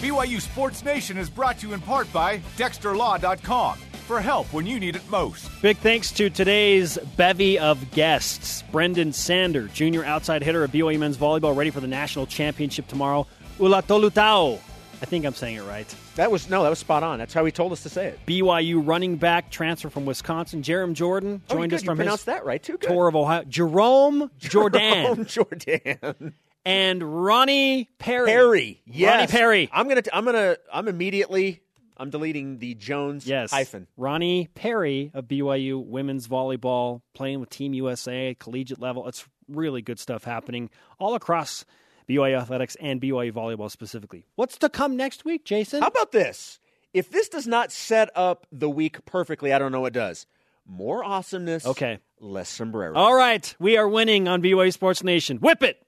BYU 0.00 0.40
Sports 0.40 0.82
Nation 0.82 1.18
is 1.18 1.28
brought 1.28 1.58
to 1.58 1.68
you 1.68 1.74
in 1.74 1.80
part 1.82 2.10
by 2.10 2.38
DexterLaw.com 2.56 3.78
for 4.06 4.18
help 4.20 4.50
when 4.54 4.66
you 4.66 4.80
need 4.80 4.96
it 4.96 5.08
most. 5.10 5.50
Big 5.60 5.76
thanks 5.76 6.10
to 6.12 6.30
today's 6.30 6.96
bevy 7.18 7.58
of 7.58 7.90
guests. 7.90 8.64
Brenden 8.72 9.12
Sander, 9.12 9.68
junior 9.68 10.04
outside 10.06 10.42
hitter 10.42 10.64
of 10.64 10.72
BYU 10.72 10.98
men's 10.98 11.18
volleyball, 11.18 11.54
ready 11.54 11.68
for 11.68 11.80
the 11.80 11.86
national 11.86 12.26
championship 12.26 12.88
tomorrow. 12.88 13.26
Ula 13.58 13.82
Tolutau. 13.82 14.58
I 15.02 15.06
think 15.06 15.24
I'm 15.24 15.32
saying 15.34 15.56
it 15.56 15.62
right. 15.62 15.86
That 16.16 16.30
was 16.30 16.50
no, 16.50 16.62
that 16.62 16.68
was 16.68 16.78
spot 16.78 17.02
on. 17.02 17.18
That's 17.18 17.32
how 17.32 17.44
he 17.44 17.52
told 17.52 17.72
us 17.72 17.82
to 17.84 17.88
say 17.88 18.08
it. 18.08 18.20
BYU 18.26 18.86
running 18.86 19.16
back 19.16 19.50
transfer 19.50 19.88
from 19.88 20.04
Wisconsin. 20.04 20.62
Jarom 20.62 20.92
Jordan 20.92 21.40
Oh, 21.48 21.54
joined 21.56 21.72
us 21.72 21.82
from 21.82 21.98
his 21.98 22.24
that 22.24 22.44
right 22.44 22.62
too. 22.62 22.76
Good. 22.76 22.88
tour 22.90 23.08
of 23.08 23.16
Ohio. 23.16 23.44
Jerome 23.44 24.30
Jordan 24.38 24.80
Jerome 25.24 25.24
Jordan. 25.24 26.34
and 26.66 27.00
Roni 27.02 27.86
Perry. 27.98 28.26
Perry. 28.26 28.82
Yes. 28.84 29.30
Roni 29.30 29.32
Perry. 29.32 29.68
I'm 29.72 29.88
gonna. 29.88 30.02
I'm 30.12 30.24
gonna. 30.26 30.56
I'm 30.72 30.86
immediately. 30.88 31.62
I'm 31.96 32.08
deleting 32.10 32.58
the 32.58 32.74
Jones 32.74 33.26
Yes. 33.26 33.50
hyphen. 33.50 33.86
Roni 33.98 34.48
Perry 34.54 35.10
of 35.14 35.26
BYU 35.26 35.82
women's 35.84 36.28
volleyball, 36.28 37.00
playing 37.14 37.40
with 37.40 37.50
Team 37.50 37.74
USA, 37.74 38.34
collegiate 38.38 38.80
level. 38.80 39.06
It's 39.08 39.26
really 39.48 39.82
good 39.82 39.98
stuff 39.98 40.24
happening 40.24 40.70
all 40.98 41.14
across 41.14 41.64
BYU 42.10 42.40
athletics 42.40 42.76
and 42.80 43.00
BYU 43.00 43.32
volleyball 43.32 43.70
specifically. 43.70 44.24
What's 44.34 44.58
to 44.58 44.68
come 44.68 44.96
next 44.96 45.24
week, 45.24 45.44
Jason? 45.44 45.80
How 45.80 45.88
about 45.88 46.10
this? 46.10 46.58
If 46.92 47.10
this 47.10 47.28
does 47.28 47.46
not 47.46 47.70
set 47.70 48.10
up 48.16 48.48
the 48.50 48.68
week 48.68 49.04
perfectly, 49.04 49.52
I 49.52 49.60
don't 49.60 49.70
know 49.70 49.80
what 49.80 49.92
does. 49.92 50.26
More 50.66 51.04
awesomeness. 51.04 51.64
Okay. 51.64 52.00
Less 52.18 52.48
sombrero. 52.48 52.94
All 52.96 53.14
right, 53.14 53.54
we 53.58 53.76
are 53.76 53.88
winning 53.88 54.28
on 54.28 54.42
BYU 54.42 54.72
Sports 54.72 55.02
Nation. 55.04 55.38
Whip 55.38 55.62
it. 55.62 55.82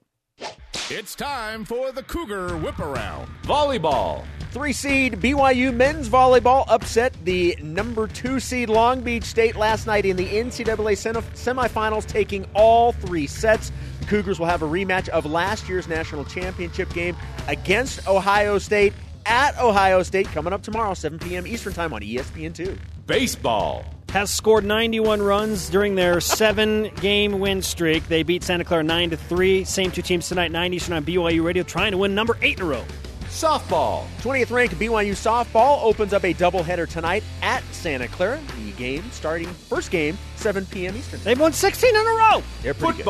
It's 0.90 1.14
time 1.14 1.64
for 1.64 1.92
the 1.92 2.02
Cougar 2.02 2.56
Whip 2.56 2.78
Around. 2.78 3.28
Volleyball. 3.42 4.24
Three 4.52 4.72
seed 4.72 5.14
BYU 5.14 5.74
men's 5.74 6.08
volleyball 6.08 6.64
upset 6.68 7.14
the 7.24 7.56
number 7.62 8.06
two 8.06 8.38
seed 8.38 8.68
Long 8.68 9.00
Beach 9.00 9.24
State 9.24 9.56
last 9.56 9.86
night 9.86 10.04
in 10.04 10.16
the 10.16 10.26
NCAA 10.26 10.96
semifinals, 11.34 12.06
taking 12.06 12.44
all 12.54 12.92
three 12.92 13.26
sets. 13.26 13.72
The 14.02 14.08
Cougars 14.08 14.40
will 14.40 14.46
have 14.46 14.62
a 14.62 14.66
rematch 14.66 15.08
of 15.10 15.26
last 15.26 15.68
year's 15.68 15.86
national 15.86 16.24
championship 16.24 16.92
game 16.92 17.16
against 17.46 18.08
Ohio 18.08 18.58
State 18.58 18.92
at 19.26 19.56
Ohio 19.60 20.02
State 20.02 20.26
coming 20.26 20.52
up 20.52 20.60
tomorrow, 20.60 20.92
7 20.92 21.20
p.m. 21.20 21.46
Eastern 21.46 21.72
Time 21.72 21.92
on 21.92 22.02
E 22.02 22.16
ESPN2. 22.16 22.76
Baseball. 23.06 23.84
Has 24.08 24.28
scored 24.32 24.64
91 24.64 25.22
runs 25.22 25.70
during 25.70 25.94
their 25.94 26.20
seven-game 26.20 27.38
win 27.38 27.62
streak. 27.62 28.08
They 28.08 28.24
beat 28.24 28.42
Santa 28.42 28.64
Clara 28.64 28.82
nine 28.82 29.10
to 29.10 29.16
three. 29.16 29.62
Same 29.62 29.92
two 29.92 30.02
teams 30.02 30.28
tonight, 30.28 30.50
nine 30.50 30.74
Eastern 30.74 30.94
on 30.94 31.04
BYU 31.04 31.44
Radio, 31.44 31.62
trying 31.62 31.92
to 31.92 31.98
win 31.98 32.12
number 32.12 32.36
eight 32.42 32.58
in 32.58 32.64
a 32.64 32.68
row. 32.68 32.84
Softball. 33.26 34.06
20th 34.18 34.50
ranked 34.50 34.74
BYU 34.80 35.12
softball 35.12 35.80
opens 35.84 36.12
up 36.12 36.24
a 36.24 36.34
doubleheader 36.34 36.88
tonight 36.88 37.22
at 37.40 37.62
Santa 37.70 38.08
Clara. 38.08 38.40
The 38.64 38.72
game 38.72 39.04
starting 39.12 39.46
first 39.46 39.92
game 39.92 40.18
7 40.34 40.66
p.m. 40.66 40.96
Eastern. 40.96 41.20
They've 41.22 41.38
won 41.38 41.52
16 41.52 41.88
in 41.88 42.00
a 42.00 42.04
row. 42.04 42.42
They're 42.62 42.74
pretty 42.74 42.98
good. 42.98 43.04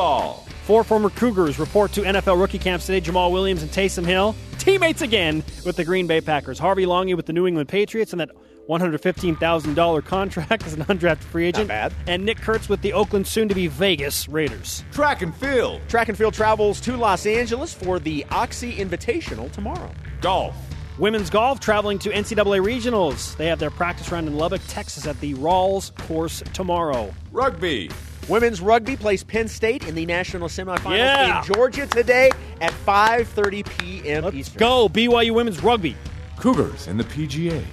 Football. 0.63 0.83
Four 0.83 0.83
former 0.83 1.09
Cougars 1.09 1.59
report 1.59 1.91
to 1.93 2.01
NFL 2.01 2.39
rookie 2.39 2.59
camps 2.59 2.85
today. 2.85 3.01
Jamaal 3.01 3.31
Williams 3.31 3.61
and 3.61 3.71
Taysom 3.71 4.05
Hill, 4.05 4.35
teammates 4.59 5.01
again 5.01 5.43
with 5.65 5.75
the 5.75 5.83
Green 5.83 6.07
Bay 6.07 6.21
Packers. 6.21 6.59
Harvey 6.59 6.85
Langi 6.85 7.15
with 7.15 7.25
the 7.25 7.33
New 7.33 7.47
England 7.47 7.69
Patriots 7.69 8.13
and 8.13 8.19
that 8.19 8.29
$115,000 8.69 10.05
contract 10.05 10.63
as 10.65 10.73
an 10.73 10.83
undrafted 10.85 11.23
free 11.23 11.47
agent. 11.47 11.67
bad. 11.67 11.93
And 12.07 12.25
Nick 12.25 12.39
Kurth 12.39 12.69
with 12.69 12.81
the 12.81 12.93
Oakland 12.93 13.27
soon-to-be 13.27 13.67
Vegas 13.67 14.27
Raiders. 14.29 14.83
Track 14.93 15.21
and 15.21 15.35
field. 15.35 15.81
Track 15.89 16.07
and 16.09 16.17
field 16.17 16.33
travels 16.33 16.79
to 16.81 16.95
Los 16.95 17.25
Angeles 17.25 17.73
for 17.73 17.99
the 17.99 18.25
Oxy 18.31 18.77
Invitational 18.77 19.51
tomorrow. 19.51 19.91
Golf. 20.21 20.55
Women's 20.97 21.29
golf 21.29 21.59
traveling 21.59 21.99
to 21.99 22.09
NCAA 22.09 22.61
regionals. 22.63 23.35
They 23.35 23.47
have 23.47 23.59
their 23.59 23.71
practice 23.71 24.11
round 24.11 24.27
in 24.27 24.37
Lubbock, 24.37 24.61
Texas 24.67 25.07
at 25.07 25.19
the 25.19 25.33
Rawls 25.33 25.93
course 26.07 26.41
tomorrow. 26.53 27.13
Rugby. 27.31 27.89
Women's 28.29 28.61
rugby 28.61 28.95
plays 28.95 29.23
Penn 29.23 29.47
State 29.47 29.87
in 29.87 29.95
the 29.95 30.05
national 30.05 30.47
semifinals 30.47 30.97
Yeah. 30.97 31.39
in 31.45 31.53
Georgia 31.53 31.85
today 31.87 32.31
at 32.61 32.71
5:30 32.85 33.63
p.m. 33.77 34.23
Let's 34.23 34.35
Eastern. 34.35 34.59
go, 34.59 34.89
BYU 34.89 35.31
women's 35.33 35.61
rugby. 35.61 35.95
Cougars 36.37 36.87
and 36.87 36.99
the 36.99 37.03
PGA. 37.03 37.63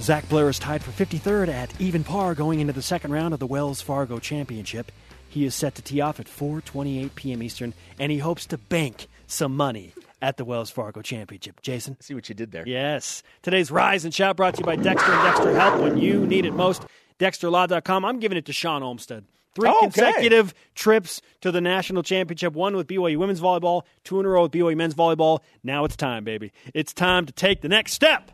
Zach 0.00 0.28
Blair 0.28 0.48
is 0.48 0.58
tied 0.58 0.82
for 0.84 0.92
53rd 0.92 1.48
at 1.48 1.78
even 1.80 2.04
par 2.04 2.34
going 2.34 2.60
into 2.60 2.72
the 2.72 2.82
second 2.82 3.10
round 3.12 3.34
of 3.34 3.40
the 3.40 3.46
Wells 3.46 3.80
Fargo 3.80 4.18
Championship. 4.18 4.92
He 5.28 5.44
is 5.44 5.54
set 5.54 5.74
to 5.74 5.82
tee 5.82 6.00
off 6.00 6.20
at 6.20 6.26
4:28 6.26 7.14
p.m. 7.14 7.42
Eastern, 7.42 7.74
and 7.98 8.12
he 8.12 8.18
hopes 8.18 8.46
to 8.46 8.58
bank 8.58 9.08
some 9.26 9.56
money 9.56 9.92
at 10.22 10.36
the 10.36 10.44
Wells 10.44 10.70
Fargo 10.70 11.02
Championship. 11.02 11.60
Jason, 11.60 11.96
See 12.00 12.14
what 12.14 12.28
you 12.28 12.34
did 12.34 12.52
there. 12.52 12.64
yes. 12.66 13.22
Today's 13.42 13.70
Rise 13.70 14.04
and 14.04 14.14
Shout 14.14 14.36
brought 14.36 14.54
to 14.54 14.60
you 14.60 14.64
by 14.64 14.76
Dexter 14.76 15.12
and 15.12 15.22
Dexter 15.24 15.54
Help 15.58 15.80
when 15.82 15.98
you 15.98 16.26
need 16.26 16.46
it 16.46 16.52
most. 16.54 16.84
DexterLaw.com. 17.18 18.04
I'm 18.04 18.18
giving 18.20 18.38
it 18.38 18.44
to 18.46 18.52
Shawn 18.52 18.82
Olmstead. 18.82 19.24
Three 19.54 19.70
Okay. 19.70 19.80
consecutive 19.86 20.52
trips 20.74 21.22
to 21.40 21.50
the 21.50 21.62
national 21.62 22.02
championship. 22.02 22.52
One 22.52 22.76
with 22.76 22.86
BYU 22.86 23.16
women's 23.16 23.40
volleyball, 23.40 23.82
two 24.04 24.20
in 24.20 24.26
a 24.26 24.28
row 24.28 24.42
with 24.42 24.52
BYU 24.52 24.76
men's 24.76 24.94
volleyball. 24.94 25.40
Now 25.64 25.84
it's 25.86 25.96
time, 25.96 26.24
baby. 26.24 26.52
It's 26.74 26.92
time 26.92 27.24
to 27.24 27.32
take 27.32 27.62
the 27.62 27.68
next 27.68 27.92
step. 27.92 28.30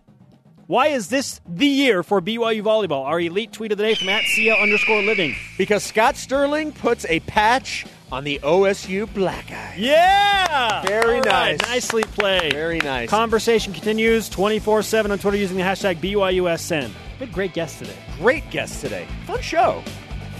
Why 0.66 0.88
is 0.88 1.08
this 1.10 1.40
the 1.46 1.66
year 1.66 2.02
for 2.02 2.20
BYU 2.20 2.62
volleyball? 2.62 3.04
Our 3.04 3.20
elite 3.20 3.52
tweet 3.52 3.70
of 3.72 3.78
the 3.78 3.84
day 3.84 3.94
from 3.94 4.08
at 4.08 4.24
CL 4.24 4.56
underscore 4.56 5.02
living. 5.02 5.36
Because 5.58 5.84
Scott 5.84 6.16
Sterling 6.16 6.72
puts 6.72 7.04
a 7.08 7.20
patch 7.20 7.84
on 8.10 8.24
the 8.24 8.40
OSU 8.42 9.12
black 9.14 9.50
eye. 9.52 9.74
Yeah! 9.78 10.82
Very 10.82 11.16
All 11.18 11.20
right, 11.22 11.58
nice. 11.58 11.60
Nicely 11.68 12.02
played. 12.02 12.52
Very 12.52 12.78
nice. 12.78 13.08
Conversation 13.08 13.72
continues 13.72 14.28
24 14.28 14.82
7 14.82 15.10
on 15.12 15.18
Twitter 15.18 15.36
using 15.36 15.56
the 15.56 15.62
hashtag 15.62 15.96
BYUSN. 16.00 16.90
We 17.20 17.26
had 17.26 17.32
great 17.34 17.52
guests 17.54 17.78
today. 17.78 17.94
Great 18.22 18.48
guests 18.50 18.80
today. 18.80 19.04
Fun 19.26 19.40
show. 19.40 19.82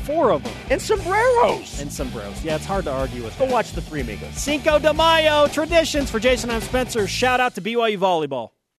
Four 0.04 0.30
of 0.30 0.44
them. 0.44 0.52
And 0.70 0.80
sombreros. 0.80 1.80
And 1.80 1.92
sombreros. 1.92 2.44
Yeah, 2.44 2.54
it's 2.54 2.64
hard 2.64 2.84
to 2.84 2.92
argue 2.92 3.24
with 3.24 3.36
Go 3.36 3.46
that. 3.46 3.52
watch 3.52 3.72
the 3.72 3.80
Three 3.80 4.02
Amigos. 4.02 4.32
Cinco 4.36 4.78
de 4.78 4.94
Mayo 4.94 5.48
traditions 5.48 6.08
for 6.08 6.20
Jason 6.20 6.50
and 6.50 6.62
Spencer. 6.62 7.08
Shout 7.08 7.40
out 7.40 7.56
to 7.56 7.60
BYU 7.60 7.98
Volleyball. 7.98 8.50